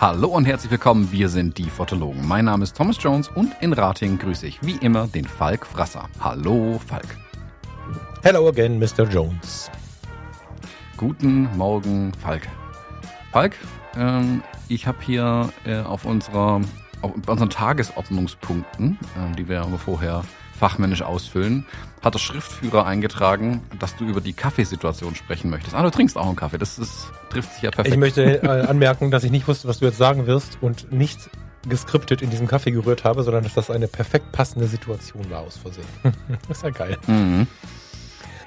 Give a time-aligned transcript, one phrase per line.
[0.00, 2.26] Hallo und herzlich willkommen, wir sind die Fotologen.
[2.26, 6.08] Mein Name ist Thomas Jones und in Rating grüße ich wie immer den Falk Frasser.
[6.18, 7.18] Hallo Falk.
[8.22, 9.06] Hello again, Mr.
[9.06, 9.70] Jones.
[10.96, 12.48] Guten Morgen, Falk.
[13.30, 13.56] Falk,
[13.94, 16.60] ähm, ich habe hier äh, auf unserer
[17.02, 20.22] auf unseren Tagesordnungspunkten, äh, die wir vorher
[20.58, 21.66] fachmännisch ausfüllen,
[22.02, 25.74] hat der Schriftführer eingetragen, dass du über die Kaffeesituation sprechen möchtest.
[25.74, 26.58] Ah, du trinkst auch einen Kaffee.
[26.58, 27.94] Das ist, trifft sich ja perfekt.
[27.94, 31.30] Ich möchte äh, anmerken, dass ich nicht wusste, was du jetzt sagen wirst und nicht
[31.66, 35.56] geskriptet in diesem Kaffee gerührt habe, sondern dass das eine perfekt passende Situation war aus
[35.56, 35.86] Versehen.
[36.48, 36.98] das ist ja geil.
[37.06, 37.46] Mhm.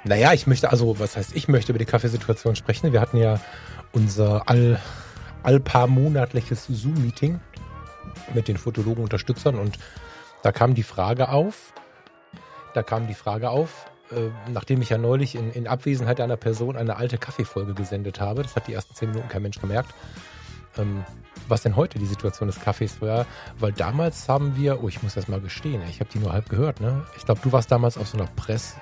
[0.03, 2.91] Naja, ich möchte, also was heißt, ich möchte über die Kaffeesituation sprechen.
[2.91, 3.39] Wir hatten ja
[3.91, 4.79] unser all,
[5.43, 7.39] all paar monatliches Zoom-Meeting
[8.33, 9.77] mit den Fotologen-Unterstützern und
[10.41, 11.73] da kam die Frage auf,
[12.73, 16.75] da kam die Frage auf, äh, nachdem ich ja neulich in, in, Abwesenheit einer Person
[16.75, 19.93] eine alte Kaffeefolge gesendet habe, das hat die ersten zehn Minuten kein Mensch gemerkt,
[20.77, 21.05] ähm,
[21.47, 23.25] was denn heute die Situation des Kaffees war,
[23.59, 26.49] weil damals haben wir, oh, ich muss das mal gestehen, ich habe die nur halb
[26.49, 27.05] gehört, ne?
[27.17, 28.75] Ich glaube, du warst damals auf so einer Press,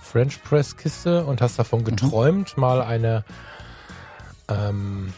[0.00, 1.84] French Press Kiste und hast davon mhm.
[1.84, 2.60] geträumt, mhm.
[2.60, 3.24] mal eine,
[4.48, 5.12] ähm,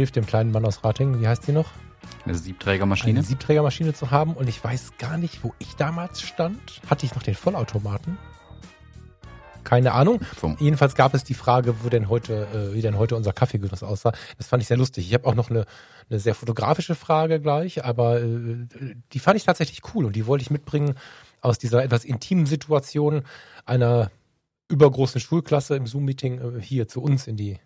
[0.00, 1.72] hilft dem kleinen Mann aus Rating, wie heißt die noch?
[2.24, 3.18] Eine Siebträgermaschine?
[3.18, 6.80] Eine Siebträgermaschine zu haben und ich weiß gar nicht, wo ich damals stand.
[6.88, 8.16] Hatte ich noch den Vollautomaten?
[9.62, 10.20] Keine Ahnung.
[10.22, 13.82] Vom Jedenfalls gab es die Frage, wo denn heute, äh, wie denn heute unser Kaffeegenuss
[13.82, 14.12] aussah.
[14.38, 15.06] Das fand ich sehr lustig.
[15.06, 15.66] Ich habe auch noch eine,
[16.08, 18.66] eine sehr fotografische Frage gleich, aber äh,
[19.12, 20.94] die fand ich tatsächlich cool und die wollte ich mitbringen
[21.42, 23.22] aus dieser etwas intimen Situation
[23.66, 24.10] einer
[24.68, 27.58] übergroßen Schulklasse im Zoom-Meeting äh, hier zu uns in die,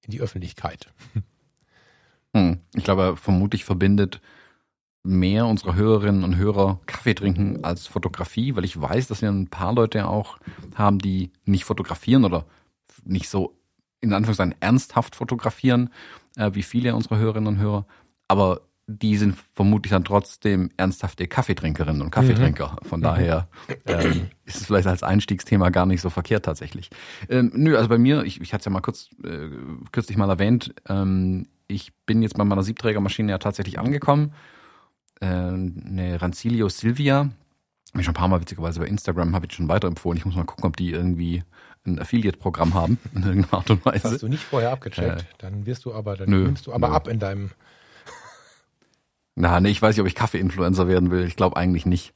[0.00, 0.88] in die Öffentlichkeit.
[2.36, 2.58] Hm.
[2.74, 4.20] Ich glaube, vermutlich verbindet
[5.04, 9.48] mehr unserer Hörerinnen und Hörer Kaffee trinken als Fotografie, weil ich weiß, dass wir ein
[9.48, 10.38] paar Leute auch
[10.74, 12.44] haben, die nicht fotografieren oder
[13.04, 13.54] nicht so
[14.00, 15.90] in Anführungszeichen ernsthaft fotografieren,
[16.36, 17.86] äh, wie viele unserer Hörerinnen und Hörer,
[18.28, 22.78] aber die sind vermutlich dann trotzdem ernsthafte Kaffeetrinkerinnen und Kaffeetrinker.
[22.82, 22.88] Mhm.
[22.88, 23.48] Von daher
[23.86, 26.88] ähm, ist es vielleicht als Einstiegsthema gar nicht so verkehrt tatsächlich.
[27.28, 29.50] Ähm, nö, also bei mir, ich, ich hatte es ja mal kurz äh,
[29.92, 34.32] kürzlich mal erwähnt, ähm, ich bin jetzt bei meiner Siebträgermaschine ja tatsächlich angekommen.
[35.20, 37.30] Äh, eine Rancilio Silvia.
[37.94, 40.18] Ich schon ein paar Mal witzigerweise bei Instagram habe ich schon weiterempfohlen.
[40.18, 41.42] Ich muss mal gucken, ob die irgendwie
[41.86, 44.02] ein Affiliate-Programm haben in irgendeiner Art und Weise.
[44.02, 45.22] Das hast du nicht vorher abgecheckt.
[45.22, 46.94] Äh, dann wirst du aber, dann nö, nimmst du aber nö.
[46.94, 47.50] ab in deinem.
[49.34, 51.24] Na, nee, ich weiß nicht, ob ich Kaffee-Influencer werden will.
[51.24, 52.12] Ich glaube eigentlich nicht.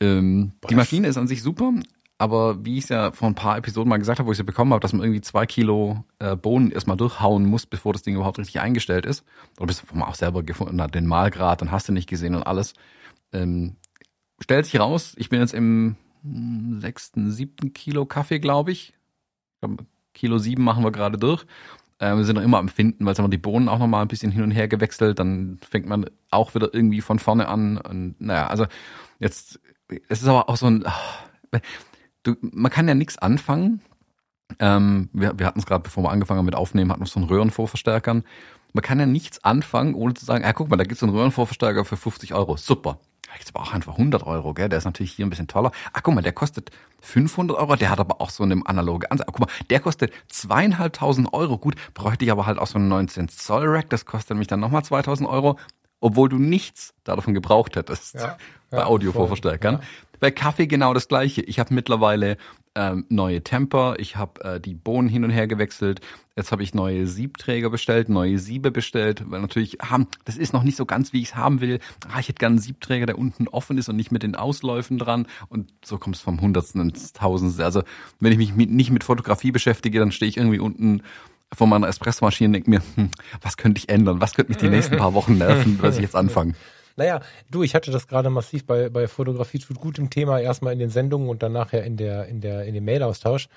[0.00, 1.72] Ähm, die Maschine ist an sich super.
[2.18, 4.44] Aber wie ich es ja vor ein paar Episoden mal gesagt habe, wo ich sie
[4.44, 8.14] bekommen habe, dass man irgendwie zwei Kilo äh, Bohnen erstmal durchhauen muss, bevor das Ding
[8.14, 9.24] überhaupt richtig eingestellt ist.
[9.58, 12.42] Oder bis man auch selber gefunden hat, den Mahlgrad, dann hast du nicht gesehen und
[12.44, 12.72] alles.
[13.32, 13.76] Ähm,
[14.40, 18.94] stellt sich raus, ich bin jetzt im hm, sechsten, siebten Kilo Kaffee, glaube ich.
[20.14, 21.44] Kilo sieben machen wir gerade durch.
[21.98, 23.86] Äh, wir sind noch immer am Finden, weil es haben wir die Bohnen auch noch
[23.88, 25.18] mal ein bisschen hin und her gewechselt.
[25.18, 27.76] Dann fängt man auch wieder irgendwie von vorne an.
[27.76, 28.66] Und naja, also
[29.18, 29.60] jetzt,
[30.08, 31.18] es ist aber auch so ein, ach,
[32.26, 33.80] du, man kann ja nichts anfangen.
[34.58, 37.20] Ähm, wir, wir hatten es gerade, bevor wir angefangen haben mit Aufnehmen, hatten wir so
[37.20, 38.24] einen Röhrenvorverstärkern.
[38.72, 41.84] Man kann ja nichts anfangen, ohne zu sagen, ah, guck mal, da gibt's einen Röhrenvorverstärker
[41.84, 42.56] für 50 Euro.
[42.56, 42.98] Super.
[43.26, 44.68] Da gibt's aber auch einfach 100 Euro, gell?
[44.68, 45.72] Der ist natürlich hier ein bisschen toller.
[45.92, 46.70] Ah, guck mal, der kostet
[47.02, 49.28] 500 Euro, der hat aber auch so eine analoge Ansatz.
[49.28, 51.58] Ah, guck mal, der kostet zweieinhalbtausend Euro.
[51.58, 54.60] Gut, bräuchte ich aber halt auch so einen 19 Zoll Rack, das kostet nämlich dann
[54.60, 55.58] nochmal 2000 Euro,
[56.00, 58.14] obwohl du nichts davon gebraucht hättest.
[58.14, 58.36] Ja,
[58.70, 59.74] bei ja, Audiovorverstärkern.
[59.76, 59.80] Ja.
[60.20, 61.42] Bei Kaffee genau das gleiche.
[61.42, 62.36] Ich habe mittlerweile
[62.76, 66.00] ähm, neue Temper, ich habe äh, die Bohnen hin und her gewechselt.
[66.36, 70.62] Jetzt habe ich neue Siebträger bestellt, neue Siebe bestellt, weil natürlich, ah, das ist noch
[70.62, 71.80] nicht so ganz, wie ich es haben will.
[72.12, 74.98] Ah, ich hätte gerne einen Siebträger, der unten offen ist und nicht mit den Ausläufen
[74.98, 75.26] dran.
[75.48, 77.64] Und so kommt es vom Hundertsten ins Tausendste.
[77.64, 77.82] Also
[78.20, 81.02] wenn ich mich mit, nicht mit Fotografie beschäftige, dann stehe ich irgendwie unten
[81.54, 83.10] vor meiner Espressomaschine und denke mir, hm,
[83.40, 84.20] was könnte ich ändern?
[84.20, 86.54] Was könnte mich die nächsten paar Wochen nerven, was ich jetzt anfange?
[86.96, 87.20] Naja,
[87.50, 90.78] du, ich hatte das gerade massiv bei, bei Fotografie tut gut im Thema, erstmal in
[90.78, 93.48] den Sendungen und dann nachher in der, in der, in dem Mailaustausch.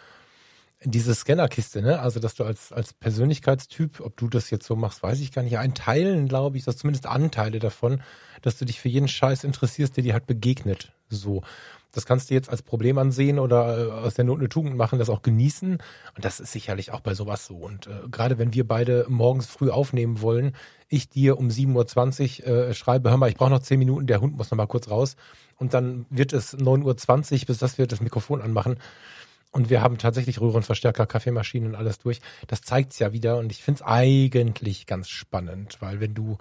[0.84, 2.00] Diese Scannerkiste, ne?
[2.00, 5.42] Also, dass du als, als Persönlichkeitstyp, ob du das jetzt so machst, weiß ich gar
[5.42, 5.58] nicht.
[5.58, 8.02] Ein Teilen, glaube ich, dass zumindest Anteile davon,
[8.42, 10.94] dass du dich für jeden Scheiß interessierst, der dir halt begegnet.
[11.10, 11.42] So.
[11.92, 15.00] Das kannst du jetzt als Problem ansehen oder äh, aus der Not eine Tugend machen,
[15.00, 15.72] das auch genießen.
[16.16, 17.56] Und das ist sicherlich auch bei sowas so.
[17.56, 20.56] Und äh, gerade wenn wir beide morgens früh aufnehmen wollen,
[20.88, 24.22] ich dir um 7.20 Uhr äh, schreibe, hör mal, ich brauche noch 10 Minuten, der
[24.22, 25.16] Hund muss noch mal kurz raus.
[25.58, 28.78] Und dann wird es 9.20 Uhr, bis das wir das Mikrofon anmachen.
[29.52, 32.20] Und wir haben tatsächlich Röhrenverstärker, Kaffeemaschinen und alles durch.
[32.48, 33.38] Das zeigt's ja wieder.
[33.38, 36.38] Und ich find's eigentlich ganz spannend, weil wenn du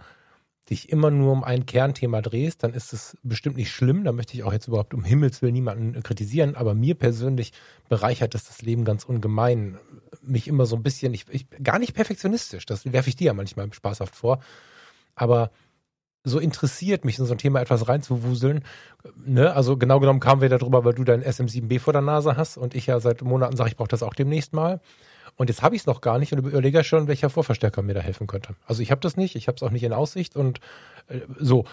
[0.68, 4.04] dich immer nur um ein Kernthema drehst, dann ist es bestimmt nicht schlimm.
[4.04, 6.54] Da möchte ich auch jetzt überhaupt um Himmels Willen niemanden kritisieren.
[6.56, 7.52] Aber mir persönlich
[7.88, 9.78] bereichert das das Leben ganz ungemein.
[10.20, 12.66] Mich immer so ein bisschen, ich, ich gar nicht perfektionistisch.
[12.66, 14.40] Das werfe ich dir ja manchmal spaßhaft vor.
[15.14, 15.50] Aber
[16.24, 18.64] so interessiert mich in so ein Thema etwas reinzuwuseln.
[19.24, 19.52] Ne?
[19.54, 22.74] Also genau genommen kamen wir darüber, weil du dein SM7B vor der Nase hast und
[22.74, 24.80] ich ja seit Monaten sage, ich brauche das auch demnächst mal.
[25.36, 28.00] Und jetzt habe ich es noch gar nicht und überlege schon, welcher Vorverstärker mir da
[28.00, 28.56] helfen könnte.
[28.66, 30.58] Also ich habe das nicht, ich habe es auch nicht in Aussicht und
[31.06, 31.64] äh, so.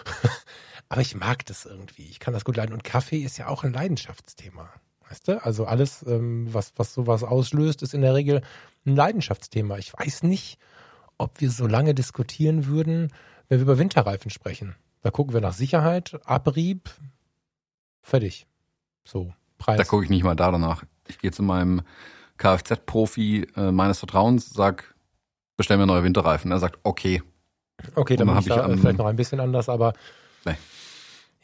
[0.88, 2.04] Aber ich mag das irgendwie.
[2.04, 2.72] Ich kann das gut leiden.
[2.72, 4.70] Und Kaffee ist ja auch ein Leidenschaftsthema.
[5.08, 5.44] Weißt du?
[5.44, 8.42] Also alles, ähm, was, was sowas auslöst, ist in der Regel
[8.86, 9.78] ein Leidenschaftsthema.
[9.78, 10.58] Ich weiß nicht,
[11.18, 13.12] ob wir so lange diskutieren würden,
[13.48, 14.74] wenn wir über Winterreifen sprechen.
[15.02, 16.90] Da gucken wir nach Sicherheit, Abrieb,
[18.02, 18.46] fertig.
[19.04, 19.78] So, Preis.
[19.78, 20.84] Da gucke ich nicht mal da danach.
[21.08, 21.82] Ich gehe zu meinem
[22.38, 24.94] Kfz-Profi äh, meines Vertrauens, sag,
[25.56, 26.50] bestell mir neue Winterreifen.
[26.50, 27.22] Er sagt, okay.
[27.94, 29.92] Okay, dann habe ich da vielleicht noch ein bisschen anders, aber
[30.44, 30.56] nee.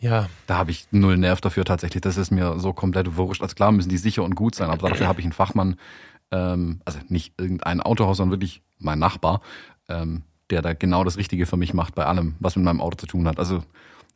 [0.00, 0.28] ja.
[0.46, 2.00] Da habe ich null Nerv dafür tatsächlich.
[2.00, 3.42] Das ist mir so komplett wurscht.
[3.42, 5.76] Also klar müssen die sicher und gut sein, aber dafür habe ich einen Fachmann,
[6.30, 9.40] ähm, also nicht irgendein Autohaus, sondern wirklich mein Nachbar,
[9.88, 12.96] ähm, der da genau das Richtige für mich macht bei allem, was mit meinem Auto
[12.96, 13.38] zu tun hat.
[13.38, 13.62] Also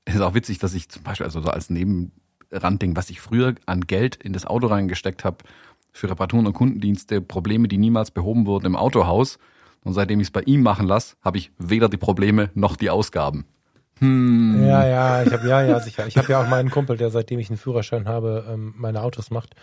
[0.04, 3.80] ist auch witzig, dass ich zum Beispiel, also so als Nebenrandding, was ich früher an
[3.80, 5.38] Geld in das Auto reingesteckt habe,
[5.92, 9.38] für Reparaturen und Kundendienste Probleme, die niemals behoben wurden im Autohaus.
[9.82, 12.90] Und seitdem ich es bei ihm machen lasse, habe ich weder die Probleme noch die
[12.90, 13.46] Ausgaben.
[14.00, 14.66] Hm.
[14.66, 16.06] Ja, ja, ich habe ja, ja, sicher.
[16.06, 19.30] Ich habe ja auch meinen Kumpel, der seitdem ich einen Führerschein habe, ähm, meine Autos
[19.30, 19.54] macht.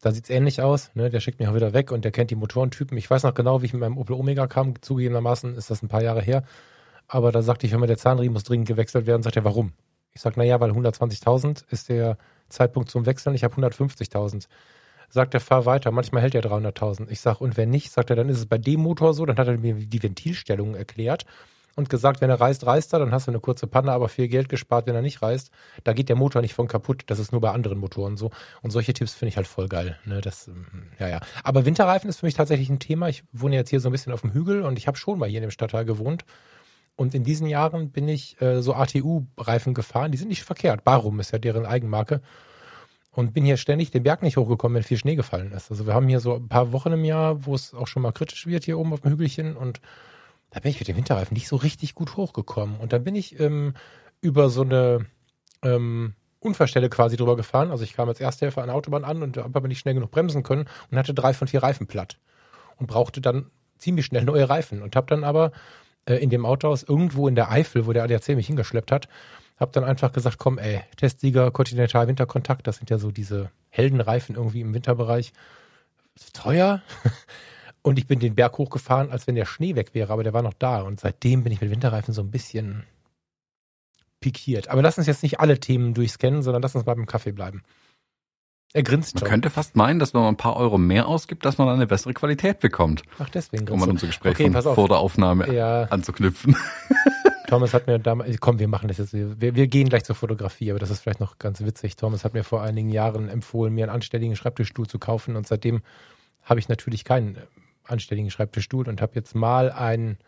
[0.00, 0.90] Da sieht's ähnlich aus.
[0.94, 1.10] Ne?
[1.10, 2.96] Der schickt mich auch wieder weg und der kennt die Motorentypen.
[2.96, 4.80] Ich weiß noch genau, wie ich mit meinem Opel Omega kam.
[4.80, 6.44] Zugegebenermaßen ist das ein paar Jahre her.
[7.08, 9.22] Aber da sagte ich, hör mal, der Zahnriemen muss dringend gewechselt werden.
[9.22, 9.72] Sagt er, warum?
[10.12, 12.16] Ich sag, na ja, weil 120.000 ist der
[12.48, 13.34] Zeitpunkt zum Wechseln.
[13.34, 14.46] Ich habe 150.000
[15.10, 15.90] sagt er, fahr weiter.
[15.90, 17.08] Manchmal hält er 300.000.
[17.10, 19.24] Ich sag, und wenn nicht, sagt er, dann ist es bei dem Motor so.
[19.26, 21.24] Dann hat er mir die Ventilstellung erklärt
[21.78, 24.26] und gesagt, wenn er reißt, reißt er, dann hast du eine kurze Panne, aber viel
[24.26, 25.52] Geld gespart, wenn er nicht reißt.
[25.84, 27.04] Da geht der Motor nicht von kaputt.
[27.06, 28.32] Das ist nur bei anderen Motoren so.
[28.62, 29.96] Und solche Tipps finde ich halt voll geil.
[30.04, 30.20] Ne?
[30.20, 30.66] Das, ähm,
[30.98, 31.20] ja, ja.
[31.44, 33.08] Aber Winterreifen ist für mich tatsächlich ein Thema.
[33.08, 35.28] Ich wohne jetzt hier so ein bisschen auf dem Hügel und ich habe schon mal
[35.28, 36.24] hier in dem Stadtteil gewohnt.
[36.96, 40.10] Und in diesen Jahren bin ich äh, so ATU-Reifen gefahren.
[40.10, 40.82] Die sind nicht verkehrt.
[40.82, 42.22] Barum ist ja deren Eigenmarke
[43.12, 45.70] und bin hier ständig den Berg nicht hochgekommen, wenn viel Schnee gefallen ist.
[45.70, 48.10] Also wir haben hier so ein paar Wochen im Jahr, wo es auch schon mal
[48.10, 49.80] kritisch wird hier oben auf dem Hügelchen und
[50.50, 52.78] da bin ich mit dem Winterreifen nicht so richtig gut hochgekommen.
[52.78, 53.74] Und dann bin ich ähm,
[54.20, 55.06] über so eine
[55.62, 57.70] ähm, Unfallstelle quasi drüber gefahren.
[57.70, 60.10] Also ich kam als Ersthelfer an der Autobahn an und habe aber nicht schnell genug
[60.10, 62.18] bremsen können und hatte drei von vier Reifen platt
[62.76, 65.52] und brauchte dann ziemlich schnell neue Reifen und habe dann aber
[66.06, 69.08] äh, in dem Autohaus irgendwo in der Eifel, wo der ADAC mich hingeschleppt hat,
[69.58, 74.36] hab dann einfach gesagt, komm, ey, Testsieger, Continental Winterkontakt, das sind ja so diese Heldenreifen
[74.36, 75.32] irgendwie im Winterbereich.
[76.32, 76.82] Teuer.
[77.88, 80.42] Und ich bin den Berg hochgefahren, als wenn der Schnee weg wäre, aber der war
[80.42, 80.82] noch da.
[80.82, 82.84] Und seitdem bin ich mit Winterreifen so ein bisschen
[84.20, 84.68] pikiert.
[84.68, 87.62] Aber lass uns jetzt nicht alle Themen durchscannen, sondern lass uns mal beim Kaffee bleiben.
[88.74, 89.22] Er grinst schon.
[89.22, 91.86] Man könnte fast meinen, dass wenn man ein paar Euro mehr ausgibt, dass man eine
[91.86, 93.04] bessere Qualität bekommt.
[93.18, 95.84] Ach, deswegen grinst Um an unser Gespräch okay, von vor der Aufnahme ja.
[95.84, 96.58] anzuknüpfen.
[97.48, 100.70] Thomas hat mir damals, komm, wir machen das jetzt, wir, wir gehen gleich zur Fotografie,
[100.70, 101.96] aber das ist vielleicht noch ganz witzig.
[101.96, 105.80] Thomas hat mir vor einigen Jahren empfohlen, mir einen anständigen Schreibtischstuhl zu kaufen und seitdem
[106.42, 107.38] habe ich natürlich keinen
[107.88, 110.18] anständigen Schreibtischstuhl und habe jetzt mal ein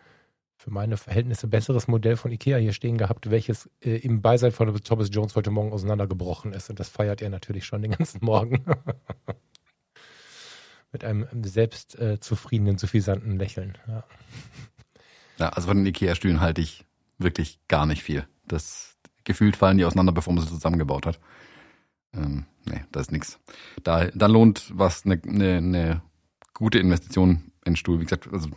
[0.60, 4.74] für meine Verhältnisse besseres Modell von Ikea hier stehen gehabt, welches äh, im Beisein von
[4.82, 6.68] Thomas Jones heute Morgen auseinandergebrochen ist.
[6.68, 8.62] Und das feiert er natürlich schon den ganzen Morgen.
[10.92, 13.78] Mit einem selbst äh, zufriedenen, suffisanten Lächeln.
[13.88, 14.04] Ja.
[15.38, 16.84] ja, also von den Ikea-Stühlen halte ich
[17.16, 18.26] wirklich gar nicht viel.
[18.46, 21.18] Das gefühlt fallen die auseinander, bevor man sie zusammengebaut hat.
[22.12, 23.40] Ähm, nee, da ist nichts.
[23.82, 26.02] Da, da lohnt was eine ne, ne
[26.52, 28.00] gute Investition in Stuhl.
[28.00, 28.50] Wie gesagt, also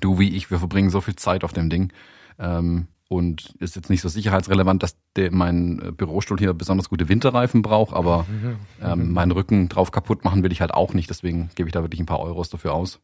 [0.00, 1.92] du wie ich, wir verbringen so viel Zeit auf dem Ding.
[2.38, 7.10] Ähm, und ist jetzt nicht so sicherheitsrelevant, dass der, mein äh, Bürostuhl hier besonders gute
[7.10, 8.26] Winterreifen braucht, aber
[8.82, 11.10] ähm, meinen Rücken drauf kaputt machen will ich halt auch nicht.
[11.10, 13.00] Deswegen gebe ich da wirklich ein paar Euros dafür aus.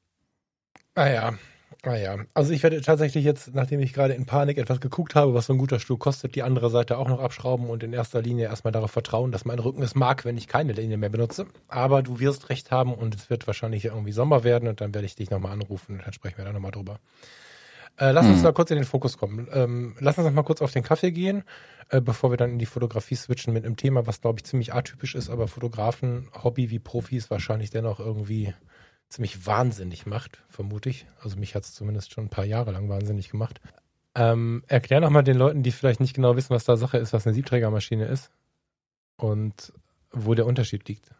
[0.95, 1.35] Ah ja,
[1.85, 5.33] Ah ja, also ich werde tatsächlich jetzt, nachdem ich gerade in Panik etwas geguckt habe,
[5.35, 8.21] was so ein guter Stuhl kostet, die andere Seite auch noch abschrauben und in erster
[8.21, 11.47] Linie erstmal darauf vertrauen, dass mein Rücken es mag, wenn ich keine Linie mehr benutze.
[11.69, 15.07] Aber du wirst recht haben und es wird wahrscheinlich irgendwie Sommer werden und dann werde
[15.07, 16.99] ich dich nochmal anrufen und dann sprechen wir da nochmal drüber.
[17.97, 18.43] Äh, lass uns hm.
[18.43, 19.47] mal kurz in den Fokus kommen.
[19.53, 21.45] Ähm, lass uns noch mal kurz auf den Kaffee gehen,
[21.91, 24.75] äh, bevor wir dann in die Fotografie switchen mit einem Thema, was glaube ich ziemlich
[24.75, 28.53] atypisch ist, aber Fotografen, Hobby wie Profis wahrscheinlich dennoch irgendwie
[29.09, 31.07] ziemlich wahnsinnig macht, vermute ich.
[31.23, 33.61] Also mich hat es zumindest schon ein paar Jahre lang wahnsinnig gemacht.
[34.15, 37.13] Ähm, erklär noch mal den Leuten, die vielleicht nicht genau wissen, was da Sache ist,
[37.13, 38.31] was eine Siebträgermaschine ist
[39.17, 39.73] und
[40.13, 41.11] wo der Unterschied liegt.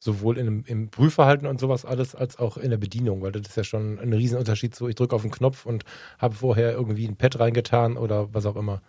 [0.00, 3.56] Sowohl in, im Prüfverhalten und sowas alles, als auch in der Bedienung, weil das ist
[3.56, 4.74] ja schon ein Riesenunterschied.
[4.74, 5.84] So, ich drücke auf den Knopf und
[6.18, 8.80] habe vorher irgendwie ein Pad reingetan oder was auch immer.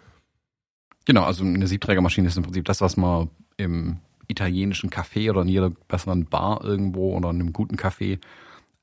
[1.06, 3.98] Genau, also eine Siebträgermaschine ist im Prinzip das, was man im
[4.28, 8.20] italienischen Café oder in jeder besseren Bar irgendwo oder in einem guten Café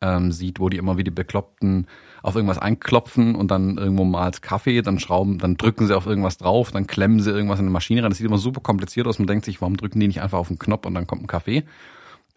[0.00, 1.86] ähm, sieht, wo die immer wie die Bekloppten
[2.22, 6.06] auf irgendwas einklopfen und dann irgendwo mal als Kaffee, dann schrauben, dann drücken sie auf
[6.06, 8.10] irgendwas drauf, dann klemmen sie irgendwas in eine Maschine rein.
[8.10, 9.18] Das sieht immer super kompliziert aus.
[9.18, 11.28] Man denkt sich, warum drücken die nicht einfach auf den Knopf und dann kommt ein
[11.28, 11.64] Kaffee?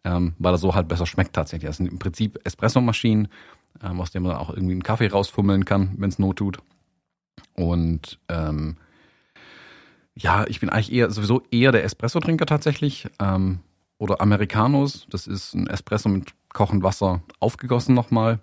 [0.05, 1.67] Ähm, weil er so halt besser schmeckt tatsächlich.
[1.67, 3.27] Das sind im Prinzip Espressomaschinen,
[3.83, 6.59] ähm, aus denen man auch irgendwie einen Kaffee rausfummeln kann, wenn es Not tut.
[7.55, 8.77] Und ähm,
[10.15, 13.07] ja, ich bin eigentlich eher sowieso eher der Espresso-Trinker tatsächlich.
[13.19, 13.59] Ähm,
[13.99, 15.05] oder Americanos.
[15.09, 18.39] Das ist ein Espresso mit kochend Wasser aufgegossen nochmal.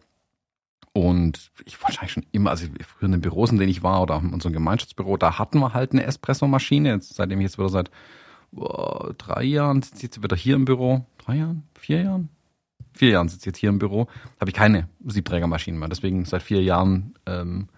[0.92, 4.18] Und ich wahrscheinlich schon immer, also früher in den Büros, in denen ich war, oder
[4.18, 6.98] in unserem Gemeinschaftsbüro, da hatten wir halt eine Espresso-Maschine.
[7.02, 7.90] Seitdem ich jetzt wieder seit
[8.54, 11.04] oh, drei Jahren sitze jetzt wieder hier im Büro.
[11.18, 11.64] Drei Jahren?
[11.78, 12.30] Vier Jahren?
[12.94, 14.06] Vier Jahren sitze ich jetzt hier im Büro.
[14.40, 15.88] Habe ich keine Siebträgermaschine mehr.
[15.88, 17.68] Deswegen seit vier Jahren ähm,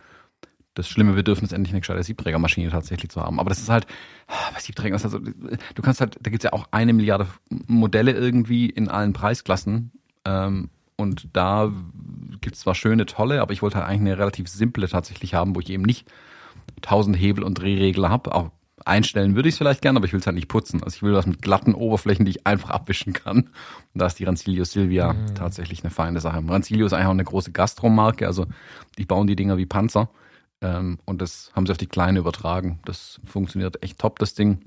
[0.75, 3.40] das schlimme Bedürfnis, endlich eine gescheite Siebträgermaschine tatsächlich zu haben.
[3.40, 3.87] Aber das ist halt,
[4.28, 8.70] bei Siebträgern ist also, du kannst halt, da gibt's ja auch eine Milliarde Modelle irgendwie
[8.70, 9.90] in allen Preisklassen.
[10.25, 11.72] Ähm, und da
[12.40, 15.60] gibt's zwar schöne, tolle, aber ich wollte halt eigentlich eine relativ simple tatsächlich haben, wo
[15.60, 16.08] ich eben nicht
[16.82, 18.34] tausend Hebel und Drehregler habe.
[18.34, 18.50] Auch
[18.84, 20.82] einstellen würde ich es vielleicht gerne, aber ich will es halt nicht putzen.
[20.82, 23.38] Also ich will was mit glatten Oberflächen, die ich einfach abwischen kann.
[23.38, 23.50] Und
[23.94, 25.34] da ist die Rancilio Silvia mhm.
[25.34, 26.42] tatsächlich eine feine Sache.
[26.46, 28.46] Rancilio ist eigentlich auch eine große Gastromarke, also
[28.98, 30.10] die bauen die Dinger wie Panzer.
[30.60, 32.80] Ähm, und das haben sie auf die Kleine übertragen.
[32.84, 34.60] Das funktioniert echt top, das Ding.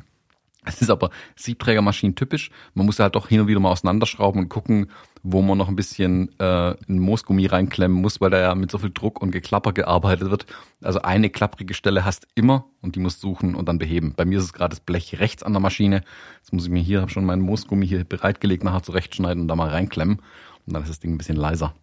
[0.63, 2.51] Es ist aber Siebträgermaschinen typisch.
[2.75, 4.91] Man muss halt doch hin und wieder mal auseinanderschrauben und gucken,
[5.23, 8.77] wo man noch ein bisschen äh, ein Moosgummi reinklemmen muss, weil da ja mit so
[8.77, 10.45] viel Druck und Geklapper gearbeitet wird.
[10.83, 14.13] Also eine klapprige Stelle hast immer und die musst suchen und dann beheben.
[14.15, 16.03] Bei mir ist es gerade das Blech rechts an der Maschine.
[16.37, 19.55] Jetzt muss ich mir hier, habe schon meinen Moosgummi hier bereitgelegt, nachher zurechtschneiden und da
[19.55, 20.21] mal reinklemmen.
[20.67, 21.73] Und dann ist das Ding ein bisschen leiser.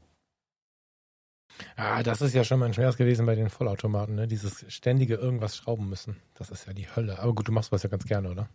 [1.74, 4.28] Ah, das ist ja schon mal ein Schmerz gewesen bei den Vollautomaten, ne?
[4.28, 6.16] Dieses ständige irgendwas schrauben müssen.
[6.34, 7.18] Das ist ja die Hölle.
[7.18, 8.48] Aber gut, du machst was ja ganz gerne, oder?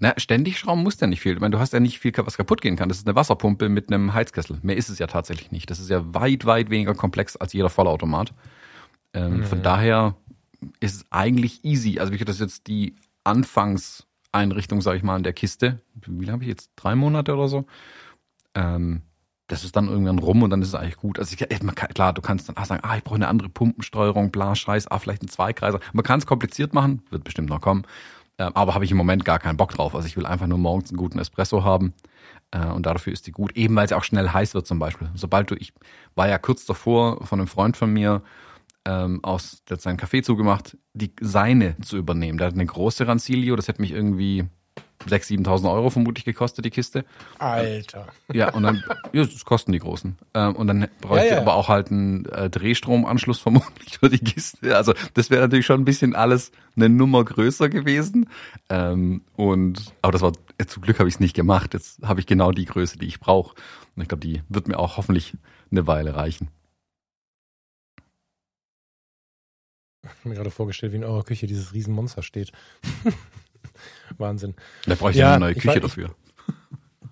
[0.00, 1.34] Na, ständig schrauben muss ja nicht viel.
[1.34, 2.88] Ich meine, du hast ja nicht viel, was kaputt gehen kann.
[2.88, 4.58] Das ist eine Wasserpumpe mit einem Heizkessel.
[4.62, 5.70] Mehr ist es ja tatsächlich nicht.
[5.70, 8.32] Das ist ja weit, weit weniger komplex als jeder Vollautomat.
[9.14, 9.44] Ähm, mhm.
[9.44, 10.16] Von daher
[10.80, 11.98] ist es eigentlich easy.
[11.98, 15.80] Also, wie das jetzt die Anfangseinrichtung, sage ich mal, in der Kiste.
[15.94, 16.70] Wie lange habe ich jetzt?
[16.76, 17.64] Drei Monate oder so?
[18.54, 19.02] Ähm,
[19.48, 21.18] das ist dann irgendwann rum und dann ist es eigentlich gut.
[21.18, 23.48] Also ich, man kann, klar, du kannst dann auch sagen, ah, ich brauche eine andere
[23.48, 25.80] Pumpensteuerung, bla, scheiß, ah, vielleicht ein Zweikreiser.
[25.94, 27.84] Man kann es kompliziert machen, wird bestimmt noch kommen.
[28.38, 29.94] Äh, aber habe ich im Moment gar keinen Bock drauf.
[29.94, 31.92] Also ich will einfach nur morgens einen guten Espresso haben.
[32.50, 35.10] Äh, und dafür ist die gut, eben weil sie auch schnell heiß wird zum Beispiel.
[35.14, 35.72] Sobald du, ich
[36.14, 38.22] war ja kurz davor von einem Freund von mir,
[38.86, 42.38] ähm, aus, der hat seinen Kaffee zugemacht, die seine zu übernehmen.
[42.38, 44.46] Der hat eine große Rancilio, das hätte mich irgendwie
[45.06, 47.04] 6.000, 7.000 Euro vermutlich gekostet, die Kiste.
[47.38, 48.08] Alter.
[48.32, 50.18] Ja, und dann, ja, das kosten die großen.
[50.34, 51.40] Ähm, und dann bräuchte ja, ja.
[51.40, 54.76] aber auch halt einen äh, Drehstromanschluss vermutlich für die Kiste.
[54.76, 58.28] Also das wäre natürlich schon ein bisschen alles eine Nummer größer gewesen.
[58.68, 60.32] Ähm, und aber das war,
[60.66, 61.74] zum Glück habe ich es nicht gemacht.
[61.74, 63.54] Jetzt habe ich genau die Größe, die ich brauche.
[63.94, 65.34] Und ich glaube, die wird mir auch hoffentlich
[65.70, 66.48] eine Weile reichen.
[70.04, 72.52] Ich habe mir gerade vorgestellt, wie in eurer Küche dieses Riesenmonster steht.
[74.16, 74.54] Wahnsinn.
[74.86, 76.14] Da brauche ich ja, eine neue Küche weiß, dafür.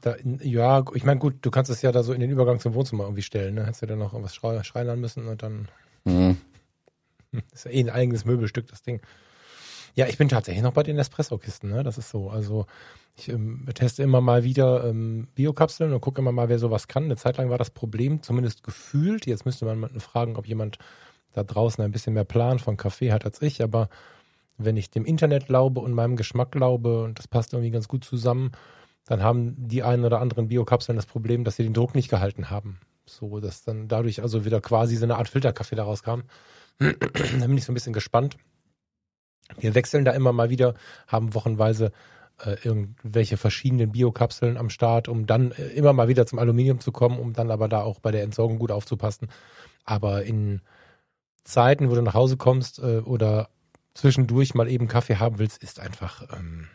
[0.03, 2.75] Da, ja, ich meine, gut, du kannst es ja da so in den Übergang zum
[2.75, 3.55] Wohnzimmer irgendwie stellen.
[3.55, 3.65] Ne?
[3.65, 5.69] Hättest du dann noch irgendwas schreinern müssen und dann.
[6.05, 6.37] Mhm.
[7.53, 9.00] Ist ja eh ein eigenes Möbelstück, das Ding.
[9.97, 11.83] Ja, ich bin tatsächlich noch bei den Espresso-Kisten, ne?
[11.83, 12.29] Das ist so.
[12.29, 12.67] Also
[13.17, 17.05] ich ähm, teste immer mal wieder ähm, Biokapseln und gucke immer mal, wer sowas kann.
[17.05, 19.26] Eine Zeit lang war das Problem, zumindest gefühlt.
[19.26, 20.79] Jetzt müsste man fragen, ob jemand
[21.33, 23.88] da draußen ein bisschen mehr Plan von Kaffee hat als ich, aber
[24.58, 28.04] wenn ich dem Internet glaube und meinem Geschmack glaube, und das passt irgendwie ganz gut
[28.04, 28.52] zusammen,
[29.06, 32.50] dann haben die einen oder anderen Biokapseln das Problem, dass sie den Druck nicht gehalten
[32.50, 32.80] haben.
[33.04, 36.25] So, dass dann dadurch also wieder quasi so eine Art Filterkaffee daraus kam.
[36.78, 38.36] da bin ich so ein bisschen gespannt.
[39.58, 40.75] Wir wechseln da immer mal wieder,
[41.06, 41.92] haben wochenweise
[42.44, 46.90] äh, irgendwelche verschiedenen Biokapseln am Start, um dann äh, immer mal wieder zum Aluminium zu
[46.90, 49.28] kommen, um dann aber da auch bei der Entsorgung gut aufzupassen.
[49.84, 50.62] Aber in
[51.44, 53.48] Zeiten, wo du nach Hause kommst äh, oder
[53.97, 56.69] zwischendurch mal eben Kaffee haben willst, ist einfach ähm,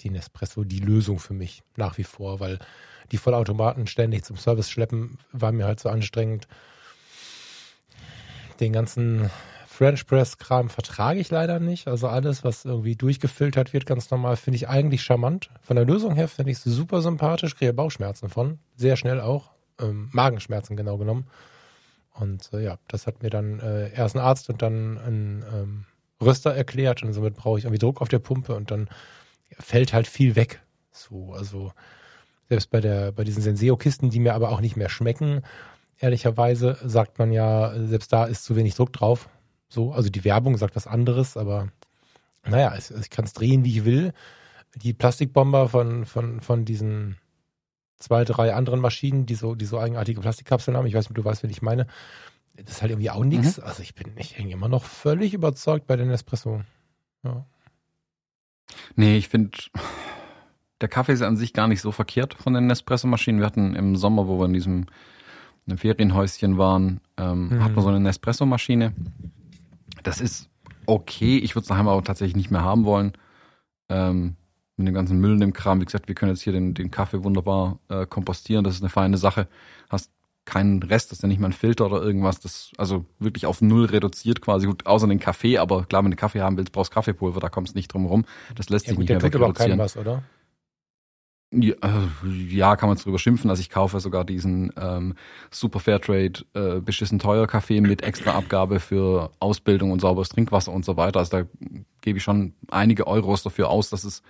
[0.00, 2.58] die Nespresso die Lösung für mich nach wie vor, weil
[3.12, 6.46] die Vollautomaten ständig zum Service schleppen, war mir halt so anstrengend.
[8.60, 9.30] Den ganzen
[9.66, 11.86] French Press Kram vertrage ich leider nicht.
[11.88, 15.50] Also alles, was irgendwie durchgefiltert wird, ganz normal, finde ich eigentlich charmant.
[15.62, 18.58] Von der Lösung her finde ich es super sympathisch, kriege Bauchschmerzen von.
[18.76, 19.50] Sehr schnell auch.
[19.78, 21.26] Ähm, Magenschmerzen genau genommen.
[22.14, 25.84] Und äh, ja, das hat mir dann äh, erst ein Arzt und dann ein ähm,
[26.20, 28.88] Röster erklärt und somit brauche ich irgendwie Druck auf der Pumpe und dann
[29.58, 30.60] fällt halt viel weg.
[30.90, 31.72] So, also
[32.48, 35.42] Selbst bei der, bei diesen Senseo-Kisten, die mir aber auch nicht mehr schmecken,
[35.98, 39.28] ehrlicherweise, sagt man ja, selbst da ist zu wenig Druck drauf.
[39.68, 41.68] So, also die Werbung sagt was anderes, aber
[42.46, 44.12] naja, ich, ich kann es drehen, wie ich will.
[44.76, 47.16] Die Plastikbomber von, von, von diesen
[47.98, 51.24] zwei, drei anderen Maschinen, die so, die so eigenartige Plastikkapseln haben, ich weiß nicht, du
[51.24, 51.86] weißt, wen ich meine,
[52.56, 53.58] das ist halt irgendwie auch nichts.
[53.58, 53.64] Mhm.
[53.64, 56.62] Also ich bin, ich hänge immer noch völlig überzeugt bei den Espresso.
[57.22, 57.44] Ja.
[58.96, 59.56] Nee, ich finde,
[60.80, 63.40] der Kaffee ist an sich gar nicht so verkehrt von den Nespresso-Maschinen.
[63.40, 64.86] Wir hatten im Sommer, wo wir in diesem
[65.66, 67.64] in Ferienhäuschen waren, ähm, mhm.
[67.64, 68.92] hat man so eine Nespresso-Maschine.
[70.02, 70.48] Das ist
[70.86, 71.38] okay.
[71.38, 73.12] Ich würde es daheim aber tatsächlich nicht mehr haben wollen.
[73.88, 74.36] Ähm,
[74.76, 75.80] mit dem ganzen Müll in dem Kram.
[75.80, 78.62] Wie gesagt, wir können jetzt hier den, den Kaffee wunderbar äh, kompostieren.
[78.62, 79.48] Das ist eine feine Sache.
[79.88, 80.12] Hast
[80.46, 82.40] keinen Rest, das ist ja nicht mal ein Filter oder irgendwas.
[82.40, 84.66] Das also wirklich auf null reduziert quasi.
[84.66, 87.74] Gut, außer den Kaffee, aber klar, wenn du Kaffee haben willst, brauchst Kaffeepulver, da kommst
[87.74, 88.24] du nicht drum rum.
[88.54, 90.22] Das lässt ja, sich gut, nicht mehr tut aber keinem was, oder?
[91.52, 93.50] Ja, äh, ja, kann man drüber schimpfen.
[93.50, 95.14] Also ich kaufe sogar diesen ähm,
[95.50, 100.84] Super Fairtrade äh, beschissen teuer Kaffee mit extra Abgabe für Ausbildung und sauberes Trinkwasser und
[100.84, 101.20] so weiter.
[101.20, 101.48] Also da
[102.00, 104.22] gebe ich schon einige Euros dafür aus, dass es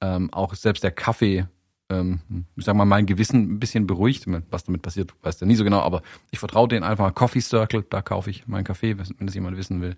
[0.00, 1.46] ähm, auch selbst der Kaffee,
[1.88, 2.20] ähm,
[2.56, 4.26] ich sag mal, mein Gewissen ein bisschen beruhigt.
[4.50, 7.14] Was damit passiert, weiß der nie so genau, aber ich vertraue denen einfach.
[7.14, 9.96] Coffee Circle, da kaufe ich meinen Kaffee, wenn das jemand wissen will.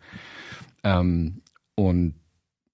[0.83, 1.43] Ähm,
[1.75, 2.15] und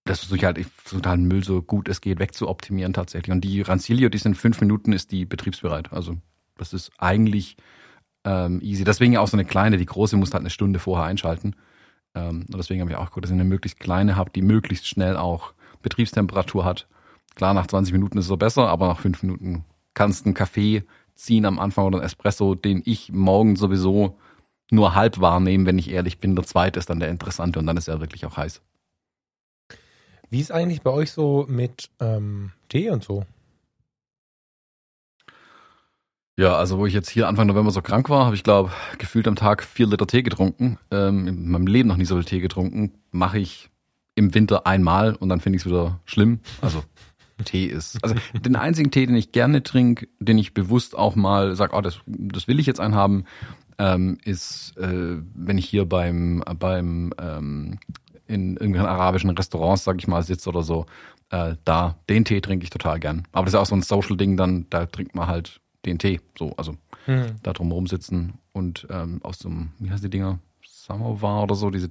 [0.05, 3.33] das versuche ich halt, ich versuche halt Müll so gut es geht wegzuoptimieren tatsächlich.
[3.33, 5.93] Und die Rancilio, die sind fünf Minuten, ist die betriebsbereit.
[5.93, 6.17] Also
[6.57, 7.57] das ist eigentlich
[8.25, 8.85] ähm, easy.
[8.85, 11.57] Deswegen auch so eine kleine, die große muss halt eine Stunde vorher einschalten.
[12.15, 14.87] Ähm, und deswegen habe ich auch geguckt, dass ich eine möglichst kleine habe, die möglichst
[14.87, 16.87] schnell auch Betriebstemperatur hat.
[17.35, 19.65] Klar, nach 20 Minuten ist es so besser, aber nach fünf Minuten
[19.95, 24.19] kannst du einen Kaffee ziehen am Anfang oder einen Espresso, den ich morgen sowieso
[24.71, 26.37] nur halb wahrnehme, wenn ich ehrlich bin.
[26.37, 28.63] Der zweite ist dann der interessante und dann ist er wirklich auch heiß.
[30.31, 33.25] Wie ist eigentlich bei euch so mit ähm, Tee und so?
[36.37, 39.29] Ja, also wo ich jetzt hier Anfang November so krank war, habe ich glaube gefühlt
[39.29, 40.79] am Tag vier Liter Tee getrunken.
[40.91, 42.95] Ähm, in meinem Leben noch nie so viel Tee getrunken.
[43.13, 43.71] Mache ich
[44.17, 46.41] im Winter einmal und dann finde ich es wieder schlimm.
[46.61, 46.83] Also
[47.45, 48.03] Tee ist.
[48.03, 51.81] Also den einzigen Tee, den ich gerne trinke, den ich bewusst auch mal sage, oh,
[51.81, 53.25] das, das will ich jetzt einhaben,
[53.79, 57.79] ähm, ist, äh, wenn ich hier beim, beim ähm,
[58.27, 60.87] in irgendwelchen arabischen Restaurants, sag ich mal, sitze oder so,
[61.31, 63.27] äh, da, den Tee trinke ich total gern.
[63.33, 66.21] Aber das ist auch so ein Social-Ding, dann, da trinkt man halt den Tee.
[66.39, 67.37] So, also hm.
[67.43, 70.39] da drum rumsitzen und ähm, aus so einem, wie heißt die Dinger?
[70.65, 71.91] Samovar oder so, diese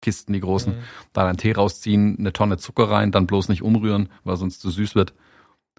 [0.00, 0.82] Teekisten, die großen, mhm.
[1.12, 4.70] da einen Tee rausziehen, eine Tonne Zucker rein, dann bloß nicht umrühren, weil sonst zu
[4.70, 5.12] süß wird.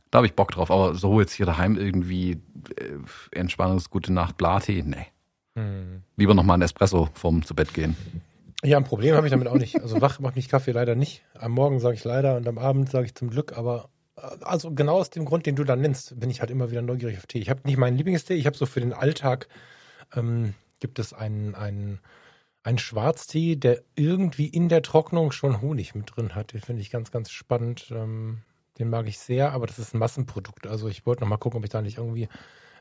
[0.10, 0.72] Da habe ich Bock drauf.
[0.72, 2.32] Aber so jetzt hier daheim irgendwie
[2.78, 5.08] äh, Entspannungs, gute Nacht, Blattee, nee.
[5.56, 6.04] Mhm.
[6.18, 7.96] Lieber nochmal ein Espresso vorm zu Bett gehen.
[8.64, 9.82] Ja, ein Problem habe ich damit auch nicht.
[9.82, 11.24] Also wach macht mich Kaffee leider nicht.
[11.34, 14.72] Am Morgen sage ich leider und am Abend sage ich zum Glück, aber äh, also
[14.72, 17.26] genau aus dem Grund, den du da nennst, bin ich halt immer wieder neugierig auf
[17.26, 17.40] Tee.
[17.40, 19.48] Ich habe nicht meinen Lieblingstee, ich habe so für den Alltag
[20.14, 22.00] ähm, gibt es einen, einen,
[22.64, 26.54] einen Schwarztee, der irgendwie in der Trocknung schon Honig mit drin hat.
[26.54, 27.92] Den finde ich ganz, ganz spannend.
[27.92, 28.42] Ähm,
[28.78, 30.68] den mag ich sehr, aber das ist ein Massenprodukt.
[30.68, 32.28] Also ich wollte noch mal gucken, ob ich da nicht irgendwie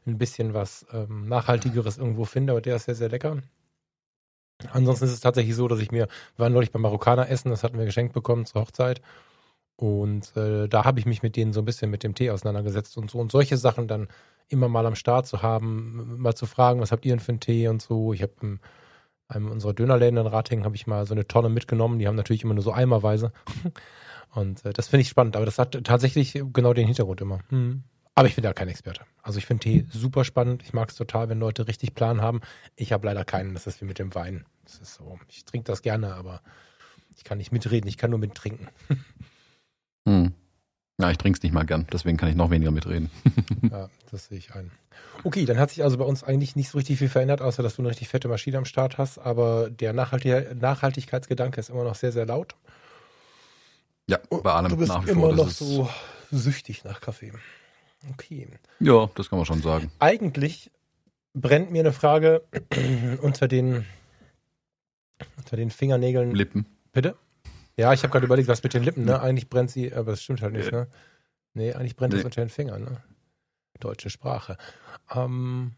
[0.06, 3.38] ein bisschen was ähm, Nachhaltigeres irgendwo finde, aber der ist sehr, sehr lecker.
[4.72, 7.64] Ansonsten ist es tatsächlich so, dass ich mir, wir waren neulich beim Marokkaner essen, das
[7.64, 9.00] hatten wir geschenkt bekommen zur Hochzeit.
[9.76, 12.98] Und äh, da habe ich mich mit denen so ein bisschen mit dem Tee auseinandergesetzt
[12.98, 13.18] und so.
[13.18, 14.08] Und solche Sachen dann
[14.48, 17.40] immer mal am Start zu haben, mal zu fragen, was habt ihr denn für einen
[17.40, 18.12] Tee und so.
[18.12, 18.60] Ich habe in
[19.30, 21.98] einem unserer Dönerläden in Ratingen habe ich mal so eine Tonne mitgenommen.
[21.98, 23.32] Die haben natürlich immer nur so eimerweise.
[24.34, 25.36] Und äh, das finde ich spannend.
[25.36, 27.40] Aber das hat tatsächlich genau den Hintergrund immer.
[27.48, 27.82] Hm.
[28.14, 29.02] Aber ich bin da kein Experte.
[29.22, 30.62] Also ich finde Tee super spannend.
[30.62, 32.40] Ich mag es total, wenn Leute richtig Plan haben.
[32.76, 33.54] Ich habe leider keinen.
[33.54, 34.44] Das ist wie mit dem Wein.
[34.64, 35.18] Das ist so.
[35.28, 36.42] Ich trinke das gerne, aber
[37.16, 37.88] ich kann nicht mitreden.
[37.88, 38.68] Ich kann nur mittrinken.
[40.08, 40.32] Hm.
[41.00, 41.86] Ja, ich trinke es nicht mal gern.
[41.92, 43.10] Deswegen kann ich noch weniger mitreden.
[43.70, 44.70] ja, das sehe ich ein.
[45.24, 47.76] Okay, dann hat sich also bei uns eigentlich nicht so richtig viel verändert, außer dass
[47.76, 49.18] du eine richtig fette Maschine am Start hast.
[49.18, 52.54] Aber der Nachhaltig Nachhaltigkeitsgedanke ist immer noch sehr, sehr laut.
[54.06, 55.34] Ja, bei allem du bist nach wie immer vor.
[55.34, 55.88] noch so
[56.30, 57.32] süchtig nach Kaffee.
[58.12, 58.48] Okay.
[58.80, 59.90] Ja, das kann man schon sagen.
[59.98, 60.70] Eigentlich
[61.34, 62.42] brennt mir eine Frage
[63.22, 63.86] unter den
[65.36, 66.34] unter den Fingernägeln.
[66.34, 66.66] Lippen.
[66.92, 67.14] Bitte?
[67.80, 69.22] Ja, ich habe gerade überlegt, was mit den Lippen, ne?
[69.22, 70.86] Eigentlich brennt sie, aber das stimmt halt nicht, ne?
[71.54, 73.02] Nee, eigentlich brennt es unter den Fingern, ne?
[73.78, 74.58] Deutsche Sprache.
[75.10, 75.76] Ähm,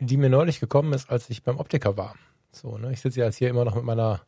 [0.00, 2.14] die mir neulich gekommen ist, als ich beim Optiker war.
[2.50, 2.94] So, ne?
[2.94, 4.22] Ich sitze jetzt hier immer noch mit meiner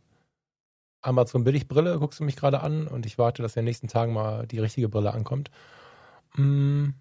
[1.01, 4.13] Amazon Billigbrille, guckst du mich gerade an und ich warte, dass in den nächsten Tagen
[4.13, 5.51] mal die richtige Brille ankommt.
[6.35, 6.93] Hm.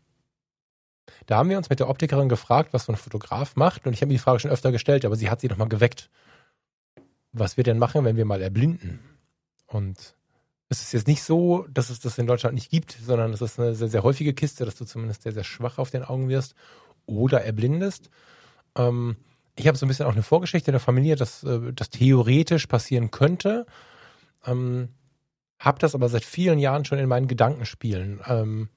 [1.26, 3.86] Da haben wir uns mit der Optikerin gefragt, was so ein Fotograf macht.
[3.86, 6.10] Und ich habe mir die Frage schon öfter gestellt, aber sie hat sie nochmal geweckt.
[7.34, 9.17] Was wir denn machen, wenn wir mal erblinden?
[9.68, 10.16] Und
[10.70, 13.60] es ist jetzt nicht so, dass es das in Deutschland nicht gibt, sondern es ist
[13.60, 16.56] eine sehr, sehr häufige Kiste, dass du zumindest sehr, sehr schwach auf den Augen wirst
[17.06, 18.10] oder erblindest.
[18.76, 19.16] Ähm,
[19.56, 22.68] ich habe so ein bisschen auch eine Vorgeschichte in der Familie, dass äh, das theoretisch
[22.68, 23.66] passieren könnte.
[24.46, 24.90] Ähm,
[25.60, 28.22] habe das aber seit vielen Jahren schon in meinen Gedankenspielen.
[28.28, 28.70] Ähm,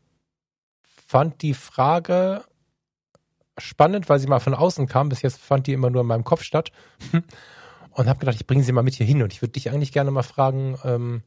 [1.06, 2.44] fand die Frage
[3.58, 5.08] spannend, weil sie mal von außen kam.
[5.08, 6.70] Bis jetzt fand die immer nur in meinem Kopf statt.
[7.92, 9.22] Und habe gedacht, ich bringe sie mal mit hier hin.
[9.22, 11.22] Und ich würde dich eigentlich gerne mal fragen, ähm,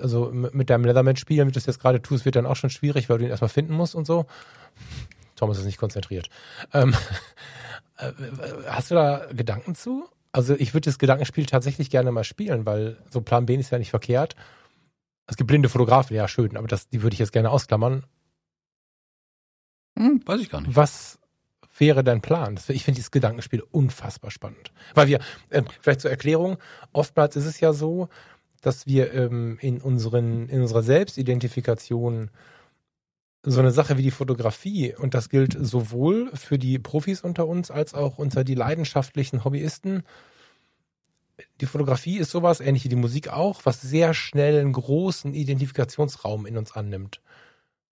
[0.00, 3.08] also mit deinem Leatherman-Spiel, wie du das jetzt gerade tust, wird dann auch schon schwierig,
[3.08, 4.26] weil du ihn erstmal finden musst und so.
[5.36, 6.28] Thomas ist nicht konzentriert.
[6.72, 6.94] Ähm,
[7.98, 8.12] äh,
[8.66, 10.08] hast du da Gedanken zu?
[10.32, 13.78] Also ich würde das Gedankenspiel tatsächlich gerne mal spielen, weil so Plan B ist ja
[13.78, 14.34] nicht verkehrt.
[15.26, 18.04] Es gibt blinde Fotografen, ja schön, aber das, die würde ich jetzt gerne ausklammern.
[19.96, 20.74] Hm, weiß ich gar nicht.
[20.74, 21.20] Was
[21.76, 22.58] wäre dein Plan?
[22.68, 24.72] Ich finde dieses Gedankenspiel unfassbar spannend.
[24.94, 26.58] Weil wir, äh, vielleicht zur Erklärung,
[26.92, 28.08] oftmals ist es ja so,
[28.60, 32.30] dass wir ähm, in, unseren, in unserer Selbstidentifikation
[33.42, 37.70] so eine Sache wie die Fotografie, und das gilt sowohl für die Profis unter uns
[37.70, 40.02] als auch unter die leidenschaftlichen Hobbyisten,
[41.60, 46.46] die Fotografie ist sowas, ähnlich wie die Musik auch, was sehr schnell einen großen Identifikationsraum
[46.46, 47.20] in uns annimmt.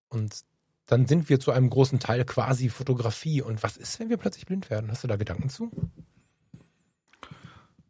[0.09, 0.43] Und
[0.85, 3.41] dann sind wir zu einem großen Teil quasi Fotografie.
[3.41, 4.91] Und was ist, wenn wir plötzlich blind werden?
[4.91, 5.71] Hast du da Gedanken zu?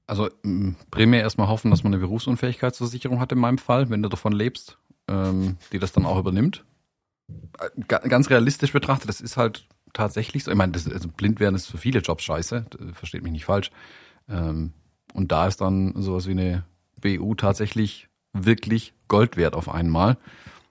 [0.05, 0.29] Also
[0.91, 4.77] primär erstmal hoffen, dass man eine Berufsunfähigkeitsversicherung hat in meinem Fall, wenn du davon lebst,
[5.07, 6.65] ähm, die das dann auch übernimmt.
[7.59, 10.51] Äh, ganz realistisch betrachtet, das ist halt tatsächlich so.
[10.51, 13.71] Ich meine, das, also blind werden ist für viele Jobs scheiße, versteht mich nicht falsch.
[14.27, 14.73] Ähm,
[15.13, 16.65] und da ist dann sowas wie eine
[16.99, 20.17] BU tatsächlich wirklich Gold wert auf einmal,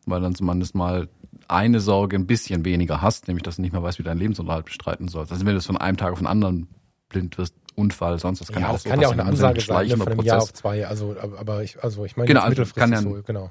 [0.05, 1.09] weil dann zumindest mal
[1.53, 4.65] eine Sorge ein bisschen weniger hast, nämlich dass du nicht mehr weißt, wie dein Lebensunterhalt
[4.65, 5.33] bestreiten sollst.
[5.33, 6.69] Also wenn du von einem Tag auf den anderen
[7.09, 9.61] blind wirst, Unfall, sonst das kann ja, auch das so kann ja auch eine Ansage
[9.61, 10.33] sein, ne, von einem Prozess.
[10.33, 10.87] Jahr auf zwei.
[10.87, 13.51] Also, aber ich, also ich meine, genau, also kann ja, so, genau.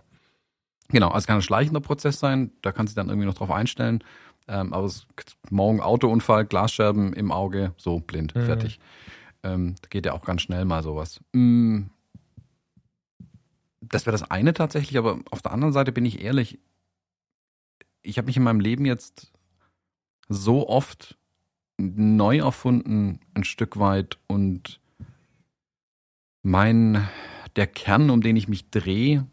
[0.90, 3.50] Genau, also es kann ein schleichender Prozess sein, da kannst du dann irgendwie noch drauf
[3.50, 4.04] einstellen.
[4.48, 5.08] Ähm, aber es,
[5.50, 8.46] morgen Autounfall, Glasscherben im Auge, so blind, mhm.
[8.46, 8.80] fertig.
[9.44, 11.20] Ähm, geht ja auch ganz schnell mal sowas.
[11.32, 11.84] Mm,
[13.82, 16.60] das wäre das eine tatsächlich, aber auf der anderen Seite bin ich ehrlich,
[18.04, 19.32] ich habe mich in meinem Leben jetzt
[20.30, 21.18] so oft
[21.78, 24.80] neu erfunden, ein Stück weit und
[26.44, 27.08] mein,
[27.56, 29.28] der Kern, um den ich mich drehe,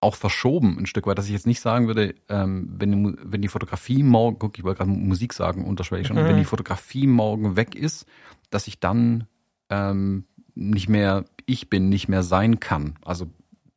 [0.00, 3.42] auch verschoben ein Stück weit, dass ich jetzt nicht sagen würde, ähm, wenn, die, wenn
[3.42, 6.26] die Fotografie morgen, guck, ich wollte gerade Musik sagen, unterschwellig schon, mhm.
[6.26, 8.06] wenn die Fotografie morgen weg ist,
[8.50, 9.26] dass ich dann
[9.70, 12.98] ähm, nicht mehr ich bin, nicht mehr sein kann.
[13.04, 13.26] Also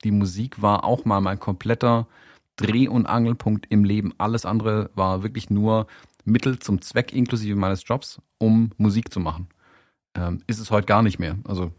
[0.04, 2.08] die Musik war auch mal mein kompletter
[2.58, 4.14] Dreh- und Angelpunkt im Leben.
[4.18, 5.88] Alles andere war wirklich nur
[6.26, 9.48] Mittel zum Zweck inklusive meines Jobs, um Musik zu machen.
[10.16, 11.38] Ähm, ist es heute gar nicht mehr.
[11.46, 11.72] Also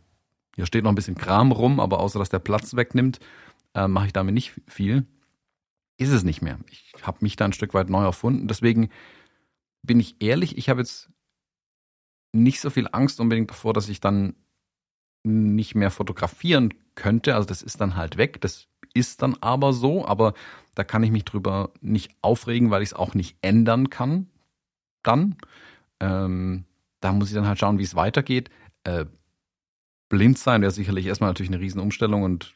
[0.56, 3.20] hier steht noch ein bisschen Kram rum, aber außer dass der Platz wegnimmt,
[3.74, 5.06] äh, mache ich damit nicht viel.
[5.98, 6.58] Ist es nicht mehr.
[6.70, 8.48] Ich habe mich da ein Stück weit neu erfunden.
[8.48, 8.88] Deswegen
[9.82, 11.10] bin ich ehrlich, ich habe jetzt
[12.32, 14.34] nicht so viel Angst unbedingt davor, dass ich dann
[15.24, 17.34] nicht mehr fotografieren könnte.
[17.34, 18.40] Also das ist dann halt weg.
[18.40, 20.34] Das ist dann aber so, aber
[20.74, 24.28] da kann ich mich drüber nicht aufregen, weil ich es auch nicht ändern kann.
[25.02, 25.36] Dann.
[26.00, 26.64] Ähm,
[27.00, 28.50] da muss ich dann halt schauen, wie es weitergeht.
[28.84, 29.06] Äh,
[30.08, 32.54] blind sein wäre sicherlich erstmal natürlich eine Riesenumstellung und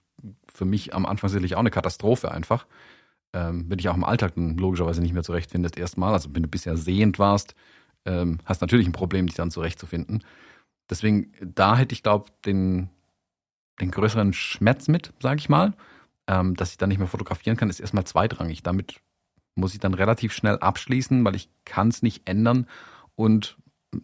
[0.53, 2.67] für mich am Anfang sicherlich auch eine Katastrophe einfach.
[3.33, 6.13] Ähm, wenn ich auch im Alltag dann logischerweise nicht mehr zurechtfindest, erstmal.
[6.13, 7.55] Also wenn du bisher sehend warst,
[8.05, 10.23] ähm, hast natürlich ein Problem, dich dann zurechtzufinden.
[10.91, 12.91] Deswegen, da hätte ich, glaube den,
[13.81, 15.75] den größeren Schmerz mit, sage ich mal.
[16.27, 18.63] Ähm, dass ich dann nicht mehr fotografieren kann, ist erstmal zweitrangig.
[18.63, 19.01] Damit
[19.55, 22.67] muss ich dann relativ schnell abschließen, weil ich kann es nicht ändern
[23.15, 23.57] und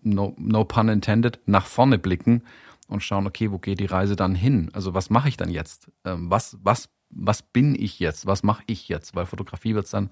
[0.03, 2.43] no, no pun intended, nach vorne blicken
[2.89, 4.71] und schauen, okay, wo geht die Reise dann hin?
[4.73, 5.91] Also was mache ich dann jetzt?
[6.05, 8.27] Ähm, was, was, was bin ich jetzt?
[8.27, 9.15] Was mache ich jetzt?
[9.15, 10.11] Weil Fotografie wird es dann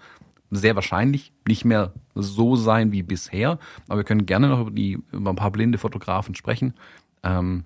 [0.51, 3.59] sehr wahrscheinlich nicht mehr so sein wie bisher.
[3.89, 6.75] Aber wir können gerne noch über, die, über ein paar blinde Fotografen sprechen,
[7.23, 7.65] ähm,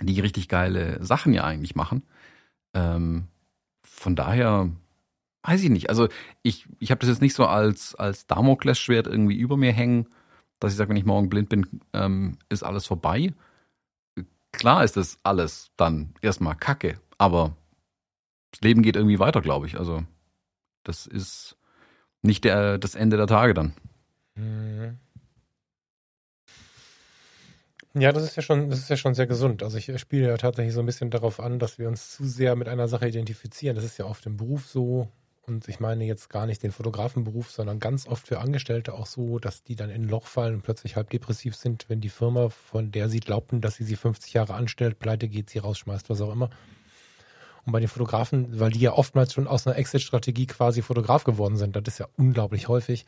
[0.00, 2.02] die richtig geile Sachen ja eigentlich machen.
[2.74, 3.28] Ähm,
[3.98, 4.70] von daher
[5.42, 5.88] weiß ich nicht.
[5.88, 6.08] Also
[6.42, 10.08] ich, ich habe das jetzt nicht so als, als Damoklesschwert irgendwie über mir hängen,
[10.60, 13.32] dass ich sage, wenn ich morgen blind bin, ähm, ist alles vorbei.
[14.52, 17.56] Klar ist das alles dann erstmal Kacke, aber
[18.50, 19.78] das Leben geht irgendwie weiter, glaube ich.
[19.78, 20.02] Also
[20.82, 21.56] das ist
[22.22, 23.74] nicht der, das Ende der Tage dann.
[24.34, 24.98] Mhm.
[27.98, 29.62] Ja, das ist ja schon, das ist ja schon sehr gesund.
[29.62, 32.54] Also ich spiele ja tatsächlich so ein bisschen darauf an, dass wir uns zu sehr
[32.54, 33.74] mit einer Sache identifizieren.
[33.74, 35.08] Das ist ja oft im Beruf so.
[35.48, 39.38] Und ich meine jetzt gar nicht den Fotografenberuf, sondern ganz oft für Angestellte auch so,
[39.38, 42.50] dass die dann in ein Loch fallen und plötzlich halb depressiv sind, wenn die Firma,
[42.50, 46.20] von der sie glaubten, dass sie sie 50 Jahre anstellt, pleite geht, sie rausschmeißt, was
[46.20, 46.50] auch immer.
[47.64, 51.56] Und bei den Fotografen, weil die ja oftmals schon aus einer Exit-Strategie quasi Fotograf geworden
[51.56, 53.06] sind, das ist ja unglaublich häufig,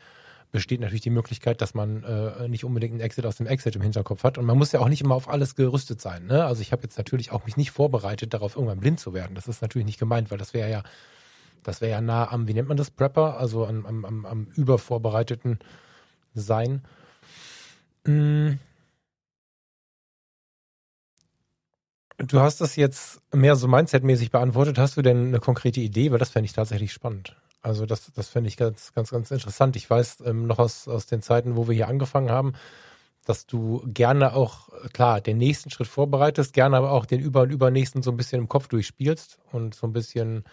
[0.51, 3.81] besteht natürlich die Möglichkeit, dass man äh, nicht unbedingt einen Exit aus dem Exit im
[3.81, 4.37] Hinterkopf hat.
[4.37, 6.25] Und man muss ja auch nicht immer auf alles gerüstet sein.
[6.25, 6.45] Ne?
[6.45, 9.33] Also ich habe jetzt natürlich auch mich nicht vorbereitet, darauf irgendwann blind zu werden.
[9.35, 10.83] Das ist natürlich nicht gemeint, weil das wäre ja,
[11.63, 14.47] das wäre ja nah am, wie nennt man das, Prepper, also am, am, am, am
[14.55, 15.59] übervorbereiteten
[16.33, 16.83] Sein.
[18.05, 18.59] Hm.
[22.17, 24.77] Du hast das jetzt mehr so Mindset-mäßig beantwortet.
[24.77, 26.11] Hast du denn eine konkrete Idee?
[26.11, 27.35] Weil das fände ich tatsächlich spannend.
[27.61, 29.75] Also das, das fände ich ganz, ganz, ganz interessant.
[29.75, 32.53] Ich weiß ähm, noch aus, aus den Zeiten, wo wir hier angefangen haben,
[33.25, 37.51] dass du gerne auch, klar, den nächsten Schritt vorbereitest, gerne aber auch den über- und
[37.51, 40.43] übernächsten so ein bisschen im Kopf durchspielst und so ein bisschen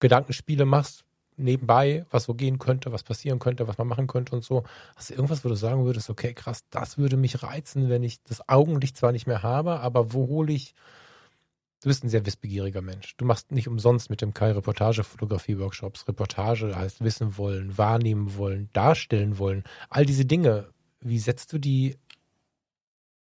[0.00, 1.04] Gedankenspiele machst,
[1.36, 4.64] nebenbei, was so gehen könnte, was passieren könnte, was man machen könnte und so.
[4.96, 8.22] Hast du irgendwas, wo du sagen würdest, okay, krass, das würde mich reizen, wenn ich
[8.24, 10.74] das Augenlicht zwar nicht mehr habe, aber wo hole ich,
[11.84, 13.14] du bist ein sehr wissbegieriger Mensch.
[13.18, 16.08] Du machst nicht umsonst mit dem Kai Reportage-Fotografie-Workshops.
[16.08, 19.64] Reportage heißt wissen wollen, wahrnehmen wollen, darstellen wollen.
[19.90, 20.70] All diese Dinge,
[21.00, 21.98] wie setzt du die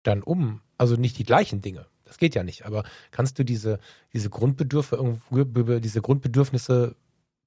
[0.03, 0.61] dann um?
[0.77, 1.87] Also nicht die gleichen Dinge.
[2.05, 3.79] Das geht ja nicht, aber kannst du diese,
[4.13, 6.95] diese Grundbedürfnisse, diese Grundbedürfnisse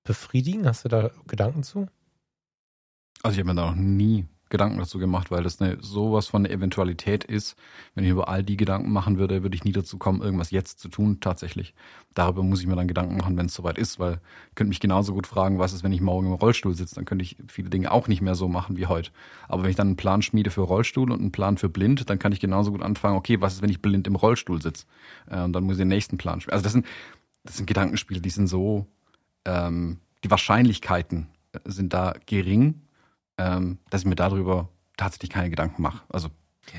[0.04, 0.66] befriedigen?
[0.66, 1.86] Hast du da Gedanken zu?
[3.22, 6.44] Also ich habe mir da noch nie Gedanken dazu gemacht, weil das eine sowas von
[6.44, 7.56] eine Eventualität ist.
[7.94, 10.80] Wenn ich über all die Gedanken machen würde, würde ich nie dazu kommen, irgendwas jetzt
[10.80, 11.74] zu tun tatsächlich.
[12.14, 14.80] Darüber muss ich mir dann Gedanken machen, wenn es soweit ist, weil ich könnte mich
[14.80, 17.70] genauso gut fragen, was ist, wenn ich morgen im Rollstuhl sitze, dann könnte ich viele
[17.70, 19.10] Dinge auch nicht mehr so machen wie heute.
[19.48, 22.18] Aber wenn ich dann einen Plan schmiede für Rollstuhl und einen Plan für blind, dann
[22.18, 24.84] kann ich genauso gut anfangen, okay, was ist, wenn ich blind im Rollstuhl sitze?
[25.30, 26.54] Äh, und dann muss ich den nächsten Plan spielen.
[26.54, 26.86] Also das sind,
[27.44, 28.86] das sind Gedankenspiele, die sind so
[29.44, 31.28] ähm, die Wahrscheinlichkeiten
[31.64, 32.82] sind da gering,
[33.90, 36.02] dass ich mir darüber tatsächlich keine Gedanken mache.
[36.08, 36.28] Also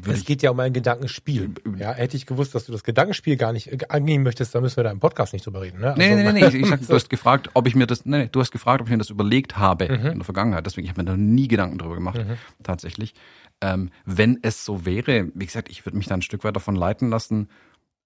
[0.08, 1.54] es geht ja um ein Gedankenspiel.
[1.78, 4.78] Ja, hätte ich gewusst, dass du das Gedankenspiel gar nicht äh, angehen möchtest, dann müssen
[4.78, 5.80] wir da im Podcast nicht drüber reden.
[5.80, 5.88] Ne?
[5.90, 6.58] Also, nee, nee, nee, nee.
[6.58, 8.88] Ich, sag, du hast gefragt, ob ich mir das, nee, nee, du hast gefragt, ob
[8.88, 10.06] ich mir das überlegt habe mhm.
[10.06, 10.66] in der Vergangenheit.
[10.66, 12.38] Deswegen, ich habe mir da nie Gedanken drüber gemacht, mhm.
[12.64, 13.14] tatsächlich.
[13.60, 16.76] Ähm, wenn es so wäre, wie gesagt, ich würde mich da ein Stück weit davon
[16.76, 17.50] leiten lassen,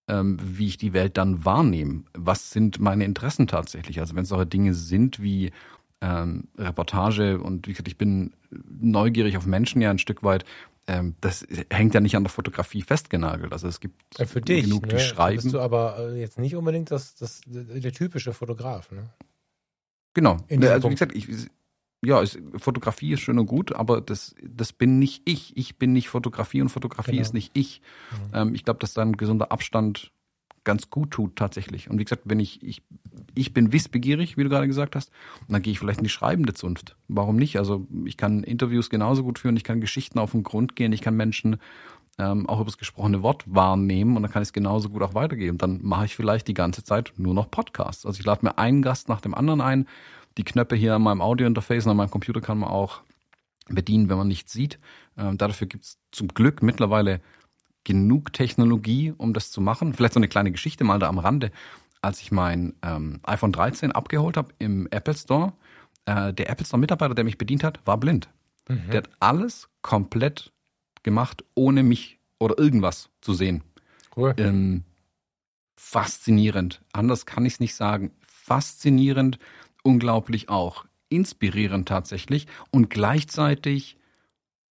[0.07, 2.03] ähm, wie ich die Welt dann wahrnehme.
[2.13, 3.99] Was sind meine Interessen tatsächlich?
[3.99, 5.51] Also wenn es solche Dinge sind wie
[6.01, 10.45] ähm, Reportage und wie gesagt, ich bin neugierig auf Menschen ja ein Stück weit.
[10.88, 13.53] Ähm, das hängt ja nicht an der Fotografie festgenagelt.
[13.53, 14.99] Also es gibt ja, für dich, genug, die ne?
[14.99, 15.41] schreiben.
[15.41, 19.10] Bist du aber äh, jetzt nicht unbedingt das, das, der typische Fotograf, ne?
[20.13, 20.38] Genau.
[20.49, 21.27] Also wie gesagt, ich,
[22.05, 25.58] ja, es, Fotografie ist schön und gut, aber das, das bin nicht ich.
[25.58, 27.21] Ich bin nicht Fotografie und Fotografie genau.
[27.21, 27.81] ist nicht ich.
[28.12, 28.17] Mhm.
[28.34, 30.12] Ähm, ich glaube, dass da ein gesunder Abstand
[30.65, 31.89] ganz gut tut tatsächlich.
[31.89, 32.82] Und wie gesagt, wenn ich, ich,
[33.34, 35.12] ich bin wissbegierig, wie du gerade gesagt hast,
[35.47, 36.95] dann gehe ich vielleicht in die schreibende Zunft.
[37.08, 37.58] Warum nicht?
[37.58, 41.01] Also ich kann Interviews genauso gut führen, ich kann Geschichten auf den Grund gehen, ich
[41.01, 41.58] kann Menschen
[42.17, 45.13] ähm, auch über das gesprochene Wort wahrnehmen und dann kann ich es genauso gut auch
[45.13, 45.58] weitergeben.
[45.58, 48.06] Dann mache ich vielleicht die ganze Zeit nur noch Podcasts.
[48.06, 49.88] Also ich lade mir einen Gast nach dem anderen ein
[50.38, 53.01] die Knöpfe hier an meinem Audiointerface und an meinem Computer kann man auch
[53.67, 54.80] bedienen, wenn man nichts sieht.
[55.17, 57.21] Ähm, dafür gibt es zum Glück mittlerweile
[57.85, 59.93] genug Technologie, um das zu machen.
[59.93, 61.51] Vielleicht so eine kleine Geschichte mal da am Rande.
[62.01, 65.53] Als ich mein ähm, iPhone 13 abgeholt habe im Apple Store,
[66.05, 68.29] äh, der Apple Store-Mitarbeiter, der mich bedient hat, war blind.
[68.67, 68.89] Mhm.
[68.91, 70.51] Der hat alles komplett
[71.03, 73.63] gemacht, ohne mich oder irgendwas zu sehen.
[74.15, 74.33] Cool.
[74.37, 74.83] Ähm,
[75.77, 76.81] faszinierend.
[76.91, 78.11] Anders kann ich es nicht sagen.
[78.21, 79.39] Faszinierend
[79.83, 83.97] unglaublich auch inspirierend tatsächlich und gleichzeitig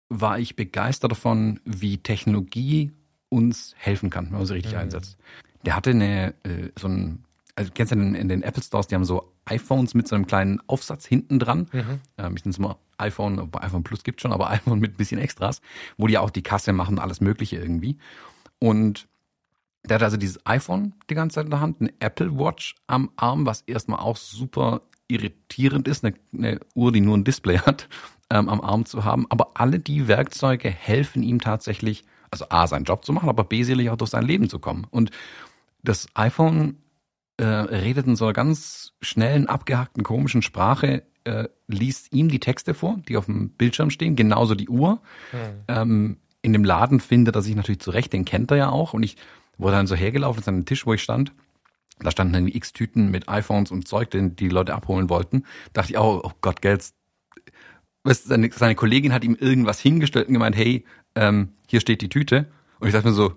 [0.09, 2.91] war ich begeistert davon, wie Technologie
[3.29, 4.79] uns helfen kann, wenn man sie richtig mhm.
[4.79, 5.17] einsetzt.
[5.65, 7.23] Der hatte eine, äh, so ein,
[7.55, 10.27] also kennst du in, in, den Apple Stores, die haben so iPhones mit so einem
[10.27, 11.67] kleinen Aufsatz hinten dran.
[11.71, 12.01] Mhm.
[12.17, 14.97] Ähm, ich nenne es mal iPhone, bei iPhone Plus gibt schon, aber iPhone mit ein
[14.97, 15.61] bisschen Extras,
[15.97, 17.97] wo die auch die Kasse machen, alles Mögliche irgendwie.
[18.59, 19.07] Und
[19.85, 23.11] der hat also dieses iPhone die ganze Zeit in der Hand, eine Apple Watch am
[23.15, 27.89] Arm, was erstmal auch super irritierend ist, eine, eine Uhr, die nur ein Display hat,
[28.29, 29.25] ähm, am Arm zu haben.
[29.29, 33.63] Aber alle die Werkzeuge helfen ihm tatsächlich, also A, seinen Job zu machen, aber B,
[33.63, 34.87] sicherlich auch durch sein Leben zu kommen.
[34.89, 35.11] Und
[35.83, 36.77] das iPhone
[37.37, 42.73] äh, redet in so einer ganz schnellen, abgehackten, komischen Sprache, äh, liest ihm die Texte
[42.73, 45.01] vor, die auf dem Bildschirm stehen, genauso die Uhr.
[45.31, 45.39] Hm.
[45.67, 48.93] Ähm, in dem Laden findet er sich natürlich zurecht, den kennt er ja auch.
[48.93, 49.17] Und ich
[49.57, 51.33] wurde dann so hergelaufen an den Tisch, wo ich stand
[51.99, 55.41] da standen dann x Tüten mit iPhones und Zeug, den die Leute abholen wollten.
[55.73, 56.93] Da dachte ich auch, oh Gott, Geld.
[58.05, 62.47] Seine, seine Kollegin hat ihm irgendwas hingestellt und gemeint, hey, ähm, hier steht die Tüte.
[62.79, 63.33] Und ich dachte mir so,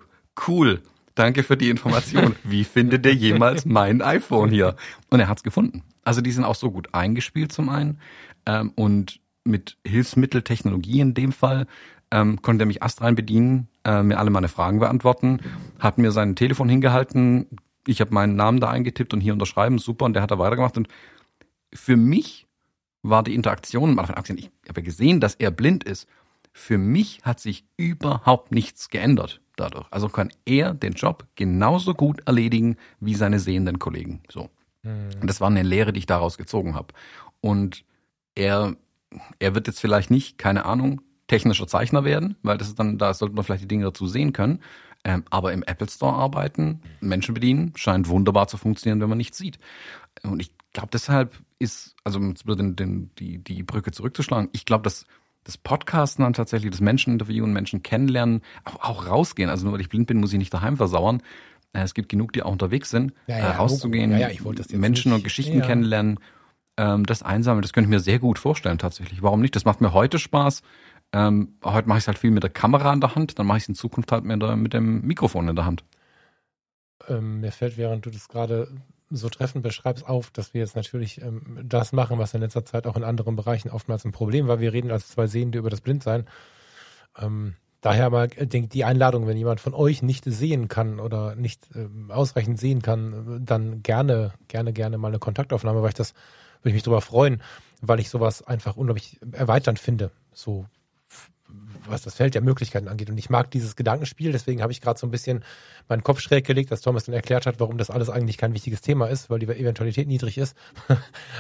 [0.47, 0.81] cool,
[1.15, 2.37] danke für die Information.
[2.45, 4.77] Wie findet der jemals mein iPhone hier?
[5.11, 5.83] Und er hat's gefunden.
[6.05, 7.99] Also die sind auch so gut eingespielt zum einen
[8.47, 11.67] ähm, und mit Hilfsmitteltechnologie in dem Fall
[12.11, 15.41] ähm, konnte er mich astrein bedienen, äh, mir alle meine Fragen beantworten,
[15.79, 17.47] hat mir sein Telefon hingehalten,
[17.87, 20.77] Ich habe meinen Namen da eingetippt und hier unterschreiben, super, und der hat da weitergemacht.
[20.77, 20.87] Und
[21.75, 22.47] für mich
[23.03, 26.07] war die Interaktion, mal davon ich habe ja gesehen, dass er blind ist.
[26.53, 29.87] Für mich hat sich überhaupt nichts geändert dadurch.
[29.91, 34.23] Also kann er den Job genauso gut erledigen wie seine sehenden Kollegen.
[34.31, 34.51] So.
[34.83, 35.11] Mhm.
[35.21, 36.95] Und das war eine Lehre, die ich daraus gezogen habe.
[37.41, 37.85] Und
[38.35, 38.77] er,
[39.39, 43.15] er wird jetzt vielleicht nicht, keine Ahnung, technischer Zeichner werden, weil das ist dann, da
[43.15, 44.61] sollte man vielleicht die Dinge dazu sehen können.
[45.05, 49.39] Ähm, aber im Apple Store arbeiten, Menschen bedienen, scheint wunderbar zu funktionieren, wenn man nichts
[49.39, 49.59] sieht.
[50.23, 54.85] Und ich glaube, deshalb ist, also um den, den, die, die Brücke zurückzuschlagen, ich glaube,
[54.85, 55.07] dass
[55.45, 59.51] das Podcasten dann tatsächlich, das Menschen interviewen, Menschen kennenlernen, auch, auch rausgehen.
[59.51, 61.23] Also nur weil ich blind bin, muss ich nicht daheim versauern.
[61.73, 64.29] Äh, es gibt genug, die auch unterwegs sind, ja, ja, äh, rauszugehen, ja,
[64.73, 65.19] Menschen nicht.
[65.19, 66.19] und Geschichten kennenlernen.
[66.77, 69.23] Ähm, das Einsammeln, das könnte ich mir sehr gut vorstellen tatsächlich.
[69.23, 69.55] Warum nicht?
[69.57, 70.63] Das macht mir heute Spaß.
[71.13, 73.59] Ähm, heute mache ich es halt viel mit der Kamera in der Hand, dann mache
[73.59, 75.85] ich es in Zukunft halt mit, der, mit dem Mikrofon in der Hand.
[77.09, 78.69] Ähm, mir fällt, während du das gerade
[79.13, 82.87] so treffend beschreibst, auf, dass wir jetzt natürlich ähm, das machen, was in letzter Zeit
[82.87, 84.61] auch in anderen Bereichen oftmals ein Problem war.
[84.61, 86.27] Wir reden als zwei Sehende über das Blindsein.
[87.19, 91.69] Ähm, daher mal denkt die Einladung, wenn jemand von euch nicht sehen kann oder nicht
[91.75, 96.15] ähm, ausreichend sehen kann, dann gerne, gerne, gerne mal eine Kontaktaufnahme, weil ich das
[96.63, 97.43] würde ich mich darüber freuen,
[97.81, 100.13] weil ich sowas einfach unglaublich erweiternd finde.
[100.33, 100.67] So
[101.87, 103.11] was das Feld der Möglichkeiten angeht.
[103.11, 105.45] Und ich mag dieses Gedankenspiel, deswegen habe ich gerade so ein bisschen
[105.89, 108.81] meinen Kopf schräg gelegt, dass Thomas dann erklärt hat, warum das alles eigentlich kein wichtiges
[108.81, 110.57] Thema ist, weil die Eventualität niedrig ist,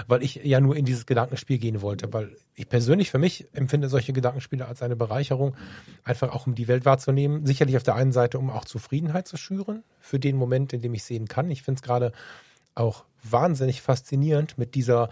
[0.07, 3.88] weil ich ja nur in dieses Gedankenspiel gehen wollte, weil ich persönlich für mich empfinde
[3.88, 5.55] solche Gedankenspiele als eine Bereicherung,
[6.05, 7.46] einfach auch um die Welt wahrzunehmen.
[7.46, 10.94] Sicherlich auf der einen Seite, um auch Zufriedenheit zu schüren für den Moment, in dem
[10.94, 11.50] ich sehen kann.
[11.50, 12.12] Ich finde es gerade
[12.74, 15.11] auch wahnsinnig faszinierend mit dieser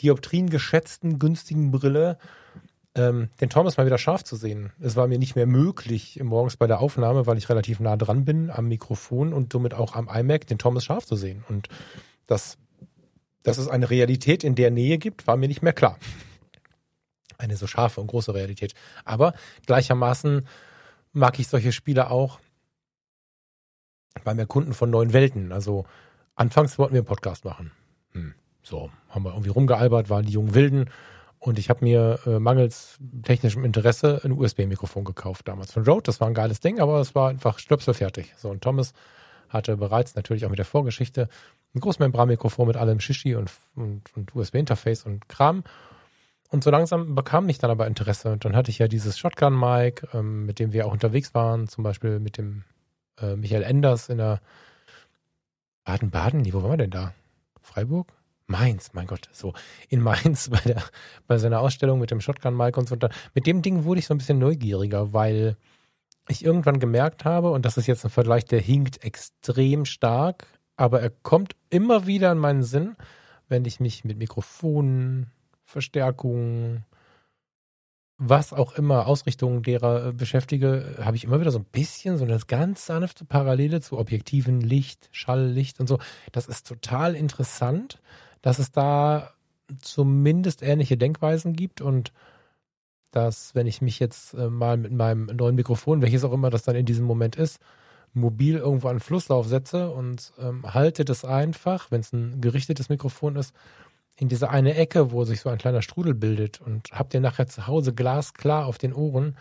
[0.00, 2.18] Dioptrien geschätzten günstigen Brille
[2.94, 4.72] ähm, den Thomas mal wieder scharf zu sehen.
[4.80, 8.24] Es war mir nicht mehr möglich morgens bei der Aufnahme, weil ich relativ nah dran
[8.24, 11.44] bin am Mikrofon und somit auch am iMac, den Thomas scharf zu sehen.
[11.48, 11.68] Und
[12.26, 12.58] das,
[13.42, 15.98] dass es eine Realität in der Nähe gibt, war mir nicht mehr klar.
[17.38, 18.74] Eine so scharfe und große Realität.
[19.04, 19.32] Aber
[19.66, 20.46] gleichermaßen
[21.12, 22.40] mag ich solche Spiele auch
[24.22, 25.50] bei mir Kunden von neuen Welten.
[25.50, 25.86] Also
[26.34, 27.72] anfangs wollten wir einen Podcast machen.
[28.12, 28.34] Hm.
[28.62, 30.90] So, haben wir irgendwie rumgealbert, waren die jungen Wilden
[31.42, 36.04] und ich habe mir äh, mangels technischem Interesse ein USB-Mikrofon gekauft damals von Rode.
[36.04, 38.32] Das war ein geiles Ding, aber es war einfach stöpselfertig.
[38.36, 38.92] So, und Thomas
[39.48, 41.28] hatte bereits natürlich auch mit der Vorgeschichte
[41.74, 45.64] ein Großmembran-Mikrofon mit allem Shishi und, und, und USB-Interface und Kram.
[46.50, 48.30] Und so langsam bekam ich dann aber Interesse.
[48.30, 51.82] Und dann hatte ich ja dieses Shotgun-Mic, ähm, mit dem wir auch unterwegs waren, zum
[51.82, 52.62] Beispiel mit dem
[53.20, 54.40] äh, Michael Enders in der
[55.82, 56.52] Baden-Baden.
[56.52, 57.14] Wo waren wir denn da?
[57.60, 58.12] Freiburg?
[58.46, 59.52] Mainz, mein Gott, so
[59.88, 60.82] in Mainz bei, der,
[61.26, 62.94] bei seiner Ausstellung mit dem Shotgun-Mike und so.
[62.94, 65.56] Und mit dem Ding wurde ich so ein bisschen neugieriger, weil
[66.28, 71.00] ich irgendwann gemerkt habe, und das ist jetzt ein Vergleich, der hinkt extrem stark, aber
[71.00, 72.96] er kommt immer wieder in meinen Sinn,
[73.48, 75.30] wenn ich mich mit Mikrofonen,
[75.64, 76.84] Verstärkungen,
[78.24, 82.24] was auch immer, Ausrichtungen derer äh, beschäftige, habe ich immer wieder so ein bisschen so
[82.24, 85.98] eine ganz sanfte Parallele zu Objektiven, Licht, Schall, Licht und so.
[86.30, 88.00] Das ist total interessant
[88.42, 89.32] dass es da
[89.80, 92.12] zumindest ähnliche Denkweisen gibt und
[93.10, 96.62] dass, wenn ich mich jetzt äh, mal mit meinem neuen Mikrofon, welches auch immer das
[96.62, 97.60] dann in diesem Moment ist,
[98.14, 103.36] mobil irgendwo an Flusslauf setze und ähm, halte das einfach, wenn es ein gerichtetes Mikrofon
[103.36, 103.54] ist,
[104.16, 107.46] in diese eine Ecke, wo sich so ein kleiner Strudel bildet und habt ihr nachher
[107.46, 109.36] zu Hause glasklar auf den Ohren.